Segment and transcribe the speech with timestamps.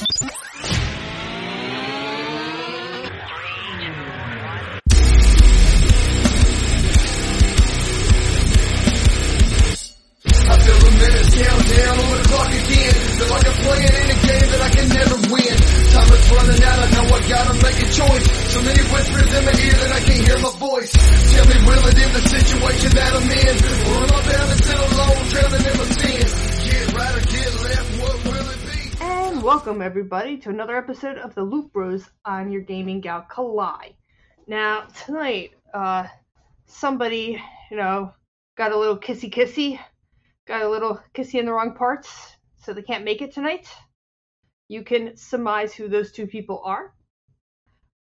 [0.00, 0.33] I
[29.84, 32.08] everybody to another episode of the Loot Bros.
[32.24, 33.92] I'm your gaming gal Kalai.
[34.46, 36.06] Now tonight, uh,
[36.64, 37.38] somebody,
[37.70, 38.14] you know,
[38.56, 39.78] got a little kissy kissy,
[40.46, 43.68] got a little kissy in the wrong parts, so they can't make it tonight.
[44.68, 46.94] You can surmise who those two people are.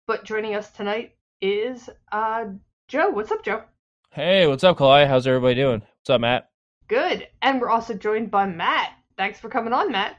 [0.05, 2.45] But joining us tonight is uh
[2.89, 3.09] Joe.
[3.09, 3.63] What's up, Joe?
[4.11, 5.07] Hey, what's up, Kalai?
[5.07, 5.79] How's everybody doing?
[5.79, 6.47] What's up, Matt?
[6.87, 7.27] Good.
[7.41, 8.91] And we're also joined by Matt.
[9.17, 10.17] Thanks for coming on, Matt.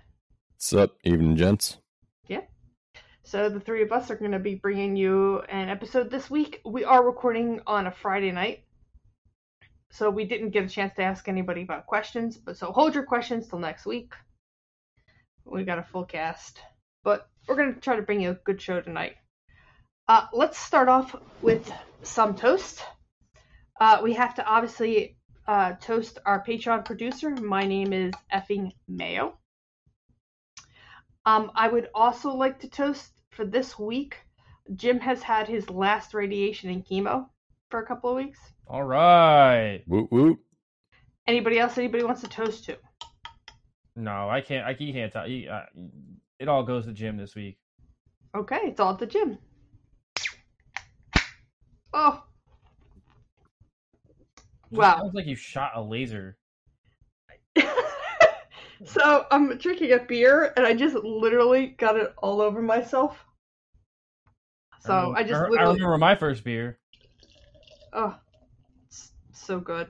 [0.62, 1.78] What's up, evening gents?
[2.28, 2.42] Yeah.
[3.24, 6.60] So the three of us are going to be bringing you an episode this week.
[6.64, 8.62] We are recording on a Friday night,
[9.90, 12.36] so we didn't get a chance to ask anybody about questions.
[12.36, 14.12] But so hold your questions till next week.
[15.44, 16.60] We got a full cast,
[17.02, 19.16] but we're going to try to bring you a good show tonight.
[20.06, 21.72] Uh, let's start off with
[22.04, 22.84] some toast.
[23.80, 25.16] Uh, we have to obviously
[25.48, 27.30] uh, toast our Patreon producer.
[27.30, 29.40] My name is effing Mayo.
[31.24, 34.16] Um, I would also like to toast for this week.
[34.74, 37.26] Jim has had his last radiation and chemo
[37.70, 38.38] for a couple of weeks.
[38.66, 39.82] All right.
[39.86, 40.38] Woot woot.
[41.26, 41.78] Anybody else?
[41.78, 42.78] Anybody wants to toast to?
[43.94, 44.66] No, I can't.
[44.66, 45.28] I you can't tell.
[45.28, 45.66] You, uh,
[46.38, 47.58] it all goes to Jim this week.
[48.34, 49.38] Okay, it's all at the gym.
[51.92, 52.22] Oh.
[54.70, 54.96] Just Wow.
[54.96, 56.38] Sounds like you shot a laser.
[58.84, 63.24] So I'm drinking a beer and I just literally got it all over myself.
[64.80, 66.78] So I just I, I remember my first beer.
[67.92, 68.16] Oh,
[68.86, 69.86] it's so good.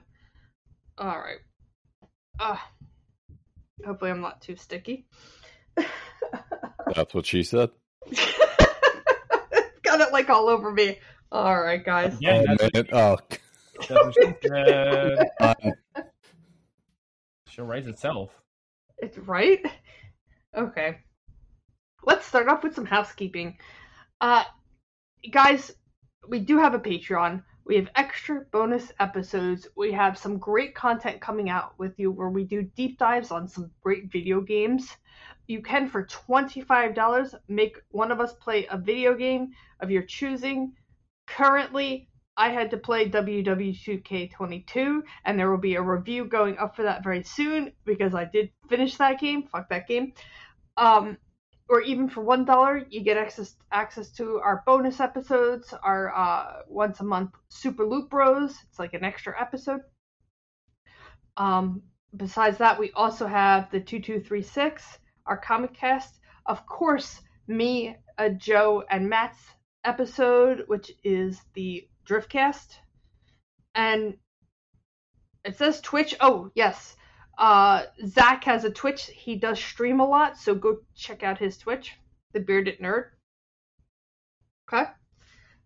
[0.98, 1.38] All right.
[2.38, 2.56] Uh,
[3.86, 5.06] hopefully, I'm not too sticky.
[6.94, 7.70] That's what she said.
[9.82, 10.98] Got it like all over me.
[11.30, 12.16] All right, guys.
[12.20, 12.86] Yeah, oh, that's what, man.
[12.92, 13.16] oh,
[13.88, 15.18] that's she said.
[15.40, 15.72] um,
[17.48, 18.41] She'll write itself.
[19.02, 19.60] It's right.
[20.56, 20.98] Okay.
[22.04, 23.58] Let's start off with some housekeeping.
[24.20, 24.44] Uh,
[25.32, 25.72] guys,
[26.28, 27.42] we do have a Patreon.
[27.66, 29.66] We have extra bonus episodes.
[29.76, 33.48] We have some great content coming out with you where we do deep dives on
[33.48, 34.96] some great video games.
[35.48, 40.74] You can, for $25, make one of us play a video game of your choosing.
[41.26, 46.74] Currently, I had to play WWE 2K22, and there will be a review going up
[46.74, 49.42] for that very soon because I did finish that game.
[49.44, 50.14] Fuck that game.
[50.76, 51.18] Um,
[51.68, 56.62] or even for one dollar, you get access access to our bonus episodes, our uh,
[56.68, 58.54] once a month Super Loot Bros.
[58.68, 59.80] It's like an extra episode.
[61.36, 61.82] Um,
[62.16, 66.18] besides that, we also have the two two three six, our comic cast.
[66.46, 69.38] Of course, me, uh, Joe, and Matt's
[69.84, 72.76] episode, which is the Driftcast,
[73.74, 74.16] and
[75.44, 76.14] it says Twitch.
[76.20, 76.96] Oh yes,
[77.38, 79.06] uh, Zach has a Twitch.
[79.06, 81.92] He does stream a lot, so go check out his Twitch,
[82.32, 83.10] the Bearded Nerd.
[84.72, 84.90] Okay.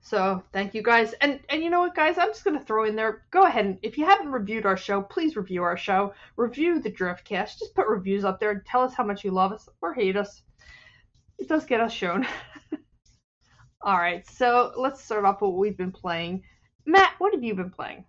[0.01, 2.95] So thank you guys, and and you know what, guys, I'm just gonna throw in
[2.95, 3.25] there.
[3.33, 6.15] Go ahead and if you haven't reviewed our show, please review our show.
[6.37, 7.59] Review the Driftcast.
[7.59, 10.17] Just put reviews up there and tell us how much you love us or hate
[10.17, 10.43] us.
[11.39, 12.27] It does get us shown.
[13.87, 16.43] All right, so let's start off with what we've been playing.
[16.87, 18.05] Matt, what have you been playing?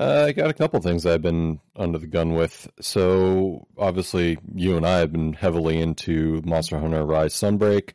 [0.00, 2.66] uh, I got a couple things I've been under the gun with.
[2.80, 7.90] So, obviously, you and I have been heavily into Monster Hunter Rise Sunbreak.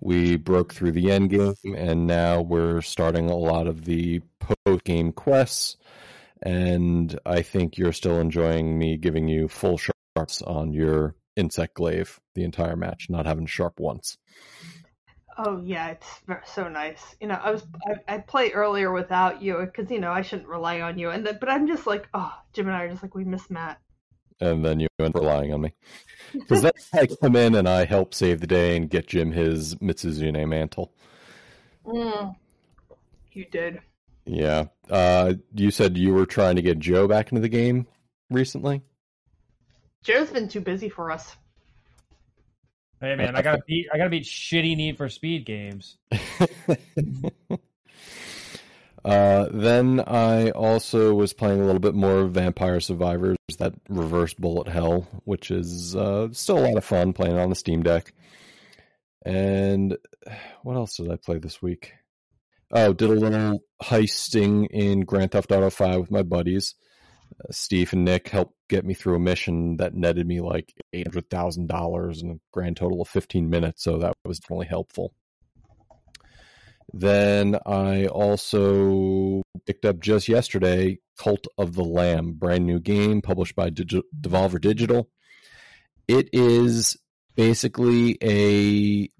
[0.00, 4.84] We broke through the end game, and now we're starting a lot of the post
[4.84, 5.78] game quests.
[6.42, 12.20] And I think you're still enjoying me giving you full sharps on your insect glaive
[12.36, 14.16] the entire match, not having sharp once.
[15.40, 16.20] Oh yeah, it's
[16.52, 17.14] so nice.
[17.20, 20.48] You know, I was I, I play earlier without you because you know I shouldn't
[20.48, 23.02] rely on you, and then but I'm just like, oh, Jim and I are just
[23.02, 23.80] like we miss Matt.
[24.40, 25.74] and then you end up relying on me.
[26.32, 29.74] Because then I come in and I help save the day and get Jim his
[29.76, 30.92] Mizutsune mantle.
[31.86, 32.34] Mm.
[33.32, 33.80] You did.
[34.26, 34.66] Yeah.
[34.90, 37.86] Uh, you said you were trying to get Joe back into the game
[38.30, 38.82] recently.
[40.02, 41.34] Joe's been too busy for us.
[43.00, 43.86] Hey man, I gotta beat.
[43.92, 45.96] I gotta beat shitty Need for Speed games.
[49.04, 54.68] Uh, then I also was playing a little bit more Vampire Survivors, that reverse bullet
[54.68, 58.12] hell, which is uh, still a lot of fun playing on the Steam Deck.
[59.24, 59.96] And
[60.62, 61.94] what else did I play this week?
[62.70, 66.74] Oh, did a little heisting in Grand Theft Auto 5 with my buddies.
[67.50, 72.30] Steve and Nick helped get me through a mission that netted me like $800,000 in
[72.30, 75.12] a grand total of 15 minutes, so that was definitely helpful.
[76.92, 83.54] Then I also picked up just yesterday Cult of the Lamb, brand new game published
[83.54, 85.10] by Digi- Devolver Digital.
[86.06, 86.96] It is
[87.36, 89.10] basically a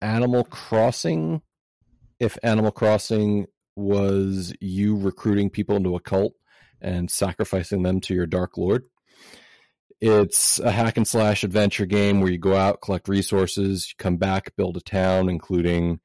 [0.00, 1.42] Animal Crossing
[2.20, 6.32] if Animal Crossing was you recruiting people into a cult
[6.86, 8.84] and sacrificing them to your dark lord.
[10.00, 14.18] It's a hack and slash adventure game where you go out, collect resources, you come
[14.18, 16.00] back, build a town, including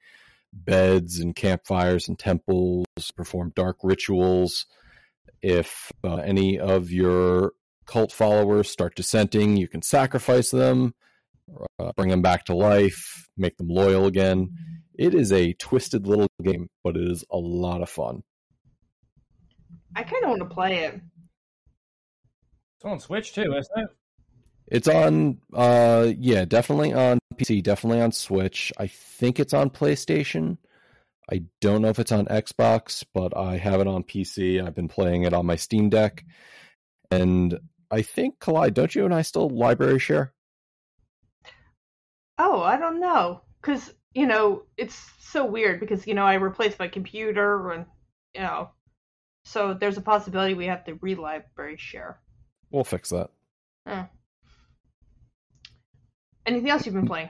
[0.51, 2.85] beds and campfires and temples,
[3.15, 4.65] perform dark rituals.
[5.41, 7.51] If uh, any of your
[7.85, 10.95] cult followers start dissenting, you can sacrifice them,
[11.79, 14.49] uh, bring them back to life, make them loyal again.
[14.97, 18.23] It is a twisted little game, but it is a lot of fun.
[19.95, 21.01] I kind of want to play it.
[22.77, 23.89] It's on Switch too, isn't it?
[24.67, 28.71] It's on, uh, yeah, definitely on PC, definitely on Switch.
[28.77, 30.57] I think it's on PlayStation.
[31.31, 34.65] I don't know if it's on Xbox, but I have it on PC.
[34.65, 36.25] I've been playing it on my Steam Deck,
[37.09, 37.59] and
[37.91, 40.33] I think Kalai, don't you and I still library share?
[42.37, 46.79] Oh, I don't know, because you know it's so weird because you know I replaced
[46.79, 47.85] my computer and
[48.33, 48.69] you know,
[49.43, 52.19] so there's a possibility we have to re-library share.
[52.71, 53.29] We'll fix that.
[53.87, 54.05] Huh.
[56.45, 57.29] Anything else you've been playing?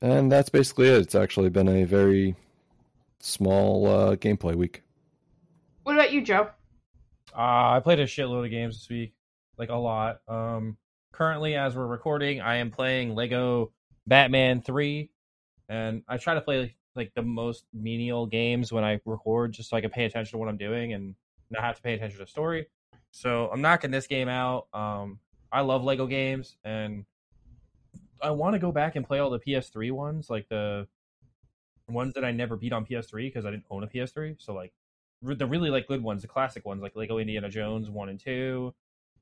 [0.00, 0.98] And that's basically it.
[0.98, 2.36] It's actually been a very
[3.20, 4.82] small uh, gameplay week.
[5.82, 6.50] What about you, Joe?
[7.36, 9.14] Uh, I played a shitload of games this week,
[9.58, 10.20] like a lot.
[10.28, 10.76] Um,
[11.12, 13.72] currently, as we're recording, I am playing Lego
[14.06, 15.10] Batman Three,
[15.68, 19.76] and I try to play like the most menial games when I record, just so
[19.76, 21.14] I can pay attention to what I'm doing and
[21.54, 22.66] not have to pay attention to story.
[23.10, 24.66] So I'm knocking this game out.
[24.74, 25.20] Um,
[25.52, 27.04] I love Lego games, and
[28.20, 30.88] I want to go back and play all the PS3 ones, like the
[31.88, 34.36] ones that I never beat on PS3 because I didn't own a PS3.
[34.38, 34.72] So like
[35.22, 38.74] the really like good ones, the classic ones, like Lego Indiana Jones one and two,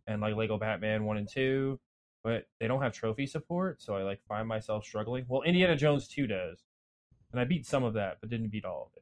[0.07, 1.79] and like Lego Batman one and two.
[2.25, 5.25] But they don't have trophy support, so I like find myself struggling.
[5.27, 6.63] Well, Indiana Jones two does,
[7.33, 9.02] and I beat some of that, but didn't beat all of it.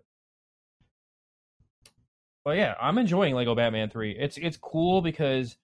[2.44, 4.16] But yeah, I'm enjoying Lego Batman three.
[4.18, 5.56] It's it's cool because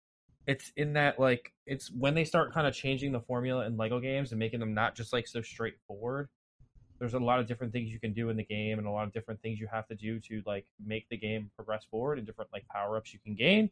[0.46, 3.98] it's in that like it's when they start kind of changing the formula in Lego
[3.98, 6.28] games and making them not just like so straightforward.
[6.98, 9.06] There's a lot of different things you can do in the game and a lot
[9.06, 12.26] of different things you have to do to like make the game progress forward and
[12.26, 13.70] different like power ups you can gain.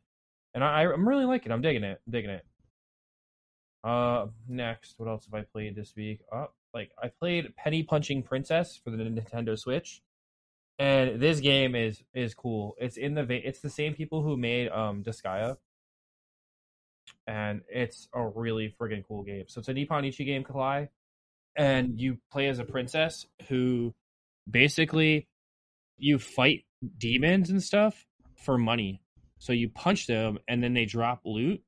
[0.53, 1.55] And I, I'm really liking it.
[1.55, 2.01] I'm digging it.
[2.07, 2.45] I'm digging it.
[3.83, 6.21] Uh, next, what else have I played this week?
[6.33, 10.03] Oh, like I played Penny Punching Princess for the Nintendo Switch,
[10.79, 12.75] and this game is is cool.
[12.79, 15.57] It's in the it's the same people who made um Disgaea,
[17.27, 19.45] and it's a really friggin' cool game.
[19.49, 20.89] So it's a Nippon Ichi game, Kalai,
[21.57, 23.95] and you play as a princess who
[24.51, 25.29] basically
[25.97, 26.65] you fight
[26.99, 28.07] demons and stuff
[28.45, 29.01] for money.
[29.39, 31.63] So you punch them, and then they drop loot,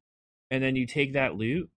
[0.50, 1.70] and then you take that loot,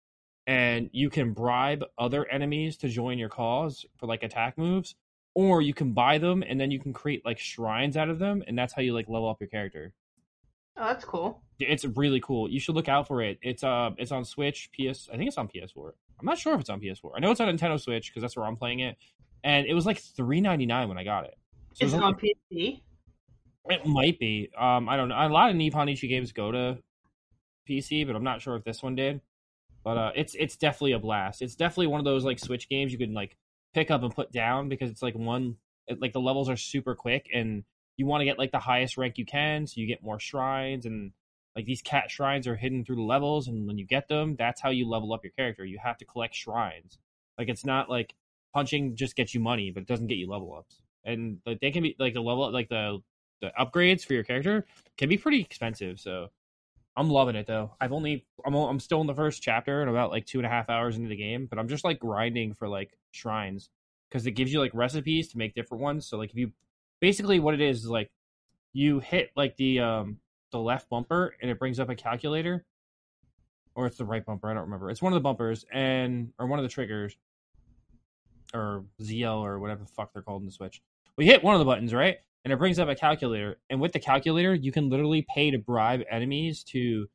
[0.45, 4.95] and you can bribe other enemies to join your cause for like attack moves,
[5.37, 8.43] or you can buy them, and then you can create like shrines out of them,
[8.47, 9.93] and that's how you like level up your character.
[10.75, 11.43] Oh, that's cool.
[11.59, 12.49] It's really cool.
[12.49, 13.37] You should look out for it.
[13.43, 15.07] It's uh, it's on Switch, PS.
[15.13, 15.91] I think it's on PS4.
[16.19, 17.11] I'm not sure if it's on PS4.
[17.15, 18.97] I know it's on Nintendo Switch because that's where I'm playing it,
[19.43, 21.35] and it was like three ninety nine when I got it.
[21.73, 22.81] So Is it on PC?
[23.69, 24.49] It might be.
[24.59, 25.15] Um, I don't know.
[25.15, 26.79] A lot of Nippon Ichi games go to
[27.69, 29.21] PC, but I'm not sure if this one did.
[29.83, 31.43] But uh, it's it's definitely a blast.
[31.43, 33.37] It's definitely one of those like Switch games you can like
[33.77, 35.55] pick up and put down because it's like one
[35.85, 37.63] it, like the levels are super quick and
[37.95, 40.87] you want to get like the highest rank you can so you get more shrines
[40.87, 41.11] and
[41.55, 44.61] like these cat shrines are hidden through the levels and when you get them that's
[44.61, 45.63] how you level up your character.
[45.63, 46.97] You have to collect shrines.
[47.37, 48.15] Like it's not like
[48.51, 50.81] punching just gets you money but it doesn't get you level ups.
[51.05, 52.97] And like they can be like the level like the
[53.41, 54.65] the upgrades for your character
[54.97, 56.29] can be pretty expensive so
[56.97, 57.71] i'm loving it though.
[57.79, 60.49] I've only i'm, I'm still in the first chapter and about like two and a
[60.49, 63.69] half hours into the game but i'm just like grinding for like shrines
[64.09, 66.07] because it gives you like recipes to make different ones.
[66.07, 66.51] So like if you
[66.99, 68.09] basically what it is is like
[68.73, 70.17] you hit like the um
[70.51, 72.65] the left bumper and it brings up a calculator.
[73.75, 74.89] Or it's the right bumper i don't remember.
[74.89, 77.15] It's one of the bumpers and or one of the triggers.
[78.53, 80.81] Or zl or whatever the fuck they're called in the switch.
[81.17, 83.59] We hit one of the buttons right and it brings up a calculator.
[83.69, 87.07] And with the calculator, you can literally pay to bribe enemies to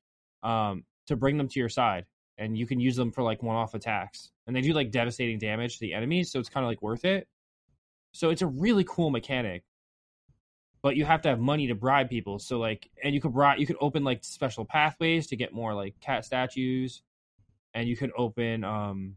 [0.43, 2.07] um to bring them to your side,
[2.38, 4.31] and you can use them for like one-off attacks.
[4.47, 7.05] And they do like devastating damage to the enemies, so it's kind of like worth
[7.05, 7.29] it.
[8.12, 9.64] So it's a really cool mechanic.
[10.83, 12.41] But you have to have money to bribe people.
[12.41, 15.75] So like, and you could bribe, you could open like special pathways to get more
[15.75, 17.02] like cat statues,
[17.73, 19.17] and you can open um,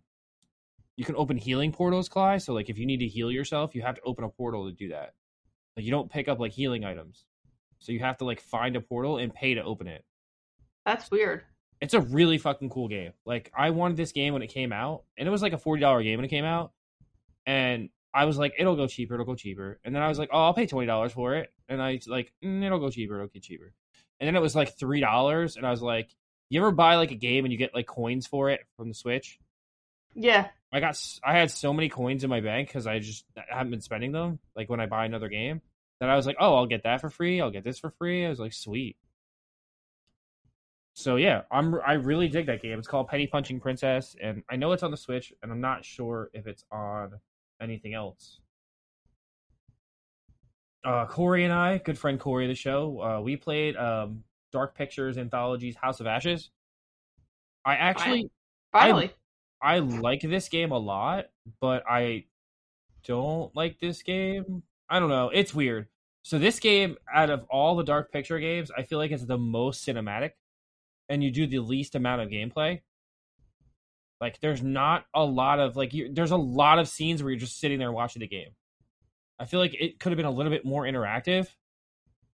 [0.95, 2.37] you can open healing portals, Cly.
[2.37, 4.75] So like, if you need to heal yourself, you have to open a portal to
[4.75, 5.13] do that.
[5.75, 7.25] Like, you don't pick up like healing items,
[7.79, 10.03] so you have to like find a portal and pay to open it.
[10.85, 11.43] That's weird.
[11.81, 13.11] It's a really fucking cool game.
[13.25, 15.81] Like, I wanted this game when it came out, and it was like a forty
[15.81, 16.71] dollar game when it came out,
[17.45, 19.79] and I was like, it'll go cheaper, it'll go cheaper.
[19.83, 21.51] And then I was like, oh, I'll pay twenty dollars for it.
[21.67, 23.73] And I like, mm, it'll go cheaper, it'll get cheaper.
[24.19, 26.09] And then it was like three dollars, and I was like,
[26.49, 28.93] you ever buy like a game and you get like coins for it from the
[28.93, 29.39] Switch?
[30.13, 30.47] Yeah.
[30.75, 33.79] I got, I had so many coins in my bank because I just haven't been
[33.79, 34.39] spending them.
[34.57, 35.61] Like when I buy another game,
[36.01, 37.39] that I was like, oh, I'll get that for free.
[37.39, 38.25] I'll get this for free.
[38.25, 38.97] I was like, sweet.
[40.93, 42.77] So yeah, I'm I really dig that game.
[42.77, 45.85] It's called Penny Punching Princess, and I know it's on the Switch, and I'm not
[45.85, 47.11] sure if it's on
[47.61, 48.41] anything else.
[50.83, 54.77] Uh, Corey and I, good friend Corey of the show, uh, we played um, Dark
[54.77, 56.49] Pictures Anthology's House of Ashes.
[57.63, 58.29] I actually,
[58.73, 59.05] Finally.
[59.05, 59.13] I
[59.79, 61.25] like this game a lot,
[61.59, 62.25] but I
[63.05, 64.63] don't like this game.
[64.89, 65.29] I don't know.
[65.33, 65.87] It's weird.
[66.23, 69.37] So this game, out of all the Dark Picture games, I feel like it's the
[69.37, 70.31] most cinematic,
[71.07, 72.81] and you do the least amount of gameplay.
[74.19, 75.93] Like, there's not a lot of like.
[75.93, 78.49] You, there's a lot of scenes where you're just sitting there watching the game.
[79.39, 81.47] I feel like it could have been a little bit more interactive,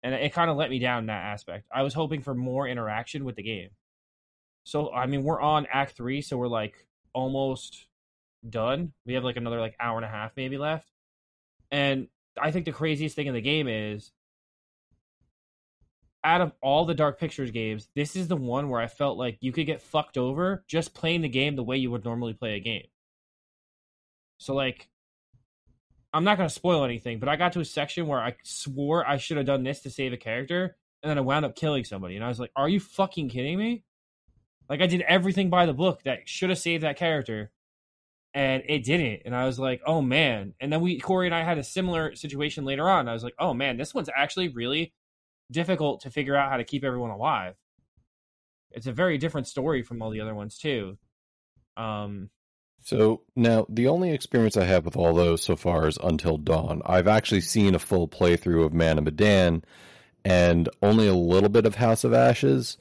[0.03, 1.67] and it kind of let me down in that aspect.
[1.74, 3.69] I was hoping for more interaction with the game.
[4.65, 6.86] So I mean, we're on Act Three, so we're like
[7.19, 7.85] almost
[8.47, 8.93] done.
[9.05, 10.91] We have like another like hour and a half maybe left.
[11.71, 12.07] And
[12.41, 14.11] I think the craziest thing in the game is
[16.23, 19.38] out of all the Dark Pictures games, this is the one where I felt like
[19.41, 22.55] you could get fucked over just playing the game the way you would normally play
[22.55, 22.88] a game.
[24.38, 24.89] So like
[26.13, 29.07] I'm not going to spoil anything, but I got to a section where I swore
[29.07, 31.83] I should have done this to save a character and then I wound up killing
[31.83, 33.83] somebody and I was like, "Are you fucking kidding me?"
[34.69, 37.51] Like I did everything by the book that should have saved that character,
[38.33, 39.23] and it didn't.
[39.25, 40.53] And I was like, oh man.
[40.59, 43.07] And then we Corey and I had a similar situation later on.
[43.09, 44.93] I was like, oh man, this one's actually really
[45.51, 47.55] difficult to figure out how to keep everyone alive.
[48.71, 50.99] It's a very different story from all the other ones too.
[51.75, 52.29] Um
[52.83, 56.83] So now the only experience I have with all those so far is Until Dawn.
[56.85, 59.63] I've actually seen a full playthrough of Man of Medan
[60.23, 62.77] and only a little bit of House of Ashes.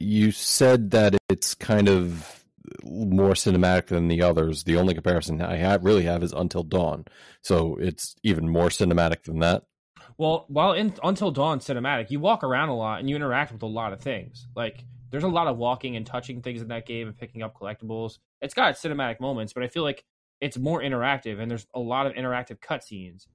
[0.00, 2.44] You said that it's kind of
[2.84, 4.64] more cinematic than the others.
[4.64, 7.04] The only comparison I have, really have is Until Dawn.
[7.42, 9.64] So it's even more cinematic than that.
[10.18, 13.62] Well, while in Until Dawn cinematic, you walk around a lot and you interact with
[13.62, 14.46] a lot of things.
[14.56, 17.54] Like there's a lot of walking and touching things in that game and picking up
[17.58, 18.18] collectibles.
[18.40, 20.04] It's got cinematic moments, but I feel like
[20.40, 23.26] it's more interactive and there's a lot of interactive cutscenes.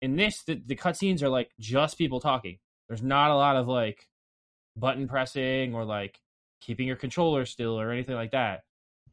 [0.00, 2.58] In this, the, the cutscenes are like just people talking.
[2.88, 4.06] There's not a lot of like
[4.76, 6.18] button pressing or like
[6.60, 8.62] keeping your controller still or anything like that.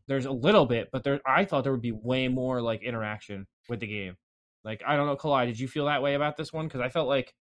[0.08, 3.48] There's a little bit, but there I thought there would be way more like interaction
[3.70, 4.16] with the game.
[4.64, 6.68] Like I don't know, Kalai, did you feel that way about this one?
[6.68, 7.34] Because I felt like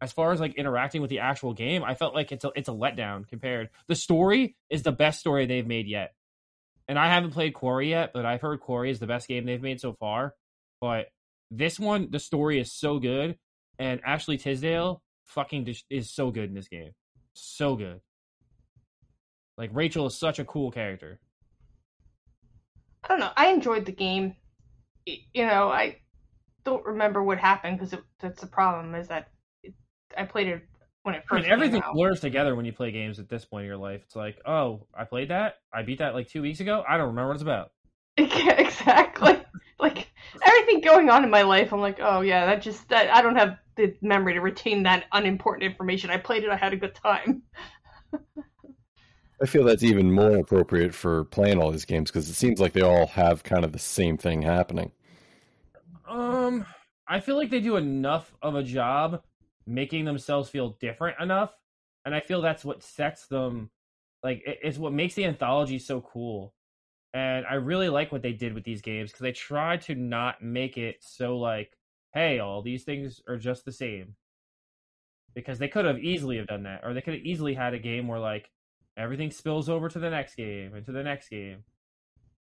[0.00, 2.68] as far as like interacting with the actual game, I felt like it's a it's
[2.68, 3.70] a letdown compared.
[3.88, 6.14] The story is the best story they've made yet.
[6.86, 9.60] And I haven't played Quarry yet, but I've heard Quarry is the best game they've
[9.60, 10.34] made so far.
[10.80, 11.08] But
[11.50, 13.36] this one, the story is so good,
[13.78, 16.92] and Ashley Tisdale fucking is so good in this game,
[17.40, 18.00] so good.
[19.56, 21.20] Like Rachel is such a cool character.
[23.04, 23.30] I don't know.
[23.36, 24.36] I enjoyed the game.
[25.06, 25.98] You know, I
[26.64, 29.28] don't remember what happened because that's the problem is that
[29.62, 29.74] it,
[30.16, 30.62] I played it
[31.02, 31.40] when it first.
[31.40, 34.02] I mean, everything blurs together when you play games at this point in your life.
[34.04, 35.56] It's like, oh, I played that.
[35.72, 36.84] I beat that like two weeks ago.
[36.88, 37.72] I don't remember what it's about.
[38.16, 39.40] exactly.
[39.80, 40.08] like
[40.46, 43.36] everything going on in my life, I'm like, oh yeah, that just that I don't
[43.36, 46.10] have the memory to retain that unimportant information.
[46.10, 46.50] I played it.
[46.50, 47.44] I had a good time.
[49.42, 52.72] I feel that's even more appropriate for playing all these games because it seems like
[52.72, 54.90] they all have kind of the same thing happening.
[56.08, 56.66] Um,
[57.06, 59.22] I feel like they do enough of a job
[59.66, 61.52] making themselves feel different enough,
[62.04, 63.70] and I feel that's what sets them.
[64.22, 66.54] Like, it- it's what makes the anthology so cool.
[67.14, 70.42] And I really like what they did with these games because they tried to not
[70.42, 71.77] make it so like,
[72.12, 74.16] hey, all these things are just the same.
[75.34, 77.78] Because they could have easily have done that, or they could have easily had a
[77.78, 78.50] game where like
[78.96, 81.64] everything spills over to the next game and to the next game.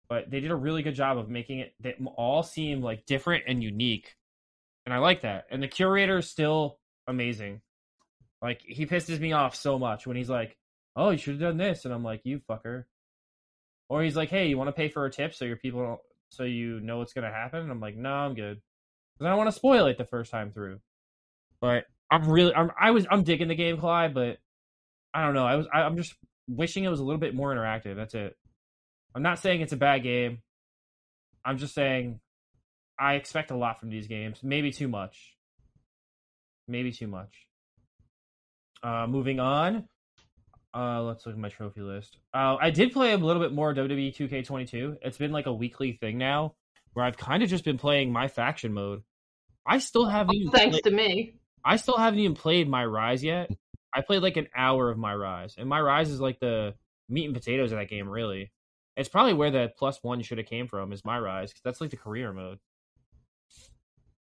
[0.08, 3.44] But they did a really good job of making it they all seem like different
[3.46, 4.14] and unique.
[4.84, 5.46] And I like that.
[5.50, 7.62] And the curator is still amazing.
[8.42, 10.58] Like he pisses me off so much when he's like,
[10.96, 12.84] "Oh, you should have done this," and I'm like, "You fucker."
[13.88, 16.00] Or he's like, "Hey, you want to pay for a tip so your people don't,
[16.28, 18.60] so you know what's gonna happen?" And I'm like, "No, I'm good,"
[19.14, 20.80] because I don't want to spoil it the first time through.
[21.60, 24.38] But I'm really, I'm, I was, I'm digging the game, Kalai, but
[25.12, 25.46] I don't know.
[25.46, 26.14] I was, I, I'm just
[26.48, 27.96] wishing it was a little bit more interactive.
[27.96, 28.36] That's it.
[29.14, 30.38] I'm not saying it's a bad game.
[31.44, 32.20] I'm just saying
[32.98, 34.40] I expect a lot from these games.
[34.42, 35.36] Maybe too much.
[36.66, 37.32] Maybe too much.
[38.82, 39.88] Uh, moving on.
[40.74, 42.18] Uh, let's look at my trophy list.
[42.32, 44.96] Uh, I did play a little bit more WWE 2K22.
[45.02, 46.54] It's been like a weekly thing now,
[46.94, 49.02] where I've kind of just been playing my faction mode.
[49.66, 50.34] I still haven't.
[50.36, 51.34] Oh, even Thanks played- to me.
[51.64, 53.50] I still haven't even played my Rise yet.
[53.94, 56.74] I played like an hour of my Rise, and my Rise is like the
[57.08, 58.08] meat and potatoes of that game.
[58.08, 58.50] Really,
[58.96, 60.92] it's probably where the plus one should have came from.
[60.92, 62.58] Is my Rise because that's like the career mode.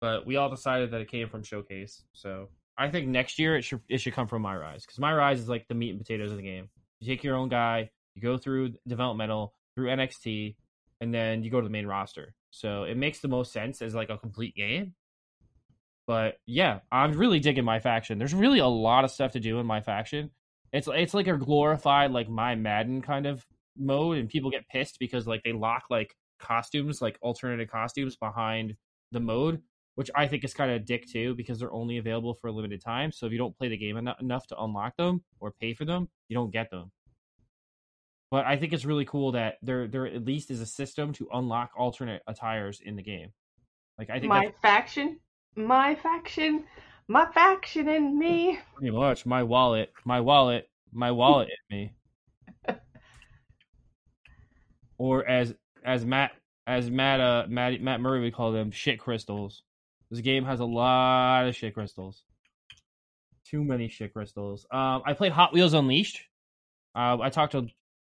[0.00, 3.62] But we all decided that it came from Showcase, so I think next year it
[3.62, 5.98] should it should come from my Rise because my Rise is like the meat and
[6.00, 6.68] potatoes of the game.
[7.00, 10.56] You take your own guy, you go through developmental, through NXT,
[11.00, 12.34] and then you go to the main roster.
[12.52, 14.94] So it makes the most sense as like a complete game.
[16.06, 18.18] But yeah, I'm really digging my faction.
[18.18, 20.30] There's really a lot of stuff to do in my faction.
[20.72, 23.44] It's it's like a glorified like my Madden kind of
[23.76, 28.76] mode, and people get pissed because like they lock like costumes, like alternative costumes behind
[29.12, 29.62] the mode,
[29.94, 32.52] which I think is kind of a dick too because they're only available for a
[32.52, 33.12] limited time.
[33.12, 35.86] So if you don't play the game eno- enough to unlock them or pay for
[35.86, 36.90] them, you don't get them.
[38.32, 41.28] But I think it's really cool that there there at least is a system to
[41.34, 43.28] unlock alternate attires in the game.
[43.98, 45.20] Like I think My that's faction,
[45.54, 46.64] my faction,
[47.08, 48.58] my faction and me.
[48.74, 51.92] pretty much my wallet, my wallet, my wallet at me.
[54.96, 56.30] or as as Matt
[56.66, 59.62] as Matt uh Matt Matt Murray would call them shit crystals.
[60.10, 62.22] This game has a lot of shit crystals.
[63.44, 64.64] Too many shit crystals.
[64.70, 66.22] Um, I played Hot Wheels Unleashed.
[66.94, 67.66] Uh, I talked a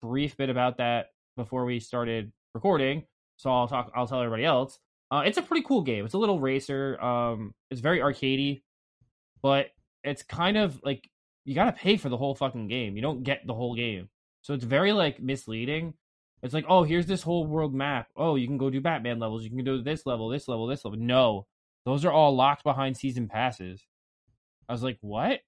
[0.02, 3.04] brief bit about that before we started recording,
[3.36, 3.90] so I'll talk.
[3.94, 4.78] I'll tell everybody else.
[5.10, 6.04] Uh, it's a pretty cool game.
[6.04, 7.00] It's a little racer.
[7.02, 8.62] Um, it's very arcadey,
[9.42, 9.68] but
[10.04, 11.08] it's kind of like
[11.44, 12.96] you got to pay for the whole fucking game.
[12.96, 14.08] You don't get the whole game,
[14.42, 15.94] so it's very like misleading.
[16.42, 18.08] It's like, oh, here's this whole world map.
[18.16, 19.42] Oh, you can go do Batman levels.
[19.42, 21.00] You can do this level, this level, this level.
[21.00, 21.46] No,
[21.84, 23.84] those are all locked behind season passes.
[24.68, 25.40] I was like, what?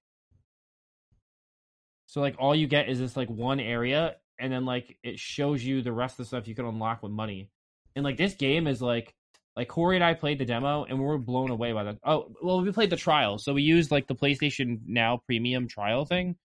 [2.07, 5.63] So like all you get is this like one area, and then like it shows
[5.63, 7.49] you the rest of the stuff you can unlock with money.
[7.95, 9.13] And like this game is like
[9.55, 11.97] like Corey and I played the demo and we were blown away by that.
[12.03, 16.05] Oh, well, we played the trial, so we used like the PlayStation Now Premium trial
[16.05, 16.35] thing,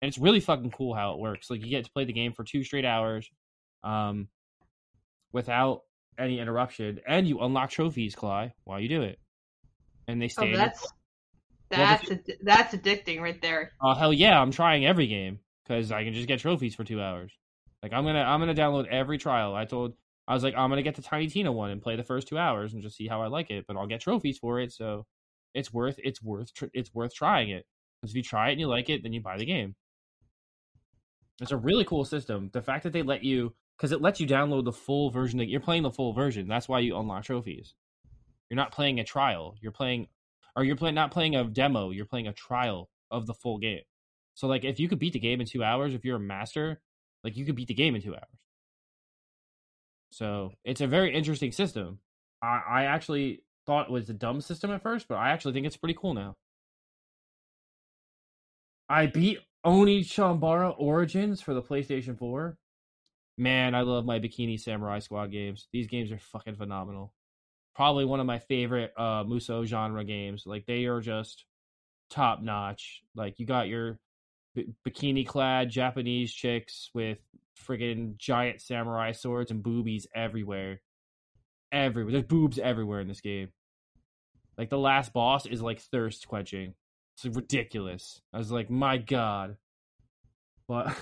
[0.00, 1.50] and it's really fucking cool how it works.
[1.50, 3.28] Like you get to play the game for two straight hours,
[3.82, 4.28] um,
[5.32, 5.82] without
[6.18, 9.18] any interruption, and you unlock trophies, Cly, while you do it,
[10.06, 10.48] and they Oh, stay.
[10.50, 10.82] your- that's
[11.72, 13.72] Yeah, but that's that's addicting right there.
[13.80, 17.00] Oh hell yeah, I'm trying every game because I can just get trophies for two
[17.00, 17.32] hours.
[17.82, 19.54] Like I'm gonna I'm gonna download every trial.
[19.54, 19.94] I told
[20.26, 22.38] I was like I'm gonna get the Tiny Tina one and play the first two
[22.38, 23.64] hours and just see how I like it.
[23.66, 25.06] But I'll get trophies for it, so
[25.54, 27.66] it's worth it's worth it's worth trying it.
[28.00, 29.74] Because if you try it and you like it, then you buy the game.
[31.40, 32.50] It's a really cool system.
[32.52, 35.38] The fact that they let you because it lets you download the full version.
[35.38, 36.48] That you're playing the full version.
[36.48, 37.74] That's why you unlock trophies.
[38.48, 39.56] You're not playing a trial.
[39.60, 40.06] You're playing,
[40.54, 41.90] or you're playing not playing a demo.
[41.90, 43.82] You're playing a trial of the full game.
[44.36, 46.80] So like, if you could beat the game in two hours, if you're a master,
[47.24, 48.38] like you could beat the game in two hours.
[50.10, 51.98] So it's a very interesting system.
[52.42, 55.66] I, I actually thought it was a dumb system at first, but I actually think
[55.66, 56.36] it's pretty cool now.
[58.88, 62.56] I beat Onee Chanbara Origins for the PlayStation 4.
[63.38, 65.66] Man, I love my Bikini Samurai Squad games.
[65.72, 67.12] These games are fucking phenomenal.
[67.74, 70.44] Probably one of my favorite uh Musou genre games.
[70.46, 71.44] Like they are just
[72.10, 73.02] top notch.
[73.14, 73.98] Like you got your
[74.86, 77.18] bikini clad Japanese chicks with
[77.66, 80.80] friggin' giant samurai swords and boobies everywhere.
[81.72, 82.12] Everywhere.
[82.12, 83.48] There's boobs everywhere in this game.
[84.56, 86.74] Like the last boss is like thirst quenching.
[87.14, 88.20] It's ridiculous.
[88.32, 89.56] I was like, my god.
[90.68, 90.96] But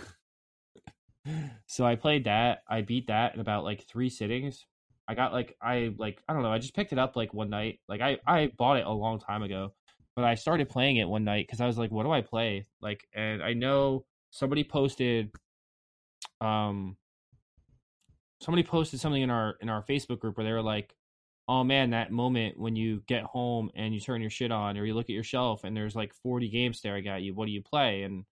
[1.67, 2.63] so I played that.
[2.69, 4.67] I beat that in about like three sittings.
[5.07, 6.53] I got like I like I don't know.
[6.53, 7.81] I just picked it up like one night.
[7.89, 9.75] Like I I bought it a long time ago,
[10.17, 12.67] but I started playing it one night because I was like, what do I play?
[12.81, 15.31] Like, and I know somebody posted,
[16.41, 16.97] um,
[18.41, 20.95] somebody posted something in our in our Facebook group where they were like,
[21.49, 24.85] oh man, that moment when you get home and you turn your shit on or
[24.85, 27.35] you look at your shelf and there's like 40 games staring at you.
[27.35, 28.03] What do you play?
[28.03, 28.25] And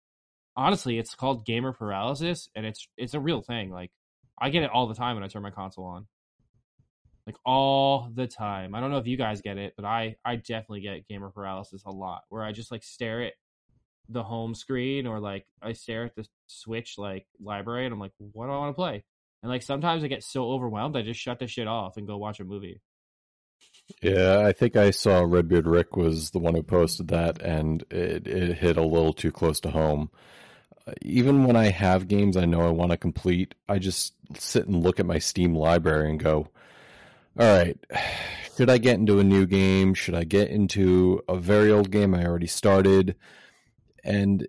[0.56, 3.70] honestly, it's called gamer paralysis, and it's it's a real thing.
[3.70, 3.90] Like
[4.38, 6.06] I get it all the time when I turn my console on.
[7.26, 8.74] Like all the time.
[8.74, 11.82] I don't know if you guys get it, but I I definitely get gamer paralysis
[11.86, 13.32] a lot, where I just like stare at
[14.08, 18.12] the home screen or like I stare at the Switch like library and I'm like,
[18.18, 19.04] what do I want to play?
[19.42, 22.16] And like sometimes I get so overwhelmed, I just shut the shit off and go
[22.16, 22.80] watch a movie.
[24.00, 28.26] Yeah, I think I saw Redbeard Rick was the one who posted that, and it,
[28.26, 30.10] it hit a little too close to home.
[31.00, 34.82] Even when I have games I know I want to complete, I just sit and
[34.82, 36.48] look at my Steam library and go,
[37.38, 37.78] all right,
[38.56, 39.94] should I get into a new game?
[39.94, 43.16] Should I get into a very old game I already started?
[44.04, 44.46] And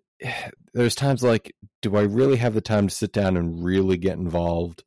[0.74, 4.18] there's times like, do I really have the time to sit down and really get
[4.18, 4.84] involved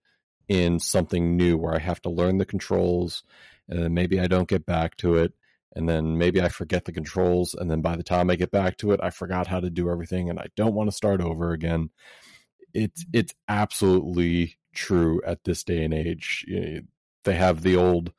[0.48, 3.22] in something new where I have to learn the controls?
[3.68, 5.32] and then maybe I don't get back to it,
[5.74, 8.76] and then maybe I forget the controls, and then by the time I get back
[8.78, 11.52] to it, I forgot how to do everything, and I don't want to start over
[11.52, 11.90] again.
[12.72, 16.44] It's it's absolutely true at this day and age.
[17.26, 18.12] They have the old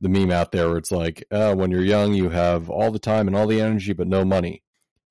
[0.00, 3.00] the meme out there where it's like, uh, when you're young, you have all the
[3.00, 4.62] time and all the energy, but no money.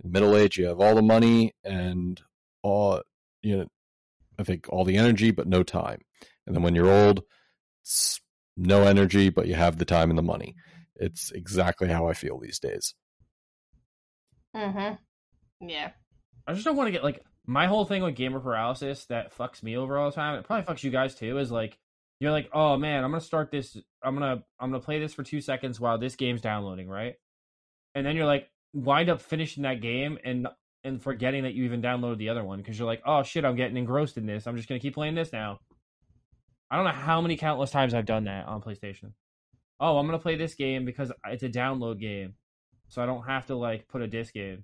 [0.03, 2.21] In middle age, you have all the money and
[2.61, 3.01] all
[3.41, 3.67] you know,
[4.39, 6.01] I think all the energy, but no time.
[6.45, 7.23] And then when you're old,
[7.81, 8.19] it's
[8.55, 10.55] no energy, but you have the time and the money.
[10.95, 12.95] It's exactly how I feel these days.
[14.55, 15.67] Mm-hmm.
[15.67, 15.91] Yeah.
[16.47, 19.61] I just don't want to get like my whole thing with gamer paralysis that fucks
[19.61, 20.35] me over all the time.
[20.35, 21.37] It probably fucks you guys too.
[21.37, 21.77] Is like
[22.19, 23.77] you're like, oh man, I'm gonna start this.
[24.03, 27.15] I'm gonna I'm gonna play this for two seconds while this game's downloading, right?
[27.95, 30.47] And then you're like, wind up finishing that game and
[30.83, 33.55] and forgetting that you even downloaded the other one because you're like, oh shit, I'm
[33.55, 34.47] getting engrossed in this.
[34.47, 35.59] I'm just gonna keep playing this now.
[36.69, 39.13] I don't know how many countless times I've done that on PlayStation.
[39.79, 42.33] Oh, I'm gonna play this game because it's a download game,
[42.89, 44.63] so I don't have to like put a disc in,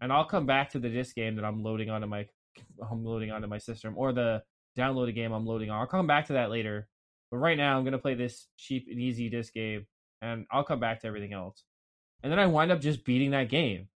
[0.00, 2.26] and I'll come back to the disc game that I'm loading onto my
[2.90, 4.42] I'm loading onto my system or the
[4.76, 5.80] downloaded game I'm loading on.
[5.80, 6.88] I'll come back to that later,
[7.30, 9.86] but right now I'm gonna play this cheap and easy disc game,
[10.22, 11.64] and I'll come back to everything else.
[12.22, 13.88] And then I wind up just beating that game,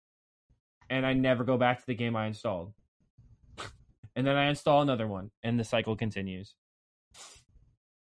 [0.91, 2.73] and I never go back to the game I installed.
[4.17, 6.55] and then I install another one, and the cycle continues.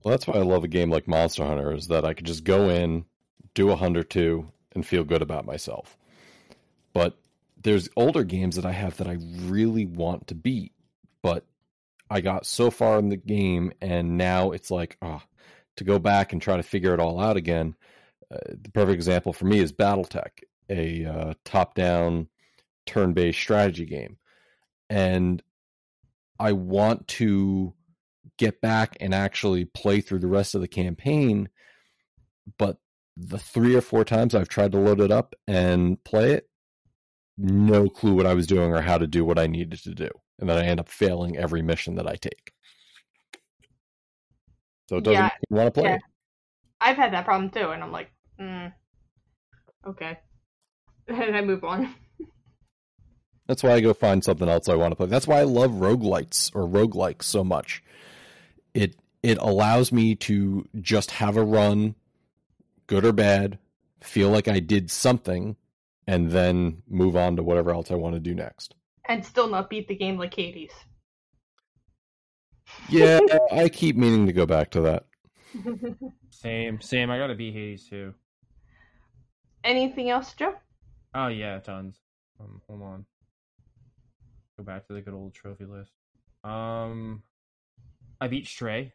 [0.04, 2.44] Well, that's why I love a game like Monster Hunter is that I could just
[2.44, 3.06] go in,
[3.54, 5.98] do a hunt or two, and feel good about myself.
[6.94, 7.18] But
[7.62, 10.74] there's older games that I have that I really want to beat,
[11.22, 11.46] but
[12.12, 15.21] I got so far in the game, and now it's like, oh,
[15.78, 17.74] to go back and try to figure it all out again.
[18.30, 22.28] Uh, the perfect example for me is BattleTech, a uh, top-down,
[22.86, 24.17] turn-based strategy game,
[24.89, 25.41] and
[26.38, 27.74] I want to
[28.38, 31.47] get back and actually play through the rest of the campaign.
[32.58, 32.78] But
[33.15, 36.50] the three or four times I've tried to load it up and play it,
[37.38, 40.10] no clue what I was doing or how to do what I needed to do.
[40.41, 42.51] And then I end up failing every mission that I take.
[44.89, 45.89] So it doesn't yeah, want to play.
[45.91, 45.97] Yeah.
[46.82, 48.73] I've had that problem too, and I'm like, mm,
[49.88, 50.19] okay.
[51.08, 51.93] And I move on.
[53.47, 55.08] That's why I go find something else I want to play.
[55.08, 57.84] That's why I love roguelites or roguelikes so much
[58.73, 61.95] it it allows me to just have a run,
[62.88, 63.60] good or bad,
[64.01, 65.56] feel like I did something,
[66.08, 68.73] and then move on to whatever else I want to do next.
[69.08, 70.72] And still not beat the game like Hades.
[72.90, 73.20] Yeah,
[73.52, 75.06] I keep meaning to go back to that.
[76.30, 77.12] Same, same.
[77.12, 78.14] I gotta beat Hades too.
[79.64, 80.56] Anything else, Joe?
[81.14, 82.00] Oh yeah, tons.
[82.40, 83.06] Um, hold on.
[84.58, 85.92] Go back to the good old trophy list.
[86.44, 87.22] Um,
[88.20, 88.94] I beat Stray.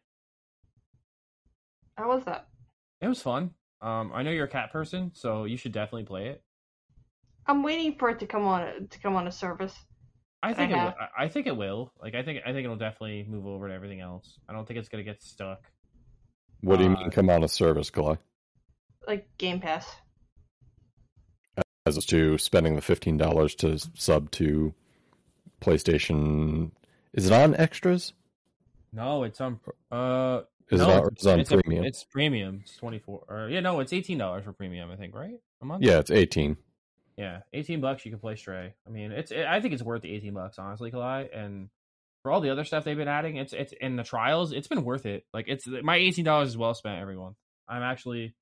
[1.97, 2.49] How was that?
[3.01, 3.53] It was fun.
[3.81, 6.42] Um, I know you're a cat person, so you should definitely play it.
[7.47, 9.75] I'm waiting for it to come on to come on a service.
[10.42, 11.92] I think I, it will, I think it will.
[12.01, 14.38] Like I think I think it'll definitely move over to everything else.
[14.49, 15.62] I don't think it's gonna get stuck.
[16.61, 18.18] What do you uh, mean come on a service, Kalai?
[19.07, 19.87] Like Game Pass.
[21.87, 24.75] As to spending the fifteen dollars to sub to
[25.61, 26.72] PlayStation.
[27.12, 28.12] Is it on extras?
[28.92, 29.61] No, it's on.
[29.90, 31.85] Uh, is no, it on, it's on it's premium?
[31.85, 32.61] A, it's premium.
[32.62, 33.25] It's twenty four.
[33.29, 34.90] Or yeah, no, it's eighteen dollars for premium.
[34.90, 35.85] I think right a month.
[35.85, 36.57] Yeah, it's eighteen.
[37.16, 38.05] Yeah, eighteen bucks.
[38.05, 38.74] You can play Stray.
[38.87, 39.31] I mean, it's.
[39.31, 41.29] It, I think it's worth the eighteen bucks, honestly, Kalai.
[41.35, 41.70] And
[42.22, 44.52] for all the other stuff they've been adding, it's it's in the trials.
[44.52, 45.24] It's been worth it.
[45.33, 47.00] Like it's my eighteen dollars is well spent.
[47.00, 47.35] Everyone,
[47.68, 48.35] I'm actually,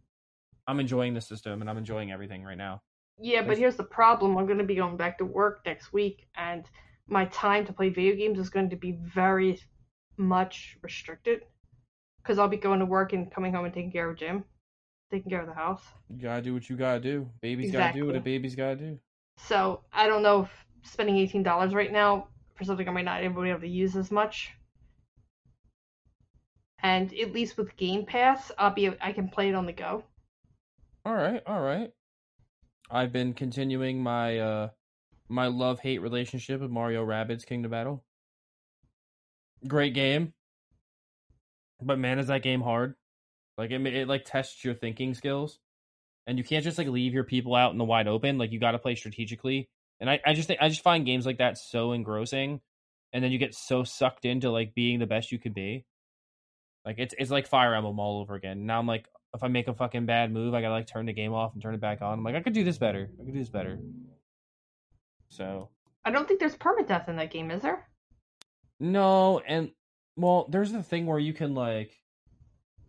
[0.67, 2.83] I'm enjoying the system and I'm enjoying everything right now.
[3.21, 4.37] Yeah, but here's the problem.
[4.37, 6.65] I'm going to be going back to work next week, and
[7.07, 9.61] my time to play video games is going to be very
[10.17, 11.43] much restricted
[12.23, 14.45] because I'll be going to work and coming home and taking care of Jim,
[15.15, 15.83] taking care of the house.
[16.09, 17.29] You gotta do what you gotta do.
[17.41, 18.01] Baby's exactly.
[18.01, 18.99] gotta do what a baby's gotta do.
[19.37, 20.51] So I don't know if
[20.83, 23.97] spending eighteen dollars right now for something I might not even be able to use
[23.97, 24.53] as much.
[26.85, 30.05] and at least with Game Pass, I'll be I can play it on the go.
[31.05, 31.91] All right, all right.
[32.91, 34.69] I've been continuing my uh
[35.29, 38.05] my love hate relationship with Mario Rabbids Kingdom Battle.
[39.67, 40.35] Great game,
[41.83, 42.95] but man, is that game hard?
[43.57, 45.59] Like it, it like tests your thinking skills,
[46.27, 48.39] and you can't just like leave your people out in the wide open.
[48.39, 49.69] Like you got to play strategically.
[50.01, 52.61] And I, I just think I just find games like that so engrossing,
[53.13, 55.85] and then you get so sucked into like being the best you could be.
[56.85, 58.67] Like it's it's like Fire Emblem all over again.
[58.67, 61.13] Now I'm like, if I make a fucking bad move, I gotta like turn the
[61.13, 62.19] game off and turn it back on.
[62.19, 63.11] I'm like, I could do this better.
[63.21, 63.79] I could do this better.
[65.29, 65.71] So
[66.05, 67.87] I don't think there's permadeath in that game, is there?
[68.81, 69.71] no, and
[70.17, 71.93] well, there's the thing where you can like,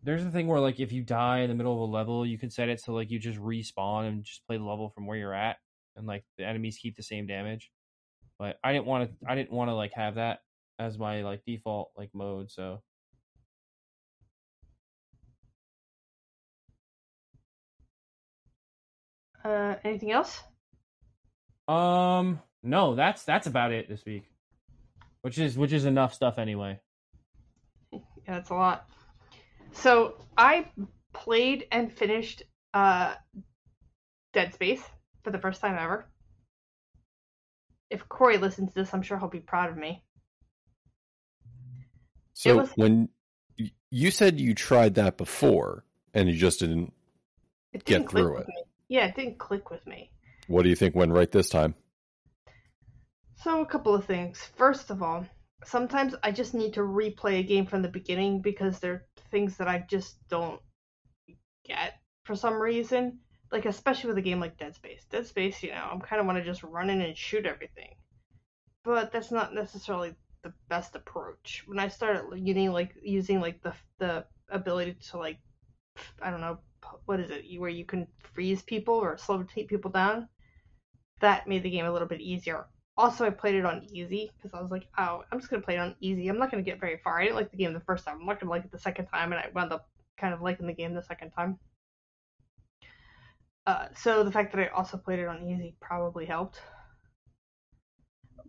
[0.06, 2.38] there's the thing where like if you die in the middle of a level, you
[2.38, 5.18] can set it so like you just respawn and just play the level from where
[5.18, 5.58] you're at,
[5.96, 7.72] and like the enemies keep the same damage.
[8.38, 9.28] But I didn't want to.
[9.28, 10.40] I didn't want to like have that
[10.78, 12.52] as my like default like mode.
[12.52, 12.82] So
[19.46, 20.42] Uh, anything else?
[21.68, 24.24] Um, no, that's that's about it this week,
[25.22, 26.80] which is which is enough stuff anyway.
[28.28, 28.90] Yeah, that's a lot.
[29.76, 30.70] So I
[31.14, 33.16] played and finished uh,
[34.34, 34.82] Dead Space
[35.24, 36.08] for the first time ever.
[37.90, 40.04] If Corey listens to this, I'm sure he'll be proud of me.
[42.34, 43.10] So was- when
[43.92, 46.94] you said you tried that before and you just didn't,
[47.72, 48.48] It Get didn't click through it.
[48.88, 50.12] Yeah, it didn't click with me.
[50.48, 51.76] what do you think went right this time?
[53.38, 54.44] So a couple of things.
[54.56, 55.26] First of all,
[55.64, 59.68] sometimes I just need to replay a game from the beginning because there things that
[59.68, 60.62] I just don't
[61.66, 63.20] get for some reason.
[63.52, 65.04] Like especially with a game like Dead Space.
[65.10, 67.96] Dead Space, you know, I'm kind of want to just run in and shoot everything,
[68.86, 71.64] but that's not necessarily the best approach.
[71.66, 75.40] When I started using like using like the the ability to like
[76.22, 76.60] I don't know
[77.06, 80.30] what is it where you can freeze people or slow people down,
[81.20, 82.68] that made the game a little bit easier.
[82.98, 85.76] Also, I played it on easy because I was like, oh, I'm just gonna play
[85.76, 86.30] it on easy.
[86.30, 87.20] I'm not gonna get very far.
[87.20, 88.20] I didn't like the game the first time.
[88.20, 90.66] I'm not gonna like it the second time, and I wound up kind of liking
[90.66, 91.60] the game the second time.
[93.68, 96.62] Uh, so the fact that I also played it on easy probably helped.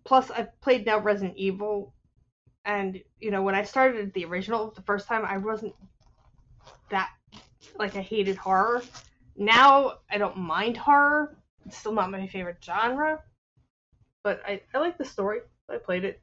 [0.05, 1.93] Plus, I've played now Resident Evil,
[2.65, 5.75] and you know when I started the original the first time, I wasn't
[6.91, 7.11] that
[7.79, 8.83] like I hated horror.
[9.37, 11.37] Now I don't mind horror.
[11.65, 13.23] It's still not my favorite genre,
[14.27, 15.39] but I, I like the story.
[15.71, 16.21] I played it.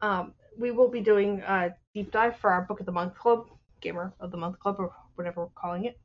[0.00, 3.46] Um, we will be doing a deep dive for our Book of the Month Club,
[3.80, 6.00] Gamer of the Month Club, or whatever we're calling it.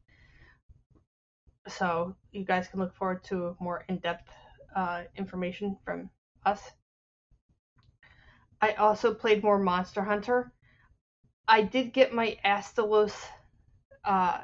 [1.68, 4.30] So you guys can look forward to more in-depth
[4.76, 6.12] uh, information from
[6.46, 6.62] us.
[8.62, 10.52] I also played more Monster Hunter.
[11.48, 13.16] I did get my Astalos
[14.06, 14.42] uh,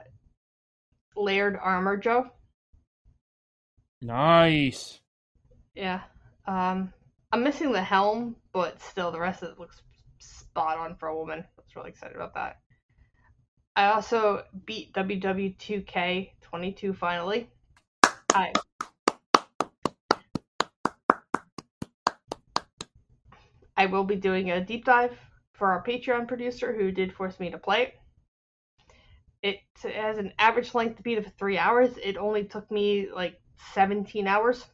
[1.16, 2.32] layered armor, Joe.
[4.02, 5.00] Nice.
[5.76, 6.02] Yeah.
[6.50, 6.92] Um,
[7.32, 9.84] I'm missing the helm, but still, the rest of it looks
[10.18, 11.42] spot on for a woman.
[11.42, 12.58] I was really excited about that.
[13.76, 17.52] I also beat WWE 2K 22 finally.
[18.34, 18.52] I
[23.78, 25.16] I will be doing a deep dive
[25.54, 27.94] for our Patreon producer who did force me to play
[29.44, 29.60] it.
[29.84, 31.96] It has an average length beat of three hours.
[32.04, 33.40] It only took me like
[33.76, 34.66] 17 hours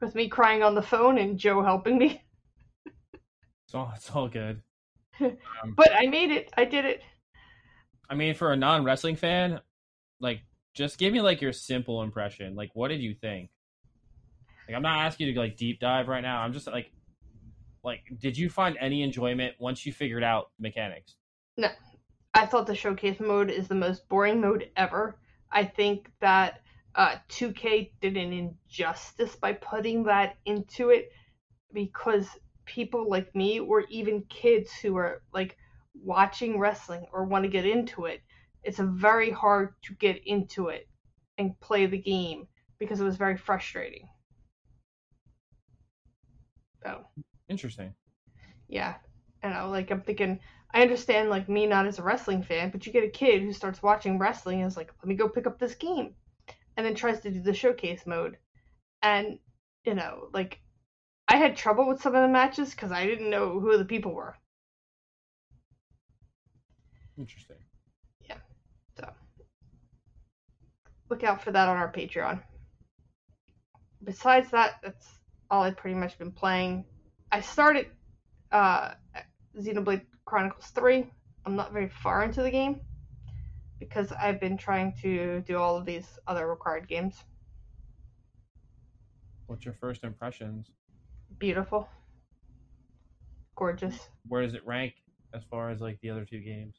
[0.00, 2.22] with me crying on the phone and Joe helping me.
[3.66, 4.62] It's all it's all good.
[5.20, 6.50] Um, but I made it.
[6.56, 7.02] I did it.
[8.08, 9.60] I mean, for a non wrestling fan,
[10.20, 10.40] like
[10.72, 12.54] just give me like your simple impression.
[12.54, 13.50] Like, what did you think?
[14.66, 16.40] Like, I'm not asking you to like deep dive right now.
[16.40, 16.90] I'm just like,
[17.84, 21.16] like, did you find any enjoyment once you figured out mechanics?
[21.56, 21.68] No,
[22.34, 25.18] I thought the showcase mode is the most boring mode ever.
[25.50, 26.60] I think that
[26.98, 31.12] uh, 2K did an injustice by putting that into it
[31.72, 32.28] because
[32.66, 35.56] people like me, or even kids who are like
[35.94, 38.22] watching wrestling or want to get into it,
[38.64, 40.88] it's a very hard to get into it
[41.38, 44.08] and play the game because it was very frustrating.
[46.82, 47.06] So
[47.48, 47.94] Interesting.
[48.68, 48.96] yeah,
[49.42, 49.64] And I.
[49.64, 50.40] Like I'm thinking,
[50.74, 53.52] I understand like me not as a wrestling fan, but you get a kid who
[53.52, 56.14] starts watching wrestling and is like, let me go pick up this game,
[56.78, 58.38] and then tries to do the showcase mode,
[59.02, 59.40] and
[59.84, 60.60] you know, like
[61.26, 64.14] I had trouble with some of the matches because I didn't know who the people
[64.14, 64.36] were.
[67.18, 67.56] Interesting.
[68.28, 68.36] Yeah.
[68.96, 69.10] So
[71.10, 72.40] look out for that on our Patreon.
[74.04, 75.08] Besides that, that's
[75.50, 76.84] all I've pretty much been playing.
[77.32, 77.88] I started
[78.52, 78.92] uh,
[79.58, 81.10] Xenoblade Chronicles 3.
[81.44, 82.80] I'm not very far into the game
[83.78, 87.24] because I've been trying to do all of these other required games.
[89.46, 90.70] What's your first impressions?
[91.38, 91.88] Beautiful.
[93.56, 94.08] Gorgeous.
[94.28, 94.94] Where does it rank
[95.32, 96.76] as far as like the other two games?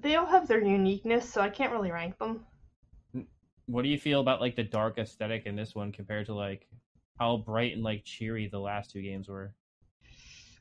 [0.00, 2.44] They all have their uniqueness, so I can't really rank them.
[3.66, 6.66] What do you feel about like the dark aesthetic in this one compared to like
[7.18, 9.54] how bright and like cheery the last two games were?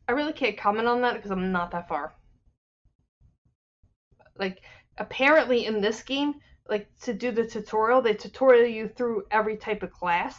[0.08, 2.14] I really can't comment on that because I'm not that far.
[4.38, 4.62] Like,
[4.98, 6.36] apparently in this game,
[6.70, 10.38] like to do the tutorial, they tutorial you through every type of class.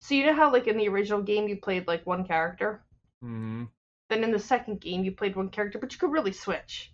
[0.00, 2.84] So you know how like in the original game you played like one character?
[3.24, 3.64] Mm-hmm.
[4.10, 6.92] Then in the second game you played one character, but you could really switch.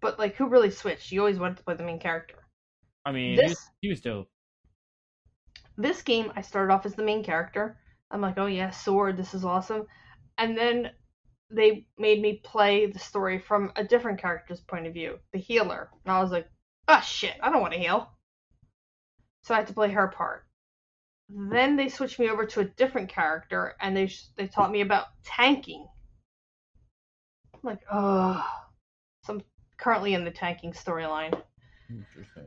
[0.00, 1.12] But like who really switched?
[1.12, 2.36] You always wanted to play the main character.
[3.04, 4.28] I mean, he, was, This- he was dope.
[5.76, 7.78] this game I started off as the main character.
[8.10, 9.86] I'm like, oh yeah, sword, this is awesome.
[10.38, 10.90] And then
[11.50, 15.90] they made me play the story from a different character's point of view, the healer.
[16.04, 16.48] And I was like,
[16.88, 18.10] oh shit, I don't want to heal.
[19.42, 20.44] So I had to play her part.
[21.28, 25.06] Then they switched me over to a different character, and they they taught me about
[25.24, 25.86] tanking.
[27.54, 28.46] I'm like, oh,
[29.24, 29.42] so I'm
[29.76, 31.40] currently in the tanking storyline.
[31.90, 32.46] Interesting.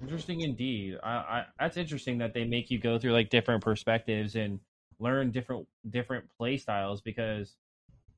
[0.00, 0.96] Interesting indeed.
[1.02, 4.58] I, I that's interesting that they make you go through like different perspectives and
[5.00, 7.56] learn different different play styles because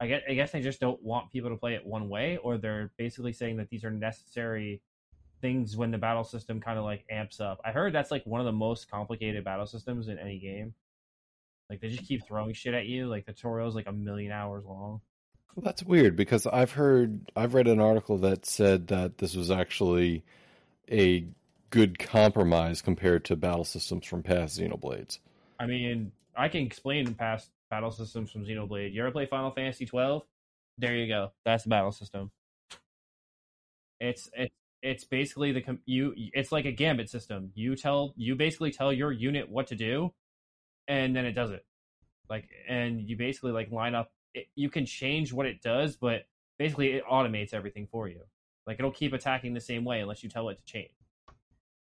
[0.00, 2.58] I guess I guess they just don't want people to play it one way, or
[2.58, 4.82] they're basically saying that these are necessary
[5.40, 7.60] things when the battle system kind of like amps up.
[7.64, 10.74] I heard that's like one of the most complicated battle systems in any game.
[11.68, 13.08] Like they just keep throwing shit at you.
[13.08, 15.00] Like the tutorial's like a million hours long.
[15.54, 19.50] Well, that's weird because I've heard, I've read an article that said that this was
[19.50, 20.24] actually
[20.90, 21.26] a
[21.70, 25.18] good compromise compared to battle systems from past Xenoblades.
[25.58, 28.92] I mean, I can explain past battle systems from Xenoblade.
[28.92, 30.22] You ever play Final Fantasy twelve?
[30.78, 31.32] There you go.
[31.44, 32.30] That's the battle system.
[34.00, 36.14] It's it's it's basically the you.
[36.16, 37.50] It's like a gambit system.
[37.54, 40.12] You tell you basically tell your unit what to do,
[40.88, 41.64] and then it does it.
[42.28, 44.10] Like, and you basically like line up.
[44.34, 46.26] It, you can change what it does, but
[46.58, 48.22] basically it automates everything for you.
[48.66, 50.90] Like it'll keep attacking the same way unless you tell it to change.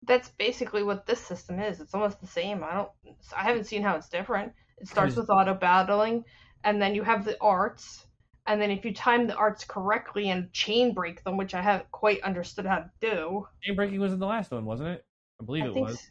[0.06, 1.80] That's basically what this system is.
[1.80, 2.62] It's almost the same.
[2.64, 2.90] I don't.
[3.36, 4.52] I haven't seen how it's different.
[4.78, 6.24] It starts with auto battling,
[6.64, 8.06] and then you have the arts,
[8.46, 11.90] and then if you time the arts correctly and chain break them, which I haven't
[11.90, 13.46] quite understood how to do.
[13.62, 15.04] Chain breaking was in the last one, wasn't it?
[15.40, 15.96] I believe I it was.
[15.96, 16.10] s-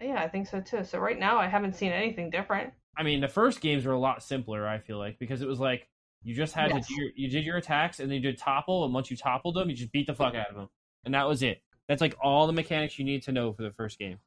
[0.00, 0.84] Yeah, I think so too.
[0.84, 2.72] So right now, I haven't seen anything different.
[2.96, 4.66] I mean, the first games were a lot simpler.
[4.66, 5.88] I feel like because it was like
[6.24, 6.86] you just had Yes.
[6.88, 9.16] to do your, you did your attacks and then you did topple, and once you
[9.16, 10.68] toppled them, you just beat the fuck out of them,
[11.04, 11.62] and that was it.
[11.88, 14.18] That's like all the mechanics you need to know for the first game.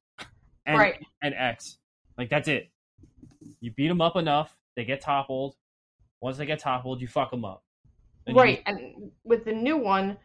[0.66, 1.06] And, Right.
[1.22, 1.78] And X,
[2.18, 2.70] like that's it.
[3.62, 5.56] You beat them up enough, they get toppled.
[6.22, 7.64] Once they get toppled, you fuck them up.
[8.26, 10.18] You- Right, and with the new one,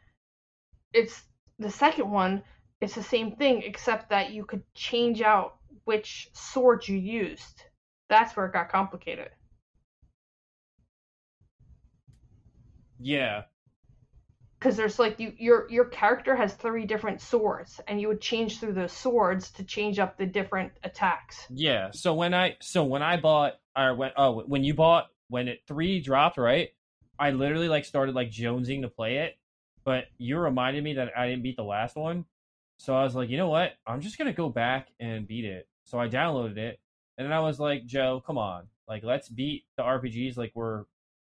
[0.93, 1.23] it's
[1.59, 2.43] the second one.
[2.81, 7.63] It's the same thing, except that you could change out which sword you used.
[8.09, 9.31] That's where it got complicated.
[12.99, 13.43] yeah,
[14.63, 18.61] because there's like you your your character has three different swords and you would change
[18.61, 21.91] through those swords to change up the different attacks Yeah.
[21.93, 25.63] So when I so when I bought or when oh when you bought when it
[25.67, 26.71] three dropped right,
[27.19, 29.37] I literally like started like jonesing to play it,
[29.85, 32.25] but you reminded me that I didn't beat the last one,
[32.79, 35.69] so I was like, you know what, I'm just gonna go back and beat it.
[35.85, 36.79] So I downloaded it,
[37.19, 40.85] and then I was like, Joe, come on, like let's beat the RPGs like we're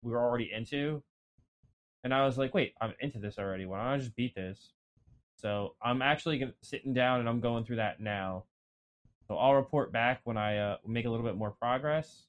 [0.03, 1.03] we're already into.
[2.03, 3.65] And I was like, wait, I'm into this already.
[3.65, 4.73] Why don't I just beat this?
[5.35, 8.45] So I'm actually gonna, sitting down and I'm going through that now.
[9.27, 12.27] So I'll report back when I uh, make a little bit more progress.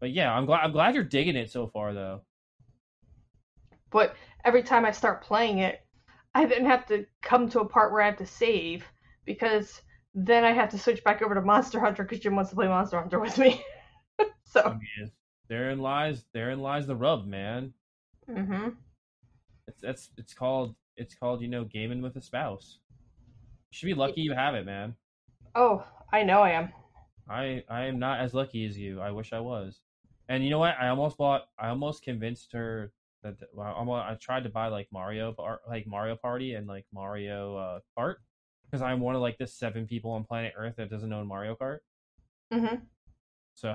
[0.00, 2.22] But yeah, I'm glad I'm glad you're digging it so far though.
[3.90, 5.84] but every time i start playing it
[6.34, 8.84] i then have to come to a part where i have to save
[9.24, 9.82] because
[10.14, 12.68] then i have to switch back over to monster hunter because jim wants to play
[12.68, 13.62] monster hunter with me
[14.20, 15.10] I so mean,
[15.48, 17.74] therein lies therein lies the rub, man.
[18.28, 18.68] Hmm
[19.66, 22.78] It's that's it's called it's called you know gaming with a spouse.
[23.70, 24.96] You should be lucky you have it, man.
[25.54, 26.72] oh i know i am
[27.28, 29.00] I I am not as lucky as you.
[29.00, 29.80] I wish I was.
[30.28, 30.76] And you know what?
[30.80, 31.48] I almost bought.
[31.58, 32.92] I almost convinced her
[33.22, 35.34] that well, I almost, I tried to buy like Mario
[35.68, 38.16] like Mario Party and like Mario uh, Kart
[38.64, 41.54] because I'm one of like the seven people on planet Earth that doesn't own Mario
[41.56, 41.78] Kart.
[42.52, 42.76] hmm
[43.54, 43.74] So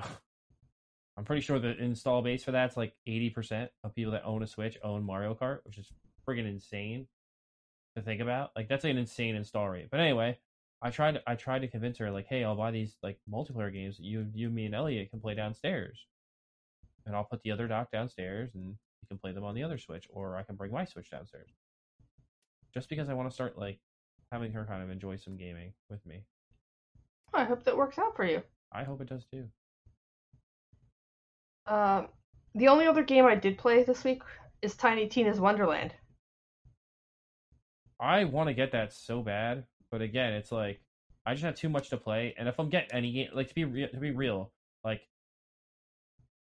[1.16, 4.46] I'm pretty sure the install base for that's like 80% of people that own a
[4.46, 5.92] Switch own Mario Kart, which is
[6.26, 7.06] friggin' insane
[7.96, 8.50] to think about.
[8.56, 9.88] Like that's an insane install rate.
[9.90, 10.38] But anyway,
[10.82, 13.96] I tried I tried to convince her like, hey, I'll buy these like multiplayer games
[13.98, 16.06] that you you me and Elliot can play downstairs.
[17.06, 19.78] and I'll put the other dock downstairs, and you can play them on the other
[19.78, 21.50] Switch, or I can bring my Switch downstairs.
[22.72, 23.78] Just because I want to start like
[24.32, 26.24] having her kind of enjoy some gaming with me.
[27.32, 28.42] I hope that works out for you.
[28.72, 29.48] I hope it does too.
[31.66, 32.08] Um,
[32.54, 34.22] the only other game I did play this week
[34.62, 35.94] is Tiny Tina's Wonderland.
[38.00, 40.80] I want to get that so bad, but again, it's like
[41.26, 43.54] I just have too much to play, and if I'm getting any game, like to
[43.54, 44.52] be re- to be real,
[44.84, 45.02] like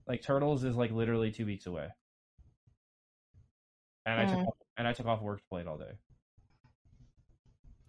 [0.07, 1.89] like Turtles is like literally two weeks away,
[4.05, 4.31] and I Hmm.
[4.31, 5.93] took off, and I took off work to play it all day.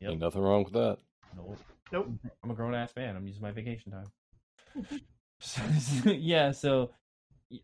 [0.01, 0.11] Yep.
[0.12, 0.99] Ain't nothing wrong with that.
[1.37, 1.61] Nope.
[1.93, 2.11] Nope.
[2.43, 3.16] I'm a grown ass man.
[3.16, 4.11] I'm using my vacation time.
[5.41, 5.62] so,
[6.11, 6.91] yeah, so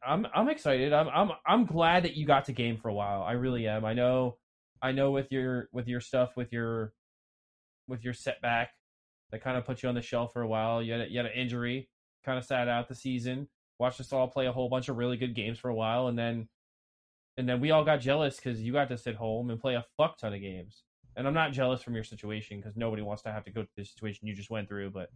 [0.06, 0.92] I'm I'm excited.
[0.92, 3.22] I'm I'm I'm glad that you got to game for a while.
[3.22, 3.84] I really am.
[3.84, 4.36] I know
[4.82, 6.92] I know with your with your stuff with your
[7.88, 8.70] with your setback
[9.30, 10.82] that kind of put you on the shelf for a while.
[10.82, 11.88] You had a, you had an injury,
[12.24, 13.48] kind of sat out the season.
[13.78, 16.18] Watched us all play a whole bunch of really good games for a while, and
[16.18, 16.48] then
[17.36, 19.84] and then we all got jealous because you got to sit home and play a
[19.96, 20.82] fuck ton of games.
[21.16, 23.68] And I'm not jealous from your situation because nobody wants to have to go through
[23.76, 25.10] the situation you just went through, but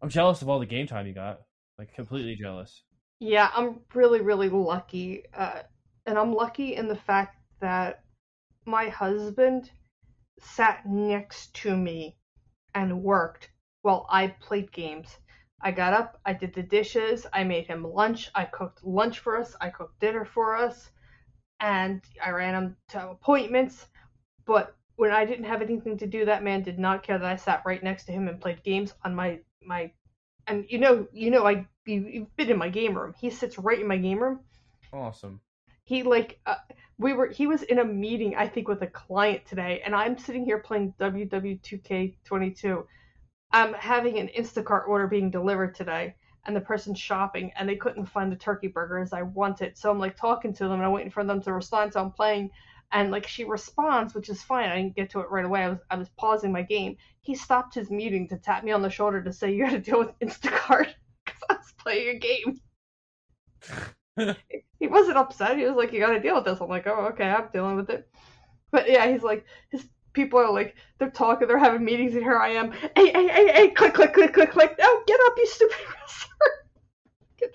[0.00, 1.40] I'm jealous of all the game time you got.
[1.78, 2.82] Like completely jealous.
[3.22, 5.22] Yeah, I'm really, really lucky.
[5.32, 5.62] Uh,
[6.06, 8.02] and I'm lucky in the fact that
[8.66, 9.70] my husband
[10.40, 12.16] sat next to me
[12.74, 13.52] and worked
[13.82, 15.18] while I played games.
[15.60, 19.36] I got up, I did the dishes, I made him lunch, I cooked lunch for
[19.36, 20.90] us, I cooked dinner for us,
[21.60, 23.86] and I ran him to appointments.
[24.46, 27.36] But when I didn't have anything to do, that man did not care that I
[27.36, 29.92] sat right next to him and played games on my my
[30.46, 33.14] and you know you know I you, you've been in my game room.
[33.18, 34.40] He sits right in my game room.
[34.92, 35.40] Awesome.
[35.84, 36.56] He like uh,
[36.98, 40.18] we were he was in a meeting I think with a client today, and I'm
[40.18, 42.84] sitting here playing WWE 2K22.
[43.52, 46.14] I'm having an Instacart order being delivered today,
[46.46, 49.76] and the person's shopping, and they couldn't find the turkey burger as I wanted.
[49.76, 51.92] So I'm like talking to them, and I'm waiting for them to respond.
[51.92, 52.50] So I'm playing,
[52.92, 54.68] and like she responds, which is fine.
[54.68, 55.62] I didn't get to it right away.
[55.64, 56.96] I was I was pausing my game.
[57.20, 59.80] He stopped his meeting to tap me on the shoulder to say you got to
[59.80, 60.88] deal with Instacart
[61.24, 62.60] because I was playing a game.
[64.78, 65.56] he wasn't upset.
[65.56, 67.76] He was like, "You got to deal with this." I'm like, "Oh, okay, I'm dealing
[67.76, 68.08] with it."
[68.70, 72.38] But yeah, he's like, his people are like, they're talking, they're having meetings, and here
[72.38, 72.72] I am.
[72.72, 73.68] Hey, hey, hey, hey!
[73.68, 74.74] Click, click, click, click, click!
[74.80, 77.50] Oh, get up, you stupid wrestler!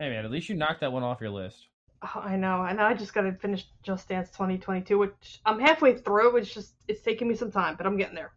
[0.00, 1.66] Hey man, at least you knocked that one off your list.
[2.02, 5.96] Oh, I know, and I just got to finish Just Dance 2022, which I'm halfway
[5.96, 6.36] through.
[6.36, 8.32] It's just it's taking me some time, but I'm getting there.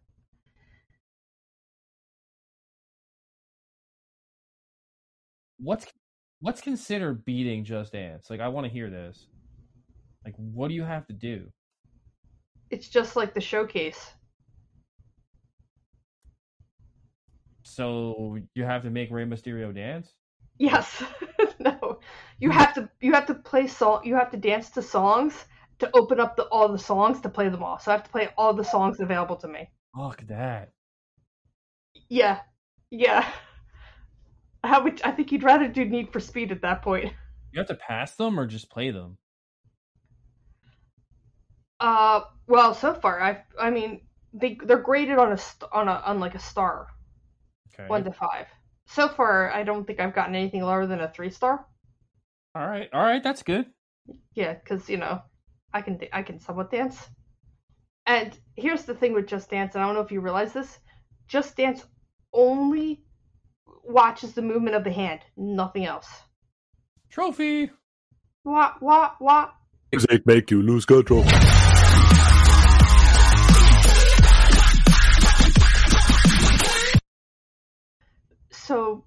[5.58, 5.86] What's
[6.40, 8.28] what's considered beating Just Dance?
[8.30, 9.28] Like I want to hear this.
[10.24, 11.48] Like what do you have to do?
[12.70, 14.12] It's just like the showcase.
[17.62, 20.12] So you have to make Rey Mysterio dance?
[20.58, 21.02] Yes,
[21.60, 21.71] no,
[22.40, 24.04] you have to you have to play song.
[24.04, 25.46] You have to dance to songs
[25.78, 27.78] to open up the all the songs to play them all.
[27.78, 29.70] So I have to play all the songs available to me.
[29.94, 30.72] Fuck that.
[32.08, 32.42] Yeah,
[32.90, 33.32] yeah.
[34.64, 37.14] How would I think you'd rather do Need for Speed at that point?
[37.52, 39.18] You have to pass them or just play them?
[41.80, 45.38] Uh, well, so far I I mean they they're graded on a
[45.72, 46.88] on a on like a star,
[47.74, 47.86] Okay.
[47.88, 48.46] one to five.
[48.86, 51.66] So far, I don't think I've gotten anything lower than a three star.
[52.54, 52.88] All right.
[52.92, 53.66] All right, that's good.
[54.34, 55.22] Yeah, because you know,
[55.72, 57.08] I can I can somewhat dance.
[58.06, 60.78] And here's the thing with Just Dance, and I don't know if you realize this,
[61.28, 61.84] Just Dance
[62.32, 63.04] only
[63.84, 66.08] watches the movement of the hand, nothing else.
[67.08, 67.70] Trophy.
[68.44, 69.50] Wah wah wah.
[69.92, 71.24] Music make you lose control.
[78.50, 79.04] So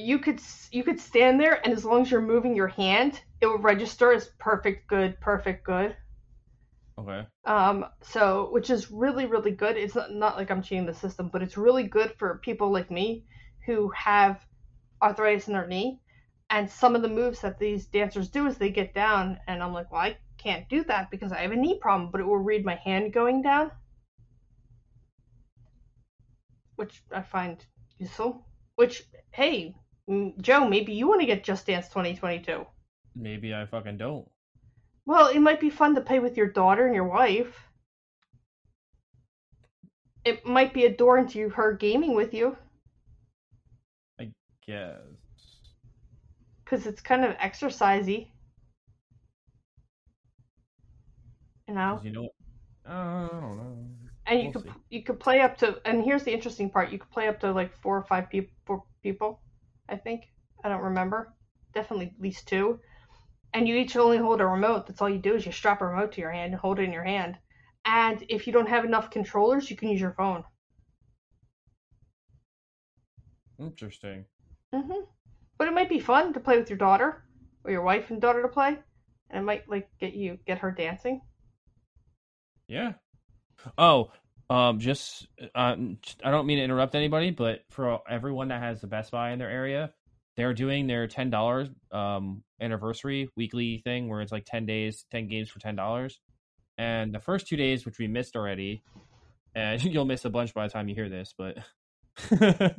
[0.00, 0.40] you could
[0.70, 4.12] you could stand there, and as long as you're moving your hand, it will register
[4.12, 5.96] as perfect, good, perfect, good.
[6.98, 7.26] Okay.
[7.44, 9.76] Um, so which is really really good.
[9.76, 12.90] It's not, not like I'm cheating the system, but it's really good for people like
[12.90, 13.24] me
[13.66, 14.44] who have
[15.02, 16.00] arthritis in their knee.
[16.50, 19.72] And some of the moves that these dancers do is they get down, and I'm
[19.72, 22.38] like, well, I can't do that because I have a knee problem, but it will
[22.38, 23.70] read my hand going down,
[26.74, 27.64] which I find
[27.98, 28.46] useful.
[28.74, 29.76] Which, hey,
[30.40, 32.66] Joe, maybe you want to get Just Dance 2022.
[33.14, 34.28] Maybe I fucking don't.
[35.06, 37.68] Well, it might be fun to play with your daughter and your wife.
[40.24, 42.56] It might be a door into her gaming with you,
[44.20, 44.30] I
[44.66, 44.98] Guess.
[46.64, 48.28] because it's kind of exercisey.
[51.68, 52.28] You know, You know?
[52.86, 53.86] Uh, I don't know.
[54.26, 54.78] and you we'll could see.
[54.90, 55.80] you could play up to.
[55.84, 58.52] And here's the interesting part: you could play up to like four or five people.
[58.66, 59.40] Four people,
[59.90, 60.32] I think.
[60.64, 61.34] I don't remember.
[61.74, 62.80] Definitely at least two.
[63.52, 64.86] And you each only hold a remote.
[64.86, 66.84] That's all you do is you strap a remote to your hand and hold it
[66.84, 67.38] in your hand.
[67.84, 70.44] And if you don't have enough controllers, you can use your phone.
[73.58, 74.26] Interesting.
[74.72, 75.02] hmm
[75.58, 77.24] But it might be fun to play with your daughter
[77.64, 78.78] or your wife and daughter to play,
[79.30, 81.20] and it might like get you get her dancing.
[82.68, 82.94] Yeah.
[83.78, 84.12] Oh,
[84.50, 85.76] um, just uh,
[86.24, 89.38] I don't mean to interrupt anybody, but for everyone that has the Best Buy in
[89.38, 89.92] their area,
[90.36, 95.28] they're doing their ten dollars um anniversary weekly thing where it's like ten days, ten
[95.28, 96.18] games for ten dollars.
[96.78, 98.82] And the first two days, which we missed already,
[99.54, 101.58] and you'll miss a bunch by the time you hear this, but
[102.30, 102.74] the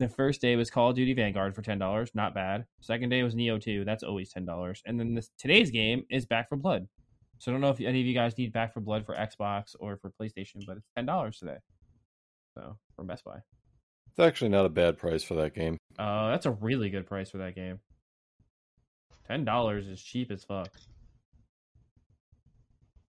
[0.00, 2.66] the first day was Call of Duty Vanguard for ten dollars, not bad.
[2.80, 6.26] Second day was Nioh Two, that's always ten dollars, and then this today's game is
[6.26, 6.88] Back 4 Blood.
[7.38, 9.74] So I don't know if any of you guys need Back 4 Blood for Xbox
[9.78, 11.58] or for PlayStation, but it's ten dollars today.
[12.54, 13.38] So from Best Buy.
[14.10, 15.78] It's actually not a bad price for that game.
[15.98, 17.78] Uh, that's a really good price for that game.
[19.28, 20.70] Ten dollars is cheap as fuck.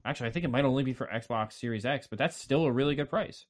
[0.04, 2.72] Actually, I think it might only be for Xbox Series X, but that's still a
[2.72, 3.46] really good price.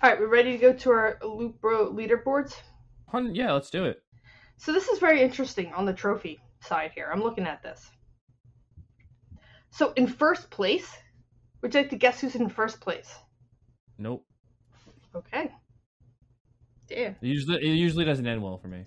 [0.00, 2.54] All right, we're ready to go to our Loot Bro leaderboards.
[3.32, 4.02] Yeah, let's do it.
[4.56, 7.08] So this is very interesting on the trophy side here.
[7.12, 7.90] I'm looking at this.
[9.78, 10.90] So in first place,
[11.62, 13.14] would you like to guess who's in first place?
[13.96, 14.26] Nope.
[15.14, 15.52] Okay.
[16.88, 17.12] Damn.
[17.12, 18.86] It usually it usually doesn't end well for me.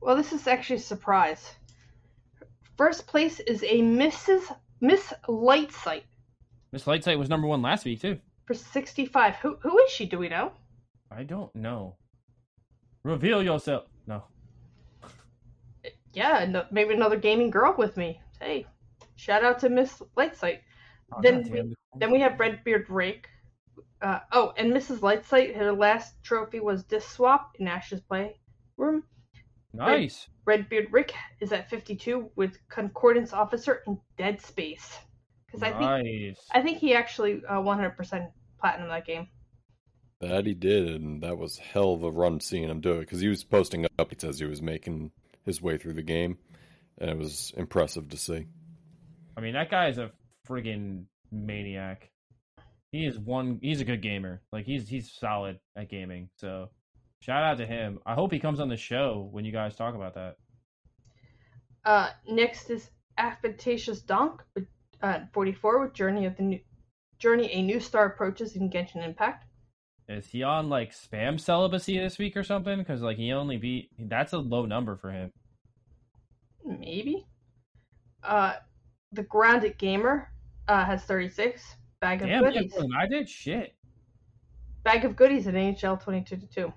[0.00, 1.48] Well, this is actually a surprise.
[2.76, 4.52] First place is a Mrs.
[4.80, 6.02] Miss Lightsight
[6.72, 8.18] Miss Lightsight was number one last week too.
[8.46, 9.36] for 65.
[9.36, 10.06] Who who is she?
[10.06, 10.50] Do we know?
[11.08, 11.94] I don't know.
[13.04, 13.84] Reveal yourself.
[14.08, 14.24] No.
[16.12, 18.20] Yeah, no, maybe another gaming girl with me.
[18.40, 18.66] Hey,
[19.16, 20.60] shout out to Miss Lightsight.
[21.12, 21.74] Oh, Then goddamn.
[21.98, 23.28] Then we have Redbeard Rake.
[24.02, 24.98] Uh, oh, and Mrs.
[24.98, 29.02] Lightsight, her last trophy was Disc Swap in Astro's Playroom.
[29.72, 30.28] nice.
[30.44, 34.98] Redbeard Rick is at 52 with Concordance Officer in Dead Space.
[35.46, 36.36] Because I think.
[36.52, 39.28] I think he actually uh, 100% platinum that game.
[40.20, 43.20] That he did, and that was hell of a run seeing him do it because
[43.20, 45.12] he was posting updates as he was making
[45.44, 46.38] his way through the game,
[46.98, 48.46] and it was impressive to see.
[49.36, 50.10] I mean, that guy is a
[50.48, 52.10] friggin' maniac.
[52.92, 53.58] He is one.
[53.60, 54.42] He's a good gamer.
[54.52, 56.30] Like he's he's solid at gaming.
[56.36, 56.70] So
[57.20, 57.98] shout out to him.
[58.06, 60.36] I hope he comes on the show when you guys talk about that.
[61.84, 64.42] Uh, next is Affectatious Donk
[65.02, 66.60] uh, 44 with Journey of the New
[67.18, 69.44] Journey a New Star Approaches in Genshin Impact.
[70.08, 72.78] Is he on like spam celibacy this week or something?
[72.78, 73.90] Because like he only beat.
[73.98, 75.32] That's a low number for him.
[76.64, 77.26] Maybe.
[78.22, 78.54] Uh,
[79.16, 80.30] the Grounded Gamer
[80.68, 81.62] uh, has 36.
[82.00, 82.74] Bag of Damn, goodies.
[82.74, 83.28] than I did.
[83.28, 83.74] Shit.
[84.84, 86.72] Bag of goodies in NHL 22 to 2.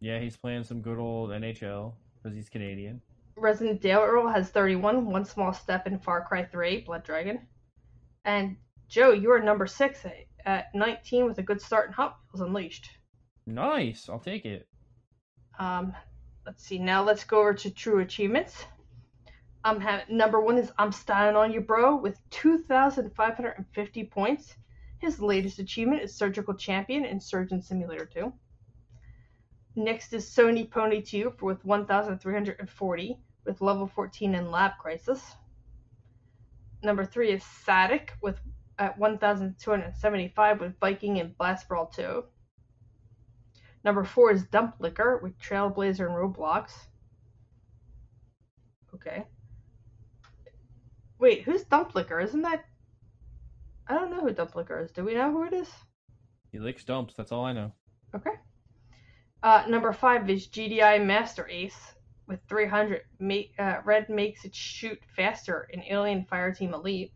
[0.00, 1.92] Yeah, he's playing some good old NHL
[2.22, 3.00] because he's Canadian.
[3.36, 5.06] Resident Darrell has 31.
[5.06, 7.46] One small step in Far Cry 3, Blood Dragon.
[8.24, 8.56] And
[8.88, 12.46] Joe, you are number six at, at 19 with a good start in Hot Wheels
[12.46, 12.90] Unleashed.
[13.46, 14.08] Nice.
[14.08, 14.66] I'll take it.
[15.58, 15.94] Um,
[16.44, 16.78] let's see.
[16.78, 18.64] Now let's go over to True Achievements.
[19.64, 24.56] Um, ha- number one is I'm styling on you, bro, with 2,550 points.
[24.98, 28.32] His latest achievement is Surgical Champion in Surgeon Simulator 2.
[29.74, 35.34] Next is Sony Pony 2 with 1,340 with level 14 in Lab Crisis.
[36.82, 38.38] Number three is Sadik with
[38.78, 42.24] at 1,275 with Viking and Blast Brawl 2.
[43.84, 46.72] Number four is Dump Liquor with Trailblazer and Roblox.
[48.94, 49.24] Okay.
[51.22, 52.20] Wait, who's Dumplicker?
[52.20, 52.64] Isn't that?
[53.86, 54.90] I don't know who Dumplicker is.
[54.90, 55.70] Do we know who it is?
[56.50, 57.14] He licks dumps.
[57.16, 57.72] That's all I know.
[58.12, 58.32] Okay.
[59.40, 61.94] Uh, number five is GDI Master Ace
[62.26, 63.02] with 300.
[63.20, 67.12] Make, uh, Red makes it shoot faster in Alien Fireteam Elite.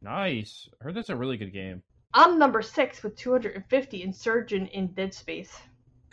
[0.00, 0.68] Nice.
[0.80, 1.82] I heard that's a really good game.
[2.12, 5.58] I'm number six with 250 Insurgent in Dead Space.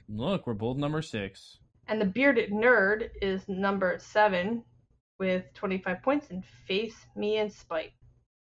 [0.10, 1.60] Look, we're both number six.
[1.88, 4.64] And the Bearded Nerd is number seven
[5.22, 7.92] with 25 points and Face, Me, in Spite.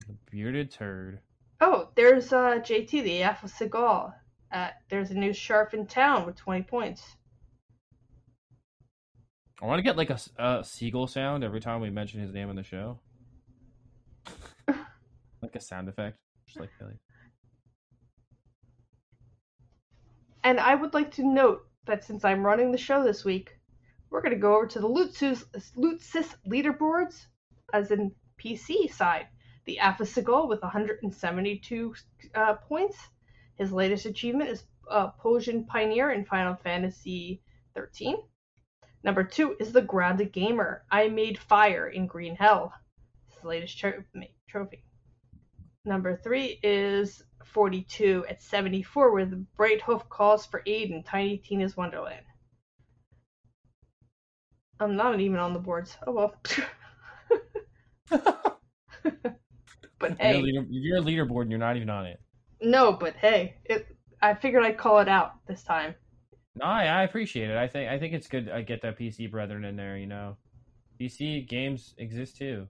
[0.07, 1.21] The bearded turd.
[1.59, 4.13] Oh, there's uh, JT, the Alpha Seagal.
[4.53, 7.03] Uh, there's a new Sharp in town with 20 points.
[9.63, 12.57] I want to get like a seagull sound every time we mention his name on
[12.57, 13.01] the show.
[14.69, 16.19] like a sound effect.
[16.47, 16.99] Just like Billy.
[20.45, 23.56] And I would like to note that since I'm running the show this week,
[24.11, 25.45] we're going to go over to the Lutsus,
[26.47, 27.27] leaderboards,
[27.73, 29.27] as in PC side.
[29.65, 30.05] The Alpha
[30.47, 31.95] with 172
[32.35, 32.97] uh, points.
[33.57, 37.43] His latest achievement is uh, Potion Pioneer in Final Fantasy
[37.75, 38.17] 13.
[39.03, 40.85] Number two is the Grounded Gamer.
[40.91, 42.73] I made fire in Green Hell.
[43.35, 44.05] His latest tro-
[44.49, 44.83] trophy.
[45.85, 51.39] Number three is 42 at 74, where the Bright Hoof calls for aid in Tiny
[51.39, 52.25] Tina's Wonderland.
[54.81, 55.97] I'm not even on the boards.
[56.07, 56.35] Oh well.
[59.99, 62.21] but You're, hey, leader, you're a leaderboard and you're not even on it.
[62.61, 63.87] no, but hey, it,
[64.23, 65.95] I figured I'd call it out this time.
[66.55, 67.57] No, I, I appreciate it.
[67.57, 68.49] I think I think it's good.
[68.51, 69.97] I get that PC brethren in there.
[69.97, 70.37] You know,
[71.01, 72.69] PC games exist too.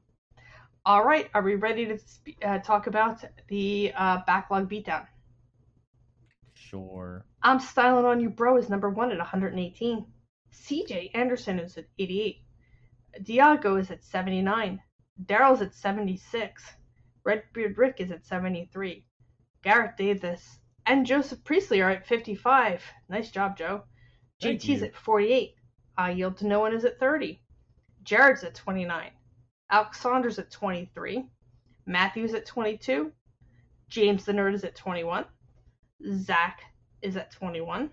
[0.84, 5.06] All right, are we ready to sp- uh, talk about the uh, backlog beatdown?
[6.54, 7.24] Sure.
[7.42, 10.06] I'm styling on you, bro, is number one at 118.
[10.62, 12.42] CJ Anderson is at 88.
[13.22, 14.80] Diago is at 79.
[15.24, 16.62] Daryl's at 76.
[17.24, 19.06] Redbeard Rick is at 73.
[19.62, 22.82] Garrett Davis and Joseph Priestley are at 55.
[23.08, 23.84] Nice job, Joe.
[24.40, 24.86] Thank JT's you.
[24.86, 25.54] at 48.
[25.98, 27.40] I Yield to No One is at 30.
[28.02, 29.10] Jared's at 29.
[29.70, 31.26] Alex Saunders at 23.
[31.86, 33.12] Matthew's at 22.
[33.88, 35.24] James the Nerd is at 21.
[36.12, 36.60] Zach
[37.02, 37.90] is at 21.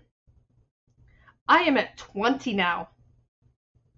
[1.48, 2.88] I am at 20 now.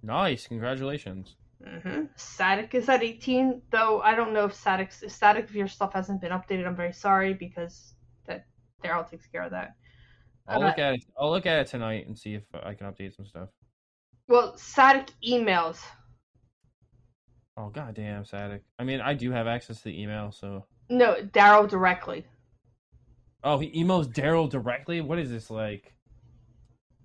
[0.03, 0.47] Nice.
[0.47, 1.37] Congratulations.
[1.65, 5.69] hmm Static is at 18, though I don't know if Static, if Static, if your
[5.69, 7.95] stuff hasn't been updated, I'm very sorry because
[8.27, 8.47] that
[8.85, 9.75] Daryl takes care of that.
[10.49, 11.05] I'll Uh, look at it.
[11.19, 13.49] I'll look at it tonight and see if I can update some stuff.
[14.29, 15.81] Well, Static emails.
[17.57, 18.63] Oh goddamn, static.
[18.79, 20.67] I mean, I do have access to the email, so.
[20.91, 22.27] No, Daryl directly.
[23.43, 25.01] Oh, he emails Daryl directly.
[25.01, 25.95] What is this like?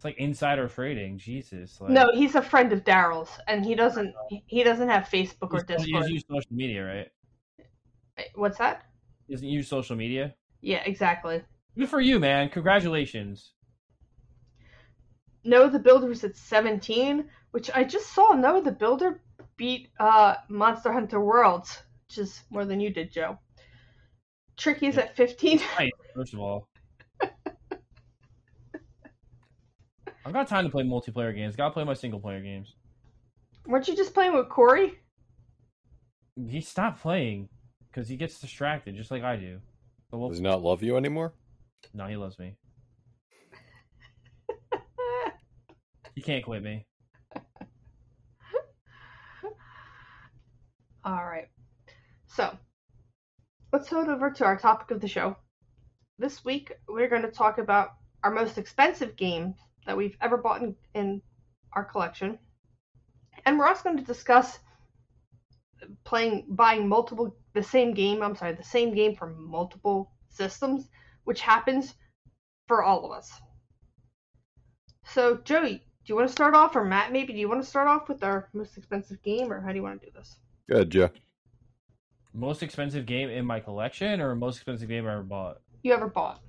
[0.02, 1.20] It's like insider trading.
[1.20, 1.80] Jesus.
[1.80, 4.16] Like, No, he's a friend of Daryl's, and he doesn't.
[4.48, 7.08] He doesn't have Facebook or he doesn't use social media, right?
[8.34, 8.88] What's that?
[9.28, 10.34] He doesn't use social media.
[10.62, 11.44] Yeah, exactly.
[11.78, 12.50] Good for you, man.
[12.50, 13.54] Congratulations.
[15.44, 19.22] No, the Builder was at 17, which I just saw Noah the Builder
[19.56, 23.38] beat uh, Monster Hunter Worlds, which is more than you did, Joe.
[24.58, 25.04] Tricky's Yeah.
[25.04, 25.62] at 15.
[25.78, 25.92] Nice.
[26.16, 26.68] First of all,
[30.26, 31.56] I've got time to play multiplayer games.
[31.56, 32.76] Gotta play my single player games.
[33.66, 35.00] Weren't you just playing with Corey?
[36.36, 37.50] He stopped playing
[37.88, 39.60] because he gets distracted, just like I do.
[40.10, 40.30] So we'll...
[40.30, 41.34] Does he not love you anymore?
[41.94, 42.56] No, he loves me.
[46.14, 46.86] He can't quit me.
[51.06, 51.48] All right.
[52.28, 52.58] So,
[53.72, 55.38] let's head over to our topic of the show.
[56.20, 57.92] This week, we're going to talk about
[58.24, 59.56] our most expensive games
[59.86, 61.22] that we've ever bought in, in
[61.74, 62.38] our collection.
[63.46, 64.60] And we're also going to discuss
[66.04, 70.88] playing, buying multiple, the same game, I'm sorry, the same game for multiple systems,
[71.24, 71.94] which happens
[72.68, 73.32] for all of us.
[75.06, 77.68] So, Joey, do you want to start off, or Matt, maybe, do you want to
[77.68, 80.38] start off with our most expensive game, or how do you want to do this?
[80.70, 81.10] Good, Joe.
[82.34, 85.58] Most expensive game in my collection, or most expensive game I ever bought?
[85.84, 86.40] You ever bought?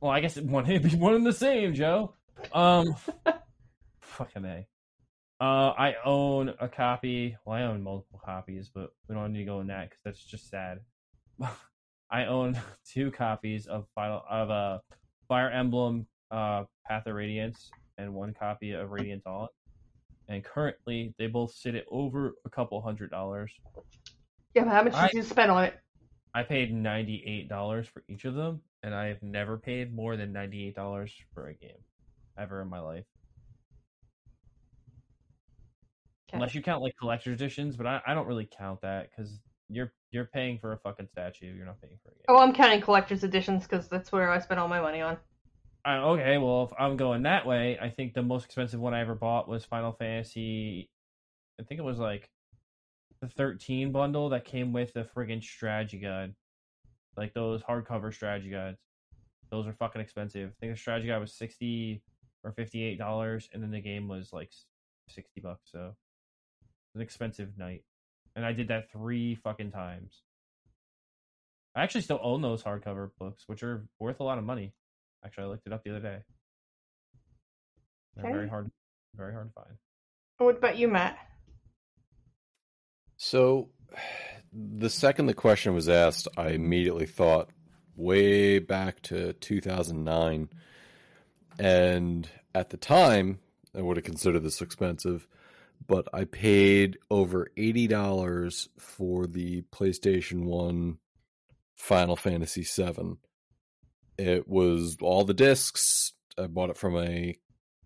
[0.00, 2.14] Well, I guess it one it'd be one and the same, Joe.
[2.52, 2.94] Um,
[4.00, 4.66] fucking a.
[5.40, 7.36] Uh, I own a copy.
[7.44, 10.24] Well, I own multiple copies, but we don't need to go in that because that's
[10.24, 10.80] just sad.
[12.10, 12.58] I own
[12.90, 14.78] two copies of Final of uh,
[15.28, 19.48] Fire Emblem uh, Path of Radiance and one copy of Radiant Dawn.
[20.28, 23.52] And currently, they both sit at over a couple hundred dollars.
[24.54, 25.78] Yeah, but how much I- did you spend on it?
[26.34, 30.16] I paid ninety eight dollars for each of them, and I have never paid more
[30.16, 31.78] than ninety eight dollars for a game
[32.38, 33.04] ever in my life.
[36.28, 36.36] Okay.
[36.36, 39.92] Unless you count like collector's editions, but I, I don't really count that because you're
[40.10, 41.54] you're paying for a fucking statue.
[41.54, 42.24] You're not paying for a game.
[42.28, 45.16] Oh, I'm counting collector's editions because that's where I spent all my money on.
[45.84, 49.00] I, okay, well if I'm going that way, I think the most expensive one I
[49.00, 50.90] ever bought was Final Fantasy.
[51.58, 52.28] I think it was like
[53.20, 56.34] the 13 bundle that came with the friggin' strategy guide,
[57.16, 58.78] like those hardcover strategy guides.
[59.50, 60.50] Those are fucking expensive.
[60.50, 62.02] I think the strategy guide was 60
[62.48, 64.50] or 58 dollars, and then the game was like
[65.08, 65.70] 60 bucks.
[65.70, 67.84] So it was an expensive night,
[68.34, 70.22] and I did that three fucking times.
[71.76, 74.72] I actually still own those hardcover books, which are worth a lot of money.
[75.24, 76.18] Actually, I looked it up the other day.
[78.16, 78.32] They're Okay.
[78.32, 78.70] very hard,
[79.14, 79.76] very hard to find.
[80.38, 81.18] What about you, Matt?
[83.16, 83.68] So,
[84.52, 87.50] the second the question was asked, I immediately thought
[87.96, 90.48] way back to 2009.
[91.58, 93.40] And at the time,
[93.76, 95.26] I would have considered this expensive,
[95.86, 100.98] but I paid over $80 for the PlayStation 1
[101.76, 103.16] Final Fantasy VII.
[104.18, 106.12] It was all the discs.
[106.36, 107.36] I bought it from a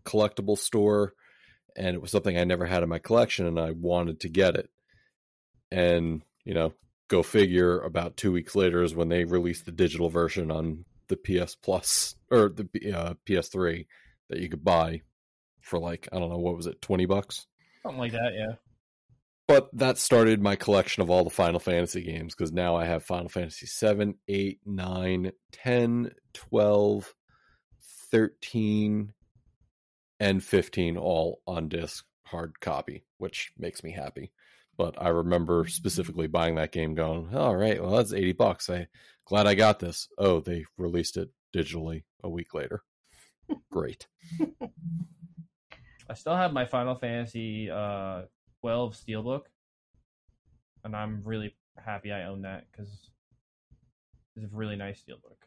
[0.04, 1.14] collectible store,
[1.76, 4.56] and it was something I never had in my collection, and I wanted to get
[4.56, 4.70] it.
[5.70, 6.72] And you know,
[7.08, 7.80] go figure.
[7.80, 12.14] About two weeks later is when they released the digital version on the PS Plus
[12.30, 13.86] or the uh, PS3
[14.30, 15.02] that you could buy
[15.60, 17.46] for like I don't know what was it, twenty bucks.
[17.82, 18.54] Something like that, yeah.
[19.48, 23.02] But that started my collection of all the Final Fantasy games because now I have
[23.02, 27.14] Final Fantasy 7, 8, 9, 10, 12,
[28.12, 29.12] 13,
[30.20, 34.30] and 15 all on disc hard copy, which makes me happy.
[34.78, 38.70] But I remember specifically buying that game going, all right, well, that's 80 bucks.
[38.70, 38.88] I
[39.26, 40.08] glad I got this.
[40.18, 42.82] Oh, they released it digitally a week later.
[43.70, 44.06] Great.
[46.08, 48.22] I still have my Final Fantasy uh,
[48.60, 49.42] 12 Steelbook,
[50.84, 53.10] and I'm really happy I own that because
[54.36, 55.38] it's a really nice Steelbook.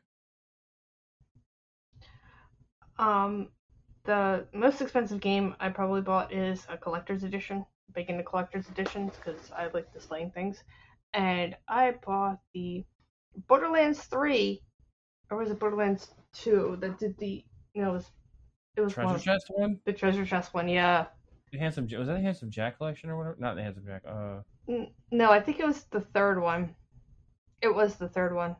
[2.97, 3.49] Um,
[4.05, 9.13] the most expensive game I probably bought is a collector's edition, big into collector's editions
[9.15, 10.63] because I like displaying things.
[11.13, 12.83] And I bought the
[13.47, 14.61] Borderlands 3,
[15.29, 18.11] or was it Borderlands 2 that did the, you know, it was,
[18.75, 19.79] it was Treasure one, chest one?
[19.85, 21.05] the treasure chest one, yeah.
[21.51, 23.37] The handsome was that the handsome Jack collection or whatever?
[23.39, 24.03] Not the handsome Jack.
[24.05, 24.41] Uh,
[25.11, 26.75] No, I think it was the third one.
[27.61, 28.57] It was the third one.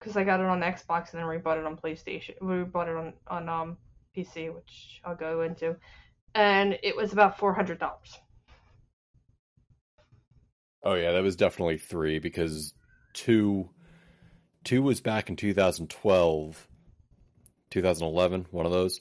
[0.00, 2.34] Because I got it on Xbox and then we bought it on PlayStation.
[2.42, 3.76] We bought it on on um
[4.16, 5.76] PC, which I'll go into,
[6.34, 8.18] and it was about four hundred dollars.
[10.82, 12.74] Oh yeah, that was definitely three because
[13.14, 13.70] two
[14.64, 16.68] two was back in 2012,
[17.70, 19.00] 2011, one of those,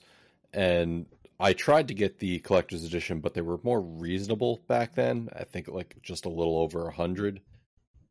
[0.53, 1.05] and
[1.39, 5.29] I tried to get the collector's edition, but they were more reasonable back then.
[5.35, 7.41] I think like just a little over a hundred,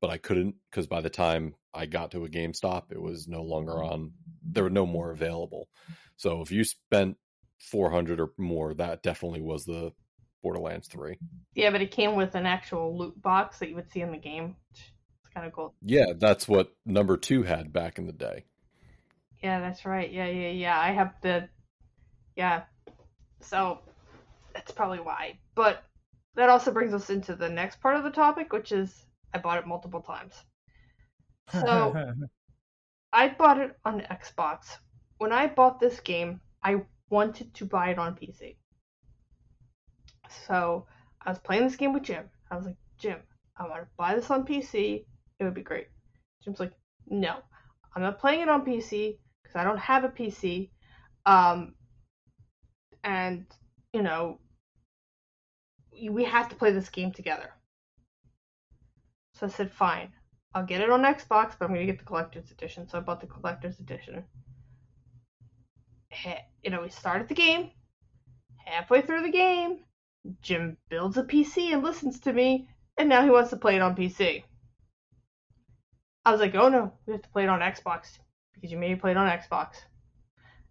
[0.01, 3.43] but I couldn't because by the time I got to a GameStop, it was no
[3.43, 4.13] longer on.
[4.45, 5.69] There were no more available.
[6.17, 7.17] So if you spent
[7.71, 9.93] 400 or more, that definitely was the
[10.43, 11.19] Borderlands 3.
[11.55, 14.19] Yeah, but it came with an actual loot box that you would see in the
[14.19, 14.57] game.
[14.73, 15.75] It's kind of cool.
[15.81, 18.45] Yeah, that's what number two had back in the day.
[19.43, 20.11] Yeah, that's right.
[20.11, 20.79] Yeah, yeah, yeah.
[20.79, 21.49] I have the,
[22.37, 22.63] yeah.
[23.41, 23.79] So
[24.55, 25.39] that's probably why.
[25.55, 25.85] But
[26.35, 29.05] that also brings us into the next part of the topic, which is
[29.35, 30.35] I bought it multiple times.
[31.53, 31.95] So
[33.13, 34.79] I bought it on Xbox.
[35.19, 36.83] When I bought this game, I
[37.13, 38.57] wanted to buy it on PC.
[40.47, 40.87] So
[41.25, 42.25] I was playing this game with Jim.
[42.51, 43.19] I was like, Jim,
[43.57, 45.05] I want to buy this on PC.
[45.39, 45.89] It would be great.
[46.43, 46.73] Jim's like,
[47.07, 47.37] no,
[47.95, 50.71] I'm not playing it on PC because I don't have a PC.
[51.27, 51.75] Um,
[53.05, 53.45] and
[53.93, 54.41] you know,
[56.11, 57.51] we have to play this game together.
[59.35, 60.13] So I said, fine,
[60.55, 62.89] I'll get it on Xbox, but I'm gonna get the collector's edition.
[62.89, 64.25] So I bought the collector's edition.
[66.63, 67.71] You know, we started the game.
[68.65, 69.79] Halfway through the game,
[70.41, 73.83] Jim builds a PC and listens to me, and now he wants to play it
[73.83, 74.45] on PC.
[76.25, 78.19] I was like, oh no, we have to play it on Xbox
[78.55, 79.75] because you made me play it on Xbox.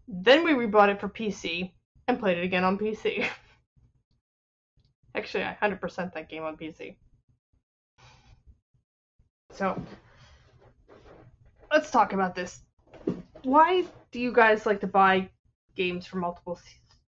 [0.08, 1.72] Then we rebought it for PC
[2.08, 3.28] and played it again on PC.
[5.16, 6.96] Actually, I 100% that game on PC.
[9.52, 9.82] So,
[11.72, 12.62] let's talk about this.
[13.44, 15.30] Why do you guys like to buy
[15.76, 16.60] games for multiple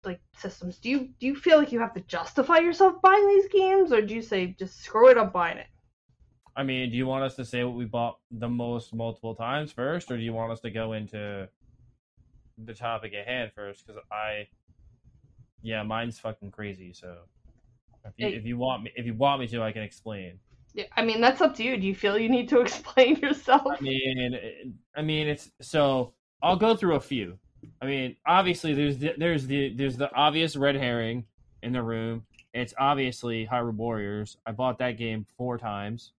[0.05, 0.79] like systems?
[0.79, 4.03] Do you do you feel like you have to justify yourself buying these games, or
[4.03, 5.67] do you say just screw it, I'm buying it?
[6.57, 9.73] I mean, do you want us to say what we bought the most multiple times
[9.73, 11.49] first, or do you want us to go into
[12.59, 13.87] the topic at hand first?
[13.87, 14.49] Because I,
[15.63, 16.93] yeah, mine's fucking crazy.
[16.93, 17.19] So
[18.05, 18.35] if you, Hey.
[18.35, 20.39] if you want me, if you want me to, I can explain.
[20.75, 21.77] Yeah, I mean that's up to you.
[21.77, 23.63] Do you feel you need to explain yourself?
[23.67, 27.39] I mean, I mean, it's so I'll go through a few.
[27.83, 31.25] I mean, obviously, there's the, there's the there's the obvious red herring
[31.63, 32.25] in the room.
[32.53, 34.37] It's obviously Hyrule Warriors.
[34.47, 36.13] I bought that game four times.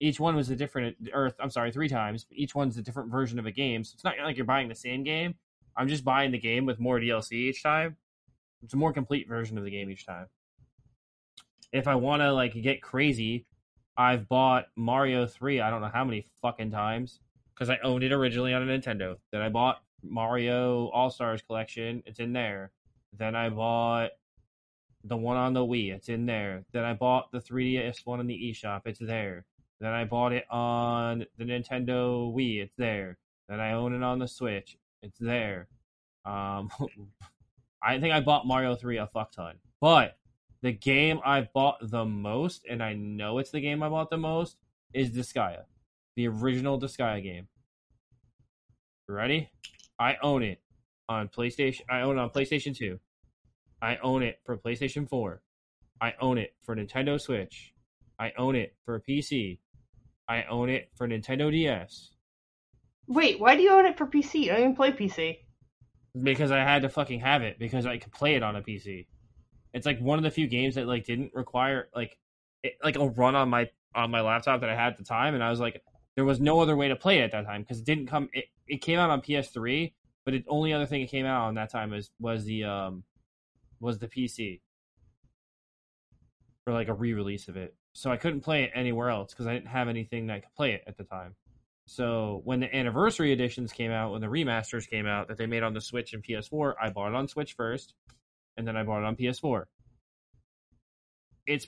[0.00, 1.34] Each one was a different, Earth.
[1.38, 2.26] I'm sorry, three times.
[2.30, 3.84] Each one's a different version of a game.
[3.84, 5.34] So it's not like you're buying the same game.
[5.76, 7.96] I'm just buying the game with more DLC each time.
[8.62, 10.26] It's a more complete version of the game each time.
[11.72, 13.46] If I want to like get crazy,
[13.96, 17.20] I've bought Mario 3 I don't know how many fucking times
[17.60, 19.16] because I owned it originally on a Nintendo.
[19.32, 22.02] Then I bought Mario All Stars Collection.
[22.06, 22.72] It's in there.
[23.18, 24.12] Then I bought
[25.04, 25.92] the one on the Wii.
[25.92, 26.64] It's in there.
[26.72, 28.82] Then I bought the 3DS one in the eShop.
[28.86, 29.44] It's there.
[29.78, 32.62] Then I bought it on the Nintendo Wii.
[32.62, 33.18] It's there.
[33.46, 34.78] Then I own it on the Switch.
[35.02, 35.68] It's there.
[36.24, 36.70] Um,
[37.82, 39.56] I think I bought Mario 3 a fuck ton.
[39.82, 40.16] But
[40.62, 44.16] the game I bought the most, and I know it's the game I bought the
[44.16, 44.56] most,
[44.94, 45.64] is Disgaea.
[46.16, 47.48] The original Disgaea game.
[49.08, 49.50] Ready?
[49.98, 50.60] I own it
[51.08, 51.80] on PlayStation.
[51.90, 52.98] I own it on PlayStation 2.
[53.82, 55.42] I own it for PlayStation 4.
[56.00, 57.72] I own it for Nintendo Switch.
[58.18, 59.58] I own it for PC.
[60.28, 62.10] I own it for Nintendo DS
[63.10, 64.42] Wait, why do you own it for PC?
[64.42, 65.38] You don't even play PC.
[66.22, 69.06] because I had to fucking have it because I could play it on a PC.
[69.74, 72.16] It's like one of the few games that like didn't require like
[72.62, 75.34] it, like a run on my on my laptop that I had at the time,
[75.34, 75.82] and I was like,
[76.20, 78.28] there was no other way to play it at that time because it didn't come.
[78.34, 79.90] It, it came out on PS3,
[80.26, 83.04] but the only other thing it came out on that time was was the um
[83.80, 84.60] was the PC
[86.62, 87.74] for like a re-release of it.
[87.94, 90.72] So I couldn't play it anywhere else because I didn't have anything that could play
[90.72, 91.36] it at the time.
[91.86, 95.62] So when the anniversary editions came out, when the remasters came out that they made
[95.62, 97.94] on the Switch and PS4, I bought it on Switch first,
[98.58, 99.64] and then I bought it on PS4.
[101.46, 101.66] It's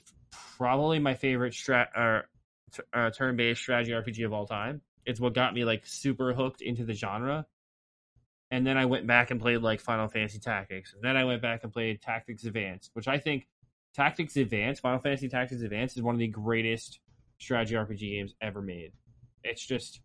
[0.59, 2.29] probably my favorite strat or
[2.93, 4.81] uh, turn-based strategy RPG of all time.
[5.05, 7.45] It's what got me like super hooked into the genre.
[8.51, 10.93] And then I went back and played like Final Fantasy Tactics.
[10.93, 13.47] And then I went back and played Tactics Advanced, which I think
[13.95, 16.99] Tactics Advanced, Final Fantasy Tactics Advanced is one of the greatest
[17.39, 18.91] strategy RPG games ever made.
[19.43, 20.01] It's just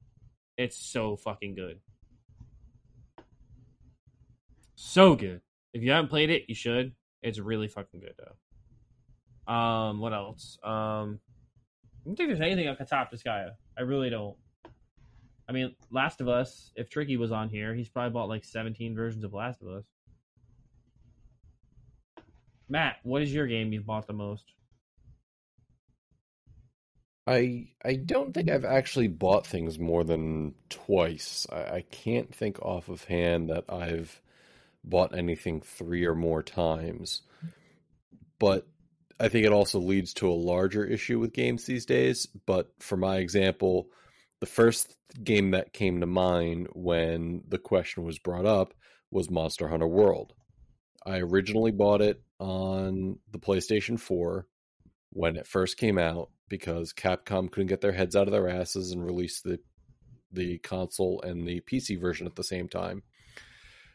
[0.57, 1.81] it's so fucking good.
[4.75, 5.41] So good.
[5.73, 6.93] If you haven't played it, you should.
[7.23, 9.53] It's really fucking good though.
[9.53, 10.59] Um, what else?
[10.63, 11.21] Um,
[12.09, 13.49] don't think there's anything I could top this guy.
[13.77, 14.37] I really don't.
[15.47, 16.73] I mean, Last of Us.
[16.75, 19.85] If Tricky was on here, he's probably bought like 17 versions of Last of Us.
[22.69, 24.45] Matt, what is your game you've bought the most?
[27.27, 31.47] I I don't think I've actually bought things more than twice.
[31.53, 34.21] I, I can't think off of hand that I've
[34.83, 37.21] bought anything three or more times.
[38.39, 38.67] But
[39.21, 42.27] I think it also leads to a larger issue with games these days.
[42.47, 43.89] But for my example,
[44.41, 48.75] the first game that came to mind when the question was brought up
[49.11, 50.35] was Monster Hunter World.
[51.05, 54.47] I originally bought it on the PlayStation 4
[55.11, 58.93] when it first came out because Capcom couldn't get their heads out of their asses
[58.93, 59.59] and release the
[60.31, 63.03] the console and the PC version at the same time.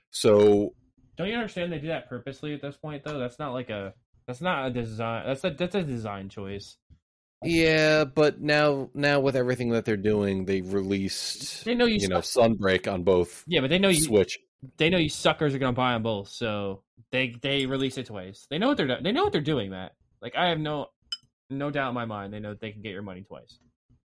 [0.10, 0.74] So
[1.16, 3.20] Don't you understand they do that purposely at this point though?
[3.20, 3.94] That's not like a
[4.28, 6.78] that's not a design that's a that's a design choice.
[7.44, 12.08] yeah, but now now with everything that they're doing, they released They know you, you
[12.08, 14.38] know Sunbreak on both Yeah, but they know you Switch.
[14.78, 18.48] they know you suckers are gonna buy them both, so they they release it twice.
[18.50, 19.94] They know what they're they know what they're doing, Matt.
[20.22, 20.88] Like I have no
[21.50, 23.60] no doubt in my mind they know they can get your money twice.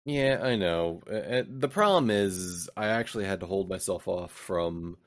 [0.05, 1.01] Yeah, I know.
[1.05, 4.97] The problem is, I actually had to hold myself off from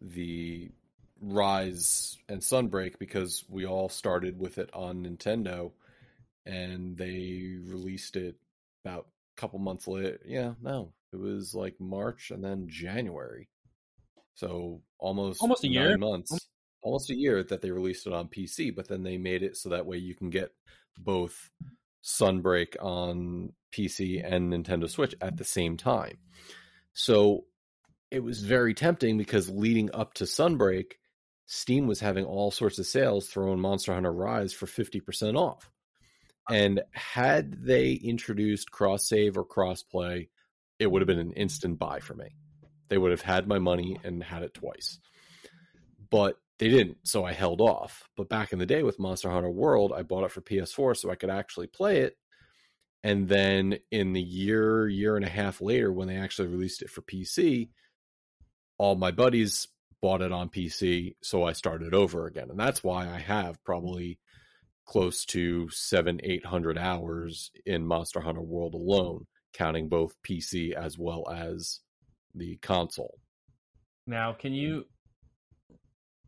[0.00, 0.70] the
[1.20, 5.72] Rise and Sunbreak because we all started with it on Nintendo,
[6.44, 8.36] and they released it
[8.84, 9.06] about
[9.36, 10.20] a couple months later.
[10.26, 13.48] Yeah, no, it was like March and then January,
[14.34, 15.98] so almost Almost a nine year?
[15.98, 16.48] months,
[16.82, 18.74] almost a year that they released it on PC.
[18.74, 20.52] But then they made it so that way you can get
[20.98, 21.50] both
[22.04, 26.18] Sunbreak on PC and Nintendo Switch at the same time.
[26.92, 27.44] So
[28.10, 30.92] it was very tempting because leading up to Sunbreak,
[31.46, 35.70] Steam was having all sorts of sales throwing Monster Hunter Rise for 50% off.
[36.50, 40.28] And had they introduced cross save or cross play,
[40.78, 42.36] it would have been an instant buy for me.
[42.88, 45.00] They would have had my money and had it twice.
[46.10, 48.08] But they didn't, so I held off.
[48.16, 51.10] But back in the day with Monster Hunter World, I bought it for PS4 so
[51.10, 52.16] I could actually play it.
[53.02, 56.90] And then in the year, year and a half later, when they actually released it
[56.90, 57.68] for PC,
[58.78, 59.68] all my buddies
[60.06, 62.48] bought it on PC, so I started over again.
[62.48, 64.20] And that's why I have probably
[64.84, 70.96] close to seven, eight hundred hours in Monster Hunter World alone, counting both PC as
[70.96, 71.80] well as
[72.36, 73.18] the console.
[74.06, 74.84] Now, can you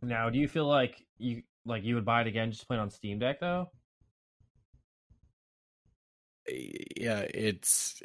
[0.03, 2.91] now do you feel like you like you would buy it again just playing on
[2.91, 3.70] Steam Deck though?
[6.49, 8.03] Yeah, it's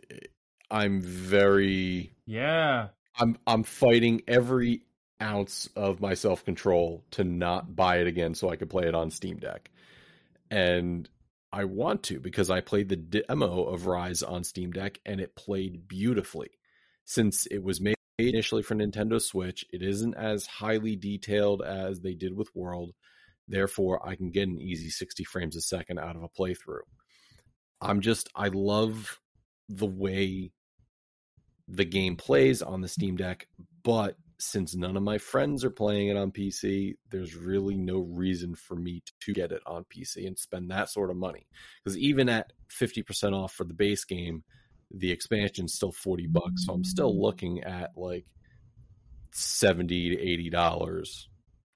[0.69, 2.89] I'm very Yeah.
[3.17, 4.83] I'm I'm fighting every
[5.23, 8.93] ounce of my self control to not buy it again so I could play it
[8.93, 9.71] on Steam Deck.
[10.51, 11.09] And
[11.51, 15.35] I want to because I played the demo of Rise on Steam Deck and it
[15.35, 16.49] played beautifully.
[17.05, 22.13] Since it was made initially for Nintendo Switch, it isn't as highly detailed as they
[22.13, 22.91] did with World.
[23.47, 26.81] Therefore, I can get an easy 60 frames a second out of a playthrough.
[27.81, 29.19] I'm just I love
[29.69, 30.51] the way
[31.67, 33.47] the game plays on the Steam Deck,
[33.83, 38.55] but since none of my friends are playing it on PC, there's really no reason
[38.55, 41.47] for me to get it on PC and spend that sort of money.
[41.83, 44.43] Because even at 50% off for the base game,
[44.91, 46.65] the expansion's still 40 bucks.
[46.65, 48.25] So I'm still looking at like
[49.33, 51.27] seventy to eighty dollars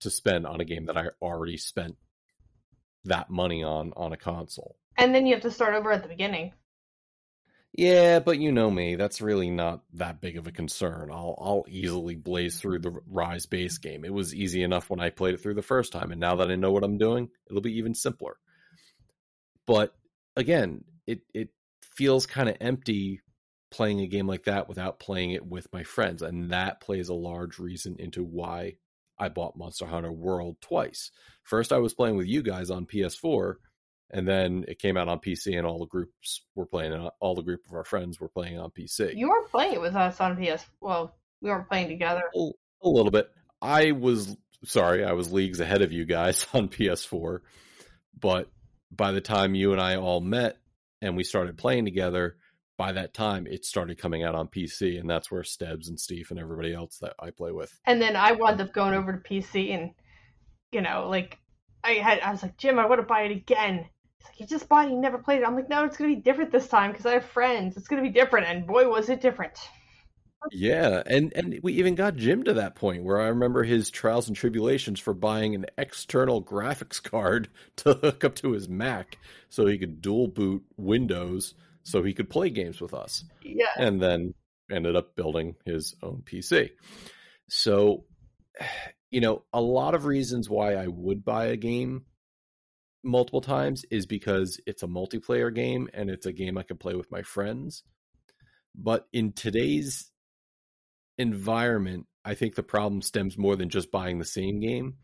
[0.02, 1.96] to spend on a game that I already spent
[3.06, 4.76] that money on on a console.
[4.98, 6.54] And then you have to start over at the beginning.
[7.78, 11.12] Yeah, but you know me, that's really not that big of a concern.
[11.12, 14.04] I'll I'll easily blaze through the Rise base game.
[14.04, 16.50] It was easy enough when I played it through the first time, and now that
[16.50, 18.38] I know what I'm doing, it'll be even simpler.
[19.66, 19.94] But
[20.36, 21.50] again, it it
[21.82, 23.22] feels kind of empty
[23.70, 27.14] playing a game like that without playing it with my friends, and that plays a
[27.14, 28.78] large reason into why
[29.20, 31.12] I bought Monster Hunter World twice.
[31.44, 33.60] First, I was playing with you guys on PS4,
[34.12, 36.94] and then it came out on PC, and all the groups were playing.
[36.94, 37.12] it.
[37.20, 39.16] All the group of our friends were playing on PC.
[39.16, 40.66] You weren't playing it with us on PS.
[40.82, 42.24] Well, we weren't playing together.
[42.36, 42.50] a,
[42.84, 43.30] a little bit.
[43.62, 47.40] I was sorry, I was leagues ahead of you guys on PS4,
[48.20, 48.50] but
[48.92, 50.58] by the time you and I all met
[51.02, 52.38] and we started playing together,
[52.78, 56.28] by that time it started coming out on PC, and that's where Stebbs and Steve
[56.30, 57.78] and everybody else that I play with.
[57.86, 59.92] And then I wound up going over to PC, and
[60.72, 61.40] you know, like
[61.84, 63.86] I had, I was like, Jim, I want to buy it again.
[64.20, 65.48] He's like, you just bought it, you never played it.
[65.48, 67.78] I'm like, no, it's gonna be different this time because I have friends.
[67.78, 69.58] It's gonna be different, and boy, was it different.
[70.52, 74.28] Yeah, and and we even got Jim to that point where I remember his trials
[74.28, 79.18] and tribulations for buying an external graphics card to hook up to his Mac
[79.50, 81.54] so he could dual boot Windows
[81.84, 83.24] so he could play games with us.
[83.42, 84.34] Yeah, and then
[84.72, 86.72] ended up building his own PC.
[87.50, 88.06] So,
[89.12, 92.06] you know, a lot of reasons why I would buy a game
[93.04, 96.96] multiple times is because it's a multiplayer game and it's a game I can play
[96.96, 97.84] with my friends.
[98.76, 100.12] But in today's
[101.18, 104.96] environment, I think the problem stems more than just buying the same game.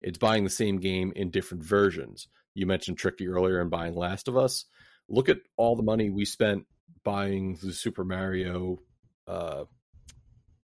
[0.00, 2.28] It's buying the same game in different versions.
[2.54, 4.64] You mentioned Tricky earlier and buying Last of Us.
[5.08, 6.66] Look at all the money we spent
[7.04, 8.80] buying the Super Mario
[9.26, 9.64] uh,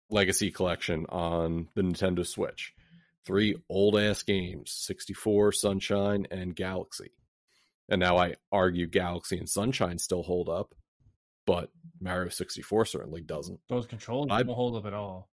[0.09, 2.73] Legacy Collection on the Nintendo Switch.
[3.25, 7.11] Three old ass games 64, Sunshine, and Galaxy.
[7.89, 10.73] And now I argue Galaxy and Sunshine still hold up,
[11.45, 11.69] but
[12.01, 13.59] Mario 64 certainly doesn't.
[13.69, 15.29] Those controls I- don't hold up at all.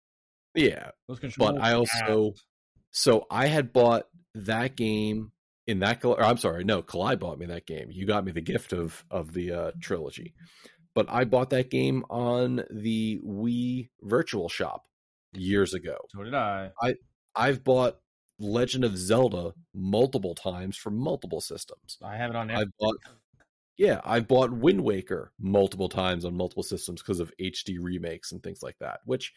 [0.55, 1.53] Yeah, Those controls.
[1.53, 2.35] but I also
[2.91, 5.31] so I had bought that game
[5.67, 7.89] in that or I'm sorry, no, Kalai bought me that game.
[7.91, 10.35] You got me the gift of of the uh, trilogy.
[10.95, 14.85] But I bought that game on the Wii Virtual Shop
[15.33, 15.97] years ago.
[16.09, 16.71] so did I.
[16.83, 16.95] I.
[17.35, 17.99] I've bought
[18.39, 21.99] Legend of Zelda multiple times for multiple systems.
[22.03, 22.51] I have it on.
[22.51, 22.97] I've bought
[23.79, 28.43] yeah, I've bought Wind Waker multiple times on multiple systems because of HD remakes and
[28.43, 29.33] things like that, which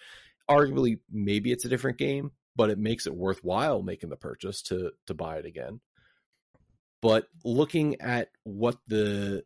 [0.50, 4.92] arguably maybe it's a different game, but it makes it worthwhile making the purchase to
[5.06, 5.80] to buy it again.
[7.04, 9.44] But looking at what the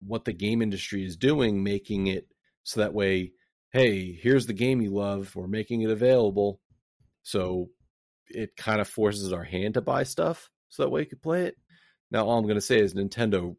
[0.00, 2.28] what the game industry is doing, making it
[2.62, 3.32] so that way,
[3.72, 6.60] hey, here's the game you love, we're making it available.
[7.24, 7.70] So
[8.30, 11.44] it kind of forces our hand to buy stuff so that way you could play
[11.46, 11.56] it.
[12.10, 13.56] Now all I'm gonna say is Nintendo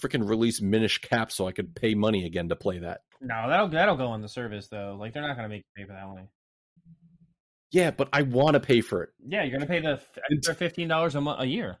[0.00, 3.00] freaking release Minish Cap so I could pay money again to play that.
[3.20, 4.96] No, that'll that'll go on the service though.
[4.98, 6.28] Like they're not gonna make you pay for that one.
[7.70, 9.10] Yeah, but I want to pay for it.
[9.26, 11.78] Yeah, you're gonna pay the f- extra fifteen dollars a month a year.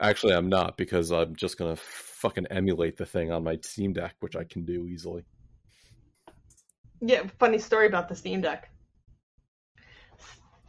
[0.00, 4.14] Actually, I'm not because I'm just gonna fucking emulate the thing on my Steam Deck,
[4.20, 5.24] which I can do easily.
[7.00, 7.22] yeah.
[7.38, 8.69] Funny story about the Steam Deck.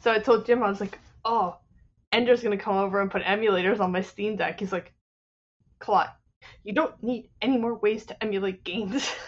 [0.02, 1.58] So I told Jim I was like, oh,
[2.12, 4.60] Ender's gonna come over and put emulators on my Steam Deck.
[4.60, 4.94] He's like,
[5.80, 6.16] Clot,
[6.64, 9.10] you don't need any more ways to emulate games.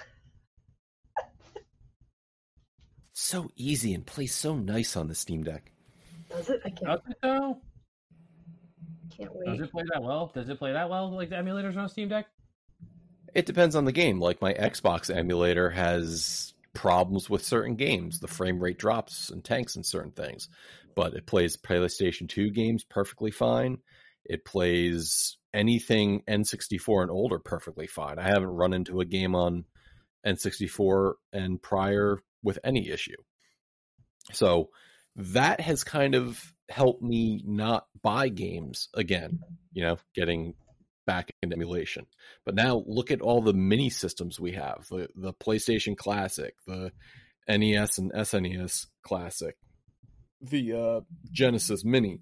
[3.16, 5.72] So easy and plays so nice on the Steam Deck.
[6.30, 6.62] Does it?
[6.66, 7.58] I can't, Does it though?
[9.16, 10.32] can't Does it play that well?
[10.34, 12.26] Does it play that well like the emulators on Steam Deck?
[13.34, 14.20] It depends on the game.
[14.20, 18.20] Like my Xbox emulator has problems with certain games.
[18.20, 20.50] The frame rate drops and tanks in certain things.
[20.96, 23.80] But it plays PlayStation 2 games perfectly fine.
[24.26, 28.20] It plays anything N64 and older perfectly fine.
[28.20, 29.66] I haven't run into a game on
[30.26, 33.18] N64 and prior with any issue.
[34.32, 34.70] So
[35.16, 39.40] that has kind of helped me not buy games again,
[39.74, 40.56] you know, getting
[41.06, 42.06] back into emulation.
[42.46, 46.92] But now look at all the mini systems we have the, the PlayStation Classic, the
[47.48, 49.56] NES and SNES Classic,
[50.42, 51.02] the uh,
[51.32, 52.22] Genesis Mini.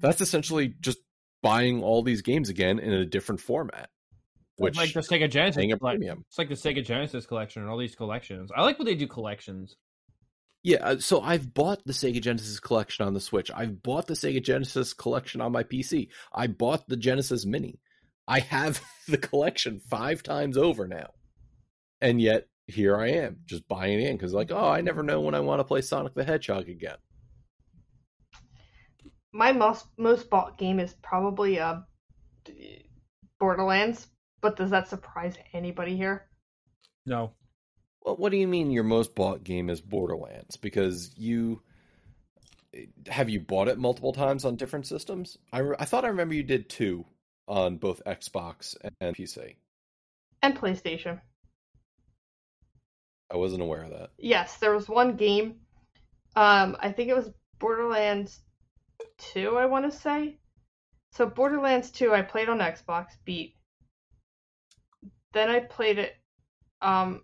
[0.00, 0.98] That's essentially just
[1.42, 3.90] buying all these games again in a different format.
[4.56, 5.72] Which like the Sega Genesis.
[5.72, 6.24] a premium.
[6.28, 8.50] It's like the Sega Genesis collection and all these collections.
[8.54, 9.76] I like when they do collections.
[10.62, 13.50] Yeah, uh, so I've bought the Sega Genesis collection on the Switch.
[13.54, 16.08] I've bought the Sega Genesis collection on my PC.
[16.34, 17.80] I bought the Genesis Mini.
[18.30, 21.10] I have the collection five times over now.
[22.00, 25.34] And yet, here I am, just buying in because like, oh, I never know when
[25.34, 26.96] I want to play Sonic the Hedgehog again.
[29.32, 31.80] My most most bought game is probably uh
[33.38, 34.06] Borderlands,
[34.40, 36.26] but does that surprise anybody here?
[37.06, 37.32] No.
[38.02, 40.56] Well, what do you mean your most bought game is Borderlands?
[40.56, 41.62] Because you
[43.08, 45.36] have you bought it multiple times on different systems?
[45.52, 47.04] I, re- I thought I remember you did two
[47.50, 49.56] on both Xbox and PC.
[50.42, 51.20] And PlayStation.
[53.30, 54.10] I wasn't aware of that.
[54.18, 55.56] Yes, there was one game.
[56.36, 58.40] Um, I think it was Borderlands
[59.18, 60.38] 2, I want to say.
[61.12, 63.56] So Borderlands 2 I played on Xbox, beat.
[65.32, 66.16] Then I played it
[66.82, 67.22] um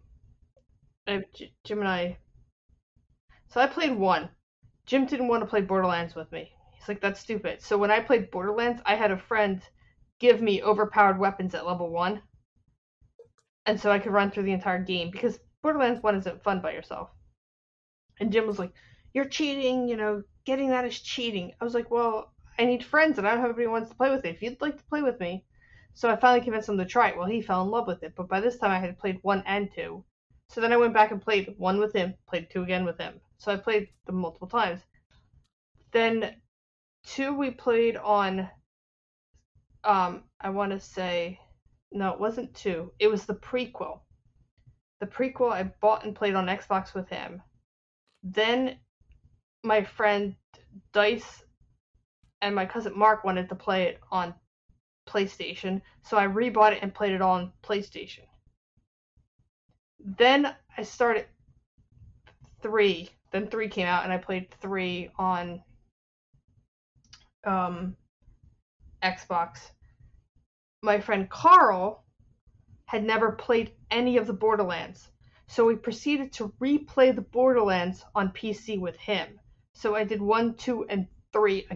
[1.07, 1.24] I,
[1.64, 2.18] Jim and I
[3.49, 4.29] So I played 1.
[4.87, 6.51] Jim didn't want to play Borderlands with me.
[6.72, 7.62] He's like that's stupid.
[7.62, 9.62] So when I played Borderlands, I had a friend
[10.19, 12.21] give me overpowered weapons at level 1.
[13.67, 16.73] And so I could run through the entire game because Borderlands 1 isn't fun by
[16.73, 17.11] yourself.
[18.21, 18.73] And Jim was like,
[19.12, 21.53] You're cheating, you know, getting that is cheating.
[21.61, 23.97] I was like, Well, I need friends and I don't have anybody who wants to
[23.97, 24.31] play with me.
[24.31, 25.45] If you'd like to play with me.
[25.95, 27.17] So I finally convinced him to try it.
[27.17, 28.14] Well, he fell in love with it.
[28.14, 30.05] But by this time I had played 1 and 2.
[30.49, 33.21] So then I went back and played 1 with him, played 2 again with him.
[33.39, 34.81] So I played them multiple times.
[35.93, 36.37] Then
[37.07, 38.49] 2 we played on,
[39.87, 41.41] um, I want to say,
[41.93, 42.93] no, it wasn't 2.
[42.99, 44.01] It was the prequel
[45.01, 47.43] the prequel I bought and played on Xbox with him.
[48.22, 48.76] Then
[49.62, 50.34] my friend
[50.93, 51.43] Dice
[52.41, 54.34] and my cousin Mark wanted to play it on
[55.09, 58.24] PlayStation, so I rebought it and played it on PlayStation.
[60.01, 61.26] Then I started
[62.62, 63.09] 3.
[63.32, 65.62] Then 3 came out and I played 3 on
[67.45, 67.97] um
[69.03, 69.70] Xbox.
[70.87, 72.05] My friend Carl
[72.84, 75.09] had never played any of the Borderlands.
[75.49, 79.41] So we proceeded to replay the Borderlands on PC with him.
[79.72, 81.66] So I did 1, 2, and 3,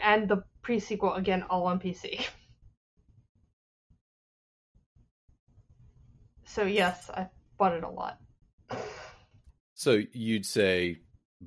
[0.00, 2.24] and the pre sequel again, all on PC.
[6.44, 8.18] So yes, I bought it a lot.
[9.74, 10.98] So you'd say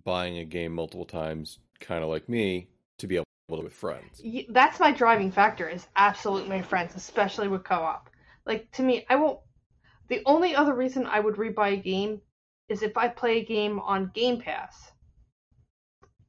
[0.06, 2.70] buying a game multiple times, kind of like me,
[3.00, 4.22] to be able with friends.
[4.50, 8.10] That's my driving factor, is absolutely my friends, especially with co op.
[8.46, 9.40] Like, to me, I won't.
[10.10, 12.22] The only other reason I would rebuy a game
[12.70, 14.92] is if I play a game on Game Pass.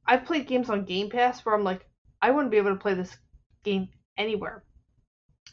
[0.07, 1.87] I've played games on Game Pass where I'm like,
[2.21, 3.17] I wouldn't be able to play this
[3.63, 4.63] game anywhere.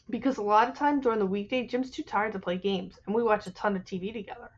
[0.09, 3.15] Because a lot of time during the weekday, Jim's too tired to play games, and
[3.15, 4.51] we watch a ton of TV together.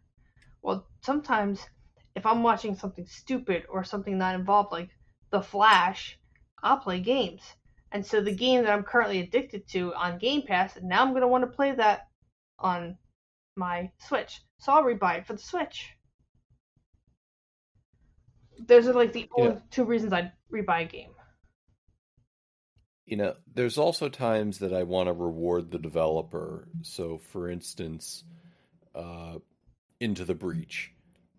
[0.61, 1.65] Well, sometimes
[2.15, 4.89] if I'm watching something stupid or something not involved, like
[5.29, 6.17] The Flash,
[6.65, 7.41] I'll play games.
[7.91, 11.21] And so the game that I'm currently addicted to on Game Pass, now I'm going
[11.21, 12.07] to want to play that
[12.59, 12.97] on
[13.55, 14.41] my Switch.
[14.57, 15.91] So I'll rebuy it for the Switch.
[18.67, 19.43] Those are like the Yeah.
[19.43, 21.11] only two reasons I'd rebuy a game.
[23.05, 26.67] You know, there's also times that I want to reward the developer.
[26.81, 28.23] So, for instance,
[28.95, 29.37] uh,
[29.99, 30.91] Into the Breach.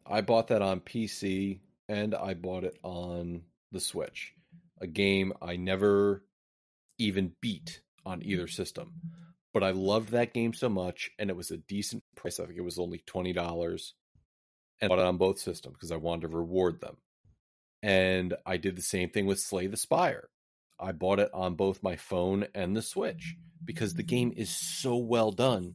[0.07, 1.59] I bought that on PC
[1.89, 4.36] and I bought it on the Switch.
[4.81, 6.25] A game I never
[6.99, 8.93] even beat on either system.
[9.53, 12.39] But I loved that game so much and it was a decent price.
[12.39, 13.93] I think it was only $20
[14.81, 16.97] and I bought it on both systems because I wanted to reward them.
[17.83, 20.29] And I did the same thing with Slay the Spire.
[20.79, 24.97] I bought it on both my phone and the Switch because the game is so
[24.97, 25.75] well done.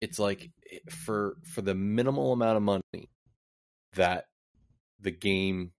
[0.00, 3.10] It's like eh, for for the minimal amount of money
[3.94, 4.26] that
[5.00, 5.72] the game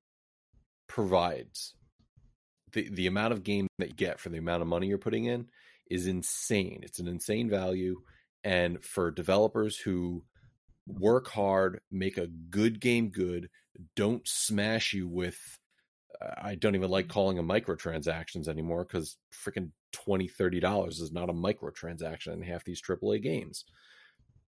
[0.87, 1.75] provides,
[2.73, 5.25] the the amount of game that you get for the amount of money you're putting
[5.25, 5.47] in
[5.89, 6.81] is insane.
[6.83, 8.01] It's an insane value
[8.43, 10.23] and for developers who
[10.87, 13.49] work hard, make a good game good,
[13.95, 15.37] don't smash you with
[16.21, 17.13] uh, I don't even like mm-hmm.
[17.13, 22.81] calling them microtransactions anymore because freaking 20 $30 is not a microtransaction in half these
[22.81, 23.65] AAA games.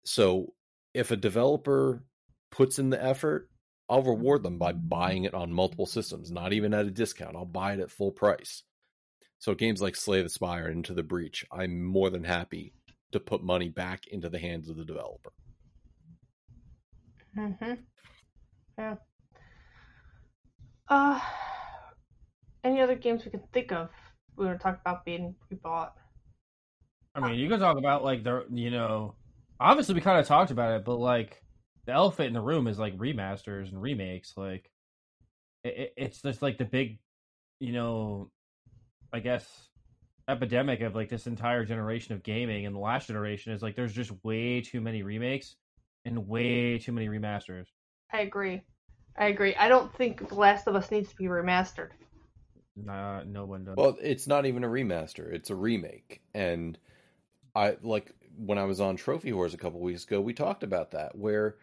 [0.05, 0.53] So
[0.95, 2.03] if a developer
[2.51, 3.49] puts in the effort,
[3.89, 7.37] I'll reward them by buying it on multiple systems, not even at a discount.
[7.37, 8.63] I'll buy it at full price.
[9.39, 12.75] So games like Slay the Spire and Into the Breach, I'm more than happy
[13.11, 15.33] to put money back into the hands of the developer.
[17.37, 17.75] Mm-hmm.
[18.79, 18.95] Yeah.
[20.89, 21.21] Uh,
[22.65, 23.91] any other games we can think of?
[24.37, 25.93] We were talking about being rebought.
[27.15, 29.15] I mean, you can talk about like the you know,
[29.61, 31.43] obviously we kind of talked about it, but like
[31.87, 34.35] the elephant in the room is like remasters and remakes.
[34.37, 34.71] Like
[35.65, 36.99] it, it- it's just like the big,
[37.61, 38.31] you know,
[39.13, 39.69] I guess
[40.29, 43.93] epidemic of like this entire generation of gaming and the last generation is like there's
[43.93, 45.57] just way too many remakes
[46.05, 47.67] and way too many remasters.
[48.13, 48.63] I agree.
[49.17, 49.55] I agree.
[49.57, 51.91] I don't think The Last of Us needs to be remastered.
[52.77, 53.77] Nah, no one does.
[53.77, 56.21] Well, it's not even a remaster; it's a remake.
[56.35, 56.79] And
[57.55, 60.93] I like when I was on Trophy Wars a couple weeks ago, we talked about
[60.93, 61.57] that, where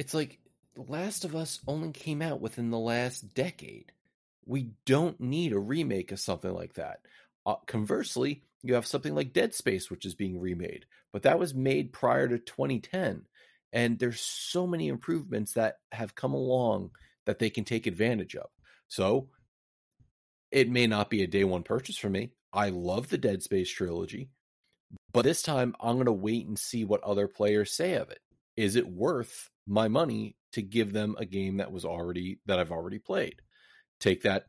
[0.00, 0.38] it's like
[0.76, 3.92] The Last of Us only came out within the last decade.
[4.46, 7.00] We don't need a remake of something like that.
[7.44, 11.54] Uh, conversely, you have something like Dead Space, which is being remade, but that was
[11.54, 13.26] made prior to 2010.
[13.74, 16.92] And there's so many improvements that have come along
[17.26, 18.48] that they can take advantage of.
[18.88, 19.28] So
[20.50, 22.32] it may not be a day one purchase for me.
[22.54, 24.30] I love the Dead Space trilogy,
[25.12, 28.20] but this time I'm going to wait and see what other players say of it.
[28.56, 32.72] Is it worth my money to give them a game that was already that I've
[32.72, 33.36] already played?
[34.00, 34.46] Take that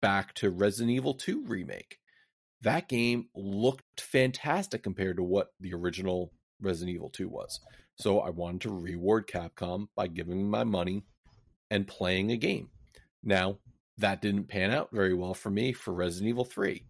[0.00, 1.98] back to Resident Evil 2 remake.
[2.62, 7.60] That game looked fantastic compared to what the original Resident Evil 2 was.
[7.96, 11.04] So I wanted to reward Capcom by giving my money
[11.70, 12.70] and playing a game.
[13.22, 13.58] Now,
[13.98, 16.84] that didn't pan out very well for me for Resident Evil 3.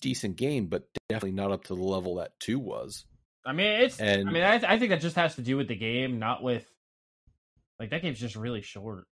[0.00, 3.04] Decent game, but definitely not up to the level that 2 was.
[3.44, 4.00] I mean, it's.
[4.00, 6.42] And- I mean, I, I think that just has to do with the game, not
[6.42, 6.64] with.
[7.78, 9.06] Like that game's just really short.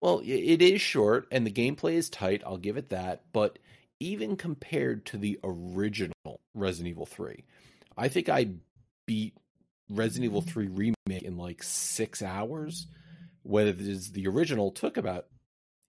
[0.00, 3.58] Well, it is short and the gameplay is tight, I'll give it that, but
[4.00, 7.44] even compared to the original Resident Evil 3,
[7.96, 8.54] I think I
[9.06, 9.36] beat
[9.88, 12.88] Resident Evil 3 remake in like 6 hours,
[13.42, 15.28] whereas the original took about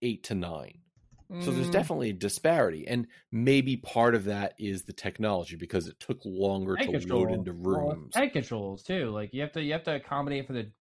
[0.03, 0.81] 8 to 9.
[1.39, 5.87] So there's Mm, definitely a disparity, and maybe part of that is the technology because
[5.87, 8.13] it took longer to load into Well, rooms.
[8.13, 9.09] tank controls too.
[9.09, 10.71] Like you have to you have to accommodate for the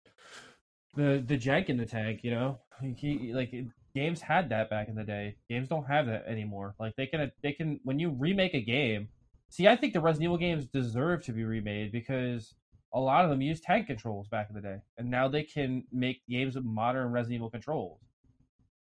[0.95, 2.21] the the jank in the tank.
[2.23, 2.59] You know,
[2.97, 3.55] He- like
[3.95, 5.37] games had that back in the day.
[5.49, 6.75] Games don't have that anymore.
[6.79, 9.09] Like they can they can when you remake a game.
[9.51, 12.55] See, I think the Resident Evil games deserve to be remade because
[12.95, 15.85] a lot of them used tank controls back in the day, and now they can
[15.93, 18.01] make games with modern Resident Evil controls.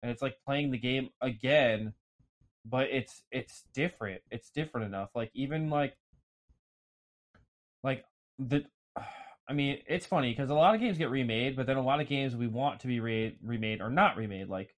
[0.01, 1.93] And it's like playing the game again,
[2.65, 4.21] but it's it's different.
[4.31, 5.09] It's different enough.
[5.15, 5.97] Like even like
[7.83, 8.05] like
[8.37, 8.63] the
[9.49, 11.99] I mean, it's funny because a lot of games get remade, but then a lot
[11.99, 14.47] of games we want to be re- remade are not remade.
[14.47, 14.75] Like,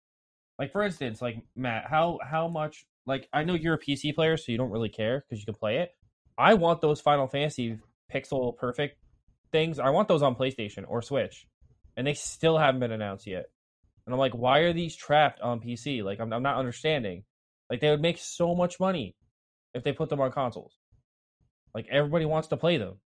[0.58, 2.86] like for instance, like Matt, how how much?
[3.06, 5.56] Like, I know you're a PC player, so you don't really care because you can
[5.56, 5.92] play it.
[6.38, 7.80] I want those Final Fantasy
[8.14, 8.98] pixel perfect
[9.52, 9.78] things.
[9.78, 11.48] I want those on PlayStation or Switch,
[11.98, 13.48] and they still haven't been announced yet.
[14.06, 16.02] And I'm like, why are these trapped on PC?
[16.02, 17.26] Like, I'm I'm not understanding.
[17.70, 19.16] Like, they would make so much money
[19.74, 20.78] if they put them on consoles.
[21.76, 23.00] Like, everybody wants to play them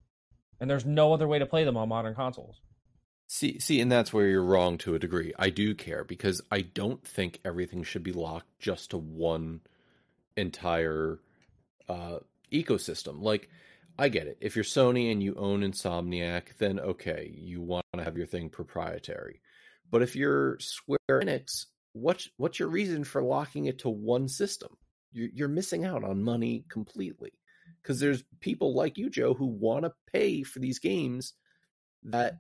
[0.64, 2.62] and there's no other way to play them on modern consoles.
[3.28, 5.34] See, see, and that's where you're wrong to a degree.
[5.38, 9.60] I do care because I don't think everything should be locked just to one
[10.38, 11.20] entire
[11.90, 12.20] uh,
[12.50, 13.22] ecosystem.
[13.22, 13.50] Like,
[14.00, 14.38] I get it.
[14.40, 18.48] If you're Sony and you own Insomniac, then okay, you want to have your thing
[18.48, 19.42] proprietary.
[19.92, 24.70] But if you're Square Enix, what's what's your reason for locking it to one system?
[25.12, 27.34] You're, you're missing out on money completely
[27.84, 31.34] because there's people like you, Joe, who want to pay for these games
[32.04, 32.34] that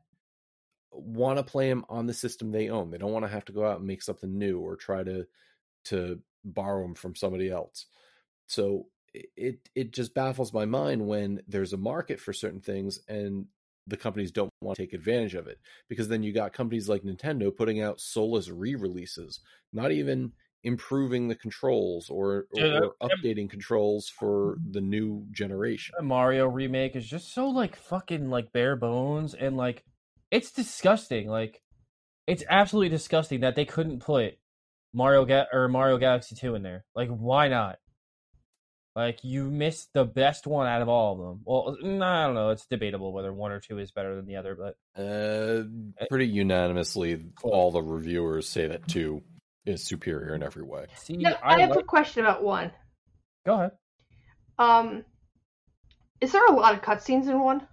[0.93, 1.13] mm-hmm.
[1.13, 2.89] want to play them on the system they own.
[2.89, 5.25] They don't want to have to go out and make something new or try to
[5.85, 7.85] to borrow them from somebody else.
[8.47, 13.45] So it it just baffles my mind when there's a market for certain things and
[13.85, 15.59] the companies don't want to take advantage of it
[15.89, 19.41] because then you got companies like Nintendo putting out soulless re-releases,
[19.73, 20.31] not even
[20.63, 25.93] improving the controls or, or, Yeah, or updating controls for the new generation.
[25.97, 29.83] The Mario remake is just so like fucking like bare bones and like
[30.31, 31.27] it's disgusting.
[31.27, 31.61] Like
[32.27, 34.35] it's absolutely disgusting that they couldn't put
[34.93, 36.85] Mario Ga- or Mario Galaxy 2 in there.
[36.95, 37.77] Like why not?
[38.95, 41.41] Like you missed the best one out of all of them.
[41.45, 42.51] Well, I don't know.
[42.51, 45.63] It's debatable whether one or two is better than the other, but Uh,
[46.09, 49.23] pretty unanimously, all the reviewers say that two
[49.65, 50.85] is superior in every way.
[50.95, 52.71] see, No, I, I have like- a question about one.
[53.45, 53.71] go ahead.
[54.59, 55.03] Um,
[56.21, 57.67] is there a lot of cutscenes in one?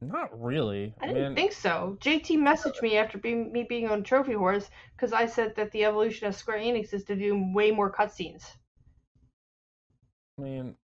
[0.00, 0.94] Not really.
[1.00, 1.96] I didn't mean, think so.
[2.00, 5.84] JT messaged me after being, me being on Trophy Horse because I said that the
[5.84, 8.44] evolution of Square Enix is to do way more cutscenes.
[10.38, 10.74] I mean,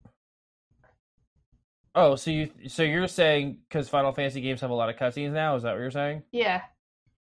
[1.94, 5.32] oh, so you so you're saying because Final Fantasy games have a lot of cutscenes
[5.32, 5.56] now?
[5.56, 6.22] Is that what you're saying?
[6.32, 6.62] Yeah.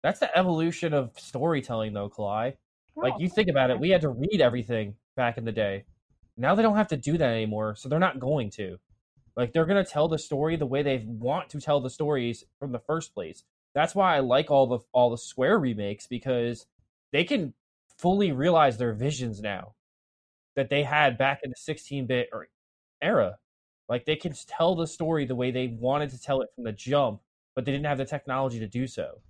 [0.06, 2.58] That's the evolution of storytelling, though, Kalai.
[2.96, 3.20] Like Oh.
[3.20, 5.86] you think about it, we had to read everything back in the day.
[6.38, 8.78] Now they don't have to do that anymore, so they're not going to.
[9.36, 12.72] Like they're gonna tell the story the way they want to tell the stories from
[12.72, 13.46] the first place.
[13.74, 16.68] That's why I like all the all the Square remakes because
[17.12, 17.56] they can
[17.98, 19.74] fully realize their visions now
[20.56, 22.48] that they had back in the 16-bit er,
[23.02, 23.40] era.
[23.90, 26.74] Like they can tell the story the way they wanted to tell it from the
[26.74, 27.22] jump
[27.56, 29.22] but they didn't have the technology to do so.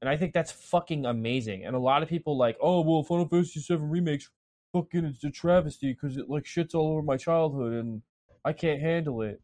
[0.00, 1.64] And I think that's fucking amazing.
[1.64, 4.30] And a lot of people like, oh well, Final Fantasy VII remakes
[4.72, 8.02] fucking it's a travesty because it like shits all over my childhood and
[8.44, 9.40] I can't handle it.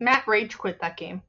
[0.00, 1.22] Matt rage quit that game.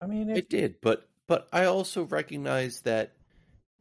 [0.00, 3.12] I mean, it, It did, but but I also recognize that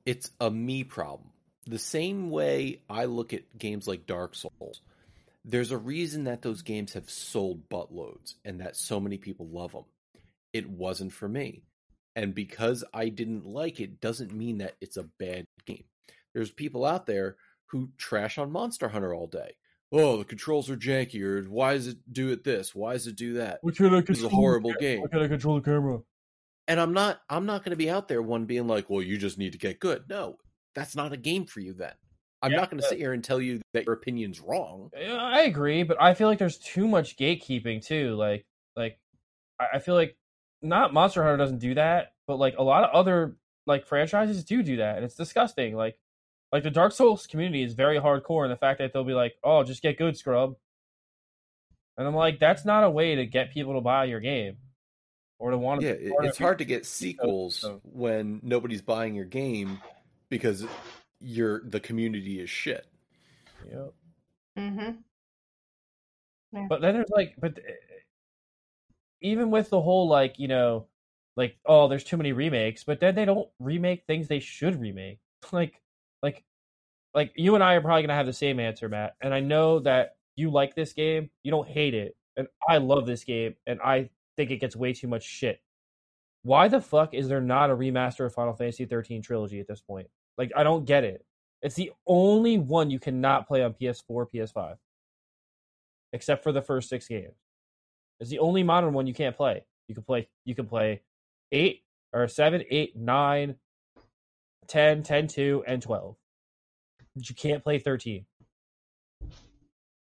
[0.05, 1.29] it's a me problem.
[1.67, 4.81] The same way I look at games like Dark Souls,
[5.43, 9.73] there's a reason that those games have sold buttloads and that so many people love
[9.73, 9.85] them.
[10.53, 11.63] It wasn't for me.
[12.15, 15.83] And because I didn't like it doesn't mean that it's a bad game.
[16.33, 17.37] There's people out there
[17.67, 19.55] who trash on Monster Hunter all day.
[19.91, 22.73] Oh, the controls are janky, or why does it do it this?
[22.75, 23.59] Why does it do that?
[23.61, 25.01] Why can't I This is a horrible game.
[25.01, 25.99] Why can't I control the camera?
[26.67, 29.17] and I'm not I'm not going to be out there one being like, "Well, you
[29.17, 30.37] just need to get good." No,
[30.73, 31.93] that's not a game for you then.
[32.41, 34.89] I'm Yeah, not going to sit here and tell you that your opinion's wrong.
[34.95, 38.15] I agree, but I feel like there's too much gatekeeping too.
[38.15, 38.99] Like, like
[39.59, 40.17] I feel like
[40.65, 44.63] not Monster Hunter doesn't do that, but like a lot of other like franchises do
[44.63, 45.75] do that, and it's disgusting.
[45.75, 45.97] Like,
[46.51, 49.35] like the Dark Souls community is very hardcore in the fact that they'll be like,
[49.43, 50.55] "Oh, just get good, scrub,"
[51.97, 54.57] and I'm like, that's not a way to get people to buy your game
[55.39, 55.87] or to want to.
[55.87, 59.79] Yeah, be it's hard to get sequels so- when nobody's buying your game
[60.29, 60.65] because
[61.19, 62.85] your the community is shit.
[63.69, 63.93] Yep.
[64.57, 64.91] Mm-hmm.
[66.69, 67.71] But then there's like, but uh,
[69.25, 70.87] even with the whole like, you know,
[71.35, 75.19] like oh, there's too many remakes, but then they don't remake things they should remake.
[75.51, 75.81] like,
[76.23, 76.43] like,
[77.13, 79.15] like you and I are probably gonna have the same answer, Matt.
[79.21, 83.05] And I know that you like this game, you don't hate it, and I love
[83.05, 85.61] this game, and I think it gets way too much shit.
[86.43, 89.81] Why the fuck is there not a remaster of Final Fantasy 13 trilogy at this
[89.81, 90.07] point?
[90.37, 91.25] Like, I don't get it.
[91.63, 94.75] It's the only one you cannot play on PS4, PS5
[96.15, 97.35] except for the first six games.
[98.19, 99.65] It's the only modern one you can't play.
[99.87, 101.01] You can play you can play
[101.51, 101.83] eight
[102.13, 103.55] or seven, eight, nine,
[104.67, 106.15] 10, 10, 2, and twelve.
[107.15, 108.25] But you can't play thirteen.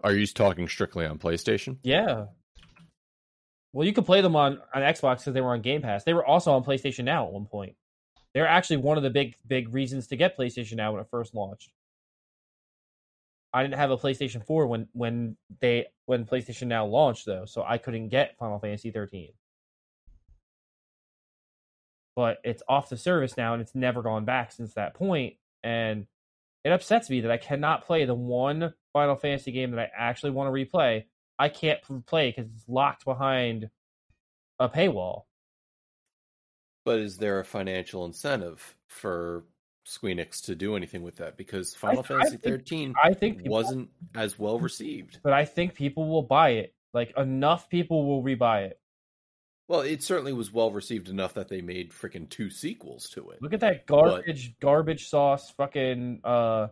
[0.03, 1.79] Are you talking strictly on PlayStation?
[1.83, 2.27] Yeah.
[3.73, 6.05] Well, you could play them on, on Xbox because they were on Game Pass.
[6.05, 7.75] They were also on PlayStation Now at one point.
[8.33, 11.35] They're actually one of the big big reasons to get PlayStation Now when it first
[11.35, 11.71] launched.
[13.57, 17.65] I didn't have a PlayStation 4 when when they when PlayStation Now launched though, so
[17.67, 19.31] I couldn't get Final Fantasy 13.
[22.15, 26.07] But it's off the service now and it's never gone back since that point and
[26.65, 30.33] it upsets me that I cannot play the one Final Fantasy game that I actually
[30.33, 31.05] want to replay.
[31.39, 33.71] I can't play because it's locked behind
[34.59, 35.23] a paywall.
[36.85, 39.45] But is there a financial incentive for
[39.87, 41.37] Squeenix to do anything with that?
[41.37, 45.21] Because Final I Fantasy think- 13 I think people, wasn't as well received.
[45.23, 46.75] but I think people will buy it.
[46.93, 48.81] Like enough people will rebuy it.
[49.69, 53.43] Well, it certainly was well received enough that they made freaking two sequels to it.
[53.43, 56.69] Look at that garbage, garbage sauce, fucking uh,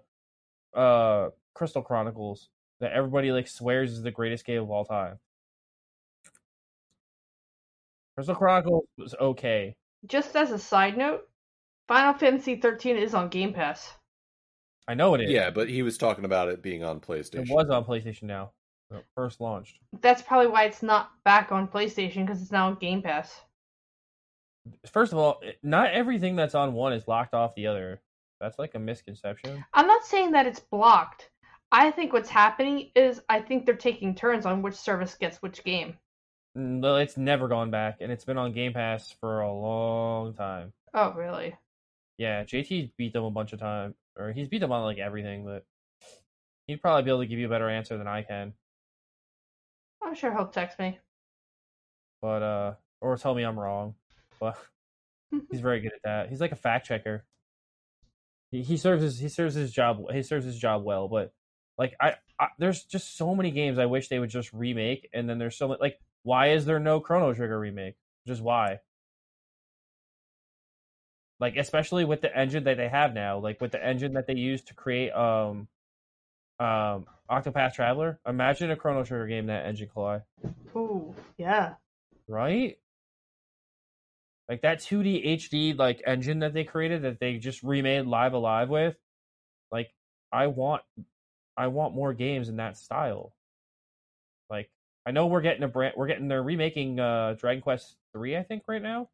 [0.74, 2.48] uh, Crystal Chronicles
[2.80, 5.18] that everybody like swears is the greatest game of all time.
[8.16, 9.74] Crystal Chronicles was okay.
[10.06, 11.28] Just as a side note,
[11.88, 13.92] Final Fantasy 13 is on Game Pass.
[14.88, 15.30] I know it is.
[15.30, 17.48] Yeah, but he was talking about it being on PlayStation.
[17.48, 18.52] it was on PlayStation now.
[18.88, 19.78] when it First launched.
[20.00, 23.40] That's probably why it's not back on PlayStation because it's now on Game Pass.
[24.90, 28.00] First of all, not everything that's on one is locked off the other.
[28.40, 29.64] That's like a misconception.
[29.74, 31.30] I'm not saying that it's blocked.
[31.72, 35.64] I think what's happening is I think they're taking turns on which service gets which
[35.64, 35.96] game.
[36.56, 40.34] Mm, no, it's never gone back, and it's been on Game Pass for a long
[40.34, 40.72] time.
[40.94, 41.54] Oh, really?
[42.18, 45.44] Yeah, JT beat them a bunch of times, or he's beat them on like everything,
[45.44, 45.64] but
[46.66, 48.52] he'd probably be able to give you a better answer than I can.
[50.02, 50.98] I'm sure he'll text me.
[52.22, 53.94] But uh, or tell me I'm wrong.
[54.38, 54.56] But
[55.50, 56.28] he's very good at that.
[56.28, 57.24] He's like a fact checker.
[58.50, 61.32] He he serves his he serves his job he serves his job well, but
[61.76, 65.28] like I, I there's just so many games I wish they would just remake, and
[65.28, 67.96] then there's so many like why is there no Chrono Trigger remake?
[68.26, 68.80] Just why?
[71.44, 74.32] Like especially with the engine that they have now, like with the engine that they
[74.32, 75.68] use to create um
[76.58, 78.18] um Octopath Traveler.
[78.26, 80.22] Imagine a Chrono Trigger game that engine Kalai
[80.74, 81.74] Ooh, yeah.
[82.26, 82.78] right?
[84.48, 88.38] Like that 2D HD like engine that they created that they just remade Live A
[88.38, 88.96] Live with.
[89.70, 89.92] Like
[90.32, 90.80] I want
[91.58, 93.34] I want more games in that style.
[94.48, 94.70] Like
[95.04, 98.44] I know we're getting a brand we're getting they're remaking uh Dragon Quest 3 I
[98.44, 99.10] think right now.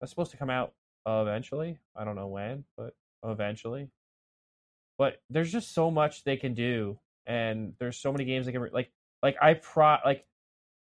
[0.00, 0.72] That's supposed to come out
[1.06, 1.78] Uh, eventually.
[1.94, 2.94] I don't know when, but
[3.24, 3.90] eventually.
[4.96, 8.60] But there's just so much they can do and there's so many games they can
[8.60, 8.90] re- like
[9.22, 10.26] like I pro like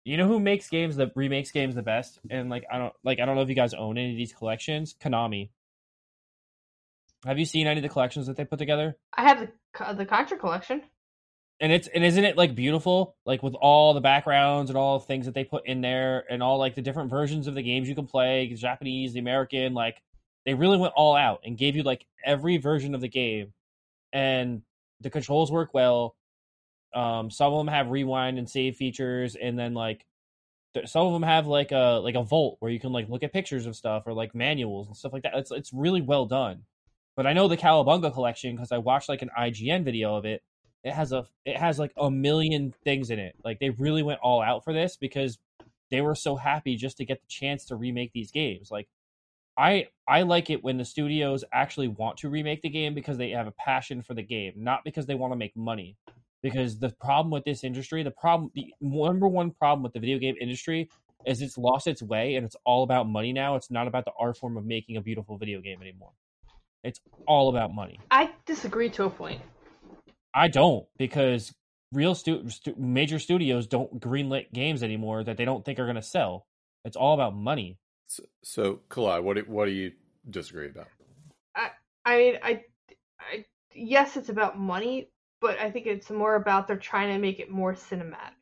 [0.04, 2.18] You know who makes games that remakes games the best?
[2.30, 4.32] And like I don't like I don't know if you guys own any of these
[4.32, 4.94] collections.
[5.00, 5.50] Konami.
[7.24, 8.96] Have you seen any of the collections that they put together?
[9.16, 10.82] I have the the Contra collection.
[11.60, 13.14] And it's and isn't it like beautiful?
[13.24, 16.42] Like with all the backgrounds and all the things that they put in there and
[16.42, 19.72] all like the different versions of the games you can play, the Japanese, the American,
[19.72, 20.02] like
[20.44, 23.52] they really went all out and gave you like every version of the game.
[24.12, 24.62] And
[25.00, 26.16] the controls work well.
[26.94, 30.04] Um, some of them have rewind and save features, and then like
[30.74, 33.22] th- some of them have like a like a vault where you can like look
[33.22, 35.34] at pictures of stuff or like manuals and stuff like that.
[35.34, 36.64] It's it's really well done.
[37.16, 40.42] But I know the Cowabunga collection because I watched like an IGN video of it.
[40.84, 43.36] It has a it has like a million things in it.
[43.44, 45.38] Like they really went all out for this because
[45.90, 48.70] they were so happy just to get the chance to remake these games.
[48.70, 48.88] Like
[49.56, 53.30] I I like it when the studios actually want to remake the game because they
[53.30, 55.96] have a passion for the game, not because they want to make money.
[56.42, 60.18] Because the problem with this industry, the problem the number one problem with the video
[60.18, 60.88] game industry
[61.26, 63.54] is it's lost its way and it's all about money now.
[63.54, 66.12] It's not about the art form of making a beautiful video game anymore.
[66.82, 68.00] It's all about money.
[68.10, 69.40] I disagree to a point.
[70.34, 71.54] I don't because
[71.92, 75.96] real stu- stu- major studios don't greenlit games anymore that they don't think are going
[75.96, 76.46] to sell.
[76.84, 77.78] It's all about money.
[78.12, 79.92] So, so Kalai, what do, what do you
[80.28, 80.88] disagree about?
[81.56, 81.70] I
[82.04, 82.64] I mean, I,
[83.18, 85.08] I, yes, it's about money,
[85.40, 88.36] but I think it's more about they're trying to make it more cinematic.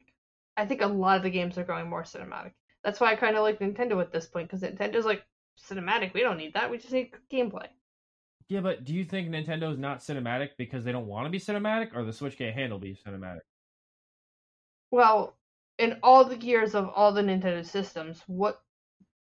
[0.57, 2.51] I think a lot of the games are going more cinematic.
[2.83, 5.23] That's why I kind of like Nintendo at this point because Nintendo's like
[5.57, 6.15] cinematic.
[6.15, 6.69] We don't need that.
[6.69, 7.69] We just need gameplay.
[8.49, 11.95] Yeah, but do you think Nintendo's not cinematic because they don't want to be cinematic,
[11.95, 13.43] or the Switch can't handle being cinematic?
[14.91, 15.37] Well,
[15.79, 18.61] in all the years of all the Nintendo systems, what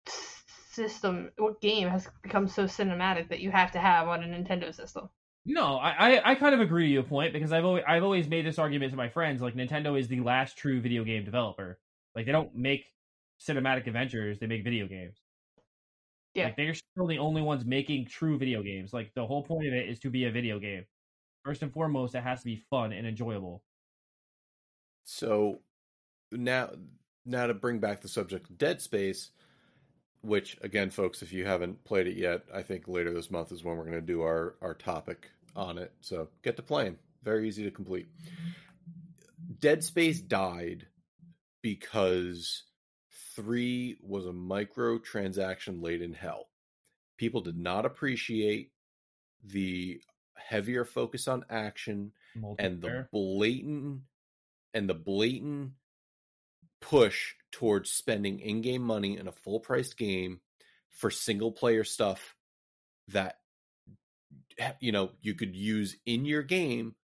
[0.08, 0.37] s-
[0.78, 4.74] system, what game has become so cinematic that you have to have on a Nintendo
[4.74, 5.10] system?
[5.46, 8.28] No, I, I, I kind of agree to your point because I've always I've always
[8.28, 9.42] made this argument to my friends.
[9.42, 11.80] Like Nintendo is the last true video game developer.
[12.16, 12.86] Like they don't make
[13.46, 15.18] cinematic adventures; they make video games.
[16.34, 16.46] Yeah.
[16.46, 18.94] Like they're still the only ones making true video games.
[18.94, 20.86] Like the whole point of it is to be a video game.
[21.44, 23.64] First and foremost, it has to be fun and enjoyable.
[25.06, 25.62] So
[26.32, 26.72] now,
[27.26, 29.32] now to bring back the subject of Dead Space,
[30.22, 33.64] which again, folks, if you haven't played it yet, I think later this month is
[33.64, 35.92] when we're going to do our our topic on it.
[36.02, 36.98] So get to playing.
[37.24, 38.08] Very easy to complete.
[39.60, 40.88] Dead Space died
[41.62, 42.64] because
[43.36, 46.48] three was a microtransaction laid in hell.
[47.18, 48.72] People did not appreciate
[49.44, 50.00] the
[50.36, 52.12] heavier focus on action
[52.60, 54.02] and the blatant
[54.74, 55.72] and the blatant
[56.82, 60.40] push towards spending in-game money in a full-priced game
[60.90, 62.36] for single player stuff
[63.10, 63.38] that
[64.80, 66.96] you know you could use in your game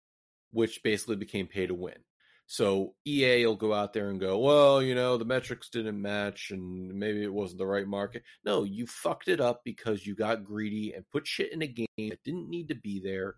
[0.51, 1.97] which basically became pay to win
[2.45, 6.51] so EA will go out there and go, well, you know, the metrics didn't match
[6.51, 8.23] and maybe it wasn't the right market.
[8.45, 11.87] No, you fucked it up because you got greedy and put shit in a game
[11.97, 13.35] that didn't need to be there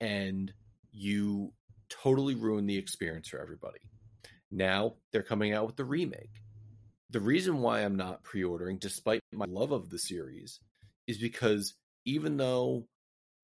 [0.00, 0.52] and
[0.92, 1.52] you
[1.88, 3.80] totally ruined the experience for everybody.
[4.50, 6.42] Now they're coming out with the remake.
[7.10, 10.60] The reason why I'm not pre ordering, despite my love of the series,
[11.06, 12.86] is because even though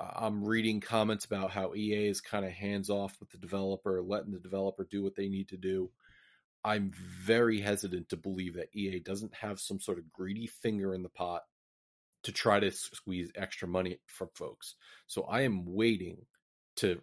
[0.01, 4.03] uh, I'm reading comments about how EA is kind of hands off with the developer,
[4.03, 5.91] letting the developer do what they need to do,
[6.65, 11.03] I'm very hesitant to believe that EA doesn't have some sort of greedy finger in
[11.03, 11.43] the pot
[12.25, 14.77] to try to squeeze extra money from folks.
[15.07, 16.25] So I am waiting
[16.77, 17.01] to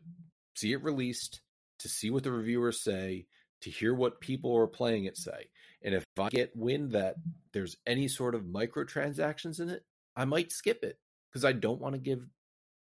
[0.56, 1.42] see it released,
[1.80, 3.28] to see what the reviewers say,
[3.62, 5.50] to hear what people are playing it say.
[5.82, 7.16] And if I get wind that
[7.54, 9.84] there's any sort of microtransactions in it,
[10.16, 12.28] I might skip it because I don't want to give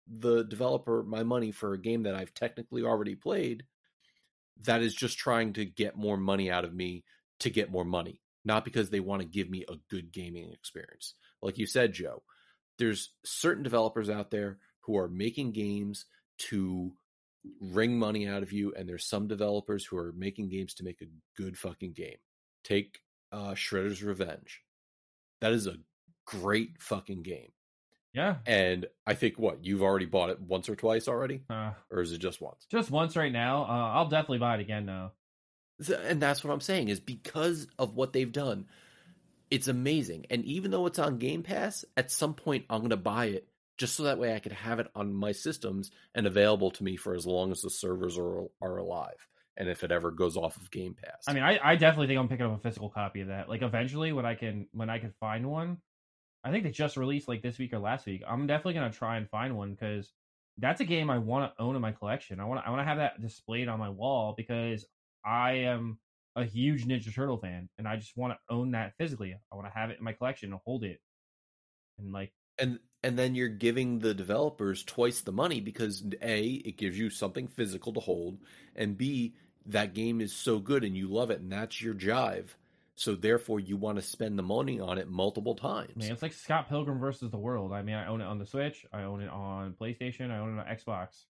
[0.07, 3.65] the developer my money for a game that I've technically already played
[4.65, 7.05] that is just trying to get more money out of me
[7.41, 11.15] to get more money, not because they want to give me a good gaming experience.
[11.41, 12.23] Like you said, Joe,
[12.79, 16.05] there's certain developers out there who are making games
[16.39, 16.93] to
[17.61, 21.01] wring money out of you, and there's some developers who are making games to make
[21.01, 21.07] a
[21.41, 22.17] good fucking game.
[22.65, 23.01] Take
[23.33, 24.63] uh, Shredder's Revenge.
[25.41, 25.77] That is a
[26.27, 27.53] great fucking game.
[28.13, 28.37] Yeah.
[28.45, 32.13] And I think what you've already bought it once or twice already, Uh, or is
[32.13, 32.67] it just once?
[32.71, 33.63] just once right now.
[33.63, 35.13] Uh, I'll definitely buy it again though.
[35.85, 38.67] Th- And that's what I'm saying is because of what they've done,
[39.51, 40.27] it's amazing.
[40.29, 43.49] And even though it's on Game Pass, at some point I'm going to buy it
[43.81, 46.97] just so that way I could have it on my systems and available to me
[46.97, 49.27] for as long as the servers are are alive.
[49.57, 52.19] And if it ever goes off of Game Pass, I mean, I, I definitely think
[52.19, 53.49] I'm picking up a physical copy of that.
[53.49, 55.79] Like eventually, when I can when I can find one,
[56.45, 58.23] I think they just released like this week or last week.
[58.29, 60.13] I'm definitely gonna try and find one because
[60.59, 62.39] that's a game I want to own in my collection.
[62.39, 64.85] I want I want to have that displayed on my wall because
[65.25, 65.99] I am
[66.37, 69.35] a huge Ninja Turtle fan, and I just want to own that physically.
[69.51, 71.01] I want to have it in my collection and hold it,
[71.99, 76.77] and like and and then you're giving the developers twice the money because a it
[76.77, 78.39] gives you something physical to hold
[78.77, 79.35] and b
[79.67, 82.49] that game is so good and you love it and that's your jive
[82.95, 86.33] so therefore you want to spend the money on it multiple times Man, it's like
[86.33, 87.73] Scott Pilgrim versus the World.
[87.73, 90.59] I mean, I own it on the Switch, I own it on PlayStation, I own
[90.59, 91.25] it on Xbox,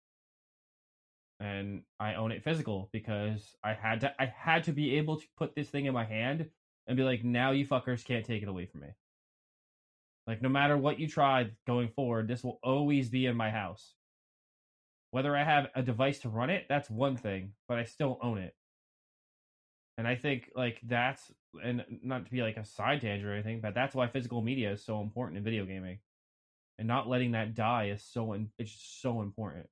[1.41, 4.15] and I own it physical because I had to.
[4.21, 6.49] I had to be able to put this thing in my hand
[6.87, 8.89] and be like, "Now you fuckers can't take it away from me."
[10.27, 13.95] Like, no matter what you try going forward, this will always be in my house.
[15.13, 18.39] Whether I have a device to run it, that's one thing, but I still own
[18.39, 18.55] it.
[19.99, 21.33] And I think like that's
[21.63, 24.73] and not to be like a side tangent or anything, but that's why physical media
[24.73, 26.01] is so important in video gaming,
[26.79, 29.67] and not letting that die is so in, it's just so important.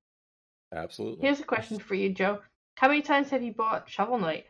[0.72, 2.40] absolutely Here's a question for you, Joe.
[2.76, 4.46] How many times have you bought Shovel Knight?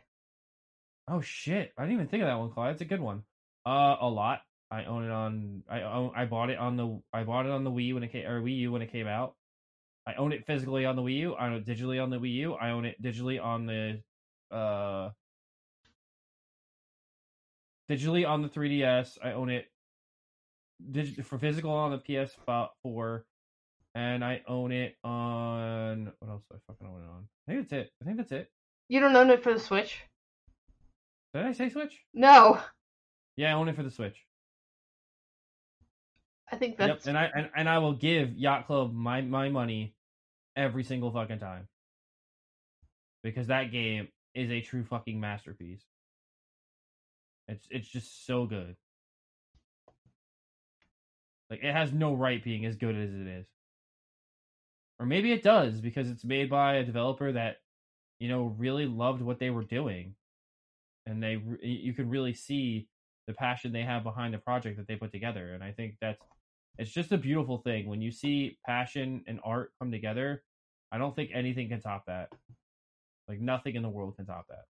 [1.09, 1.73] Oh shit!
[1.77, 2.71] I didn't even think of that one, Kalai.
[2.71, 3.25] That's a good one.
[3.67, 4.43] Uh, a lot.
[4.75, 5.63] I own it on.
[5.71, 6.11] I own.
[6.17, 7.01] I bought it on the.
[7.13, 9.07] I bought it on the Wii when it came or Wii U when it came
[9.07, 9.35] out.
[10.05, 11.35] I own it physically on the Wii U.
[11.35, 12.55] I own it digitally on the Wii U.
[12.55, 14.03] I own it digitally on the.
[14.51, 15.11] Uh.
[17.89, 19.19] Digitally on the 3DS.
[19.23, 19.67] I own it.
[20.91, 23.23] Dig- for physical on the PS4,
[23.95, 26.11] and I own it on.
[26.19, 27.29] What else do I fucking own it on?
[27.47, 27.93] I think that's it.
[28.03, 28.51] I think that's it.
[28.89, 30.01] You don't own it for the Switch?
[31.33, 32.01] Did I say Switch?
[32.13, 32.61] No.
[33.37, 34.17] Yeah, I own it for the Switch.
[36.53, 39.49] I think Yep, that's and I and, and I will give Yacht Club my my
[39.49, 39.95] money
[40.57, 41.69] every single fucking time.
[43.23, 45.83] Because that game is a true fucking masterpiece.
[47.49, 48.77] It's it's just so good.
[51.51, 53.47] Like it has no right being as good as it is.
[54.99, 57.57] Or maybe it does because it's made by a developer that
[58.19, 60.15] you know really loved what they were doing.
[61.07, 62.89] And they you can really see
[63.27, 66.21] the passion they have behind the project that they put together and I think that's
[66.79, 70.43] it's just a beautiful thing when you see passion and art come together.
[70.91, 72.31] I don't think anything can top that.
[73.29, 74.65] Like nothing in the world can top that.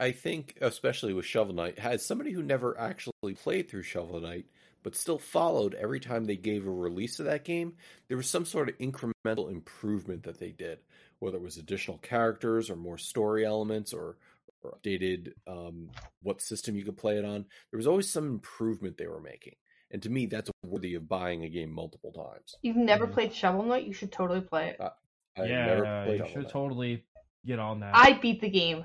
[0.00, 4.20] I, I think especially with Shovel Knight, as somebody who never actually played through Shovel
[4.20, 4.46] Knight,
[4.82, 7.74] but still followed every time they gave a release of that game,
[8.08, 10.78] there was some sort of incremental improvement that they did,
[11.18, 14.16] whether it was additional characters or more story elements or,
[14.64, 15.90] or updated um,
[16.22, 17.44] what system you could play it on.
[17.70, 19.54] There was always some improvement they were making.
[19.90, 22.54] And to me, that's worthy of buying a game multiple times.
[22.62, 23.12] You've never Mhm.
[23.12, 23.86] played Shovel Knight.
[23.86, 24.80] You should totally play it.
[24.80, 26.52] I yeah, never uh, played you Shovel should Knight.
[26.52, 27.04] totally
[27.46, 27.94] get on that.
[27.94, 28.84] I beat the game.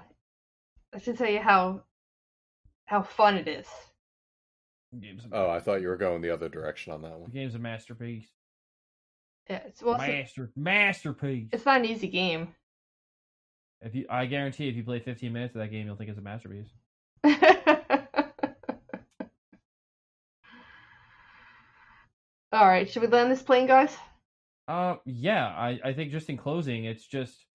[0.93, 1.83] I should tell you how
[2.85, 3.67] how fun it is.
[4.99, 7.29] Game's a, Oh, I thought you were going the other direction on that one.
[7.29, 8.27] the game's a masterpiece.
[9.47, 11.49] Yeah, it's, well, it's, Master masterpiece.
[11.51, 12.53] it's not an easy game.
[13.81, 16.19] If you, I guarantee, if you play 15 minutes of that game, you'll think it's
[16.19, 16.67] a masterpiece.
[22.51, 23.95] All right, should we land this plane, guys?
[24.67, 27.45] Uh, yeah, I, I think just in closing, it's just,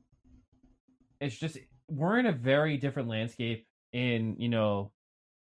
[1.20, 4.92] it's just we're in a very different landscape in you know,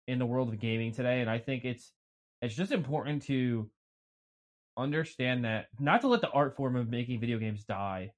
[0.08, 1.92] in the world of gaming today, and I think it's
[2.42, 3.70] it's just important to
[4.78, 8.12] understand that not to let the art form of making video games die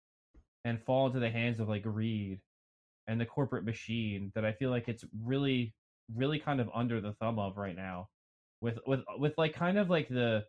[0.63, 2.39] and fall into the hands of like greed
[3.07, 5.73] and the corporate machine that I feel like it's really
[6.13, 8.09] really kind of under the thumb of right now
[8.61, 10.45] with with with like kind of like the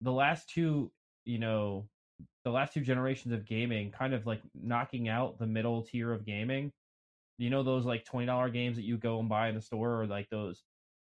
[0.00, 0.92] the last two
[1.24, 1.88] you know
[2.44, 6.24] the last two generations of gaming kind of like knocking out the middle tier of
[6.24, 6.72] gaming.
[7.38, 10.06] You know those like $20 games that you go and buy in the store or
[10.06, 10.62] like those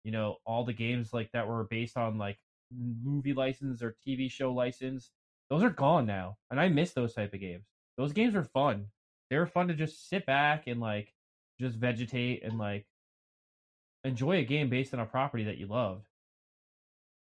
[0.04, 2.38] you know all the games like that were based on like
[2.72, 5.10] movie license or tv show license?
[5.50, 7.66] Those are gone now and i miss those type of games.
[7.98, 8.86] Those games are fun
[9.30, 11.12] they were fun to just sit back and like
[11.60, 12.86] just vegetate and like
[14.04, 16.04] enjoy a game based on a property that you loved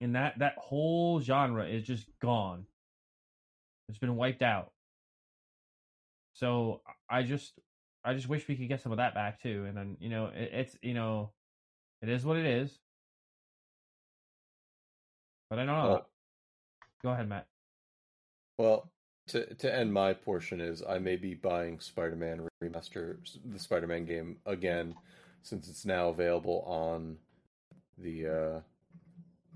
[0.02, 2.65] and that that whole genre is just gone.
[3.90, 4.72] It's been wiped out.
[6.34, 7.53] So i just
[8.03, 10.26] i just wish we could get some of that back too and then you know
[10.36, 11.32] it, it's you know
[12.02, 12.78] it is what it is.
[15.49, 15.90] But i don't know.
[15.90, 16.10] Well,
[17.02, 17.48] go ahead matt.
[18.57, 18.91] Well,
[19.27, 24.37] to to end my portion is I may be buying Spider-Man remaster, the Spider-Man game
[24.45, 24.95] again,
[25.43, 27.17] since it's now available on
[27.97, 28.59] the uh,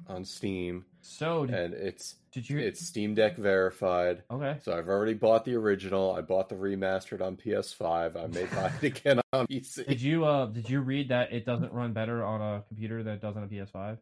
[0.07, 4.23] on Steam, so did, and it's did you it's Steam Deck verified.
[4.31, 6.13] okay So I've already bought the original.
[6.13, 8.15] I bought the remastered on PS5.
[8.15, 9.87] I may buy it again on PC.
[9.87, 13.13] did you uh did you read that it doesn't run better on a computer than
[13.13, 13.97] it does on a ps5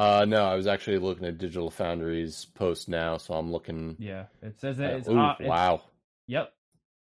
[0.00, 3.96] Uh, no, I was actually looking at Digital Foundry's post now, so I'm looking.
[3.98, 5.82] yeah it says that uh, it's, ooh, uh, it's wow.
[6.26, 6.52] Yep.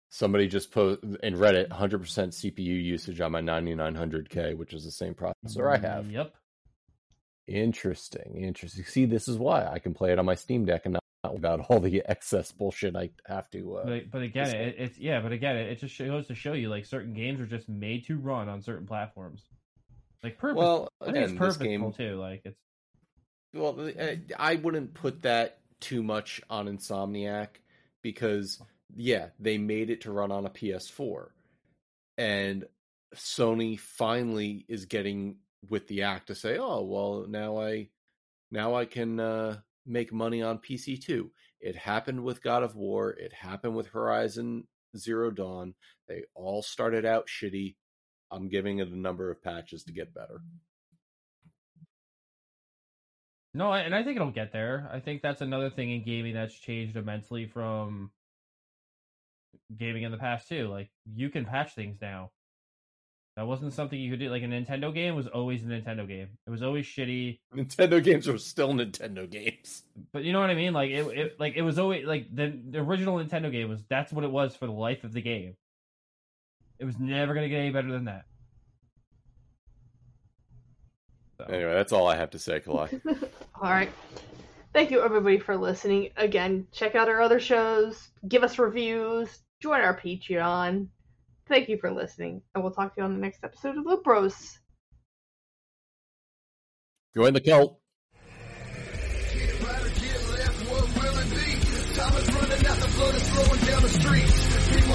[0.10, 5.14] Somebody just put in Reddit 100% CPU usage on my 9900K, which is the same
[5.14, 6.10] processor I have.
[6.10, 6.34] Yep.
[7.48, 8.84] Interesting, interesting.
[8.86, 11.68] See, this is why I can play it on my Steam Deck and not about
[11.70, 13.78] all the excess bullshit I have to.
[13.78, 15.22] Uh, But but again, it, it's yeah.
[15.22, 18.08] But again, it, it just goes to show you like certain games are just made
[18.08, 19.44] to run on certain platforms.
[20.24, 20.58] Like purpose.
[20.58, 21.94] Well, I think it's purposeful game.
[21.94, 22.16] too.
[22.20, 22.58] Like it's
[23.54, 27.48] Well, uh, I wouldn't put that too much on Insomniac
[28.02, 28.62] because,
[28.96, 31.28] yeah, they made it to run on a PS4,
[32.18, 32.66] and
[33.16, 35.38] Sony finally is getting
[35.70, 37.90] with the act to say, "Oh, well, now I,
[38.52, 43.12] now I can uh, make money on PC too." It happened with God of War.
[43.12, 45.74] It happened with Horizon Zero Dawn.
[46.08, 47.76] They all started out shitty.
[48.30, 50.42] I'm giving it a number of patches to get better.
[53.58, 54.88] No, and I think it'll get there.
[54.94, 58.12] I think that's another thing in gaming that's changed immensely from
[59.76, 60.68] gaming in the past too.
[60.68, 62.30] Like you can patch things now.
[63.36, 64.30] That wasn't something you could do.
[64.30, 66.28] Like a Nintendo game was always a Nintendo game.
[66.46, 67.40] It was always shitty.
[67.56, 69.82] Nintendo games are still Nintendo games.
[70.12, 70.74] But you know what I mean?
[70.74, 74.14] Like it, it like it was always like the, the original Nintendo game was that's
[74.14, 75.56] what it was for the life of the game.
[76.78, 78.26] It was never gonna get any better than that.
[81.38, 83.00] So, Anyway, that's all I have to say, Kalai.
[83.62, 83.90] All right.
[84.74, 86.10] Thank you, everybody, for listening.
[86.18, 90.88] Again, check out our other shows, give us reviews, join our Patreon.
[91.48, 94.04] Thank you for listening, and we'll talk to you on the next episode of Loot
[94.04, 94.60] Bros.
[97.16, 97.80] Join the cult.
[99.34, 101.96] Get right or get left, what will it be?
[101.96, 104.47] Time is running out, the blood is flowing down the streets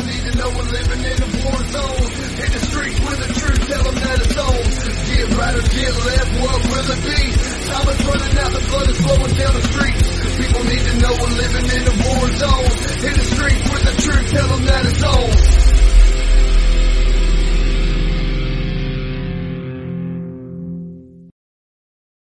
[0.02, 2.06] don't need to know we're living in a war zone.
[2.42, 4.62] In the streets with the truth, tell them that it's on.
[5.06, 7.22] Get right or get left, what will it be?
[7.70, 10.08] Time is running out, the blood is flowing down the streets.
[10.42, 12.72] People need to know we're living in a war zone.
[13.06, 15.61] In the streets with the truth, tell them that it's on.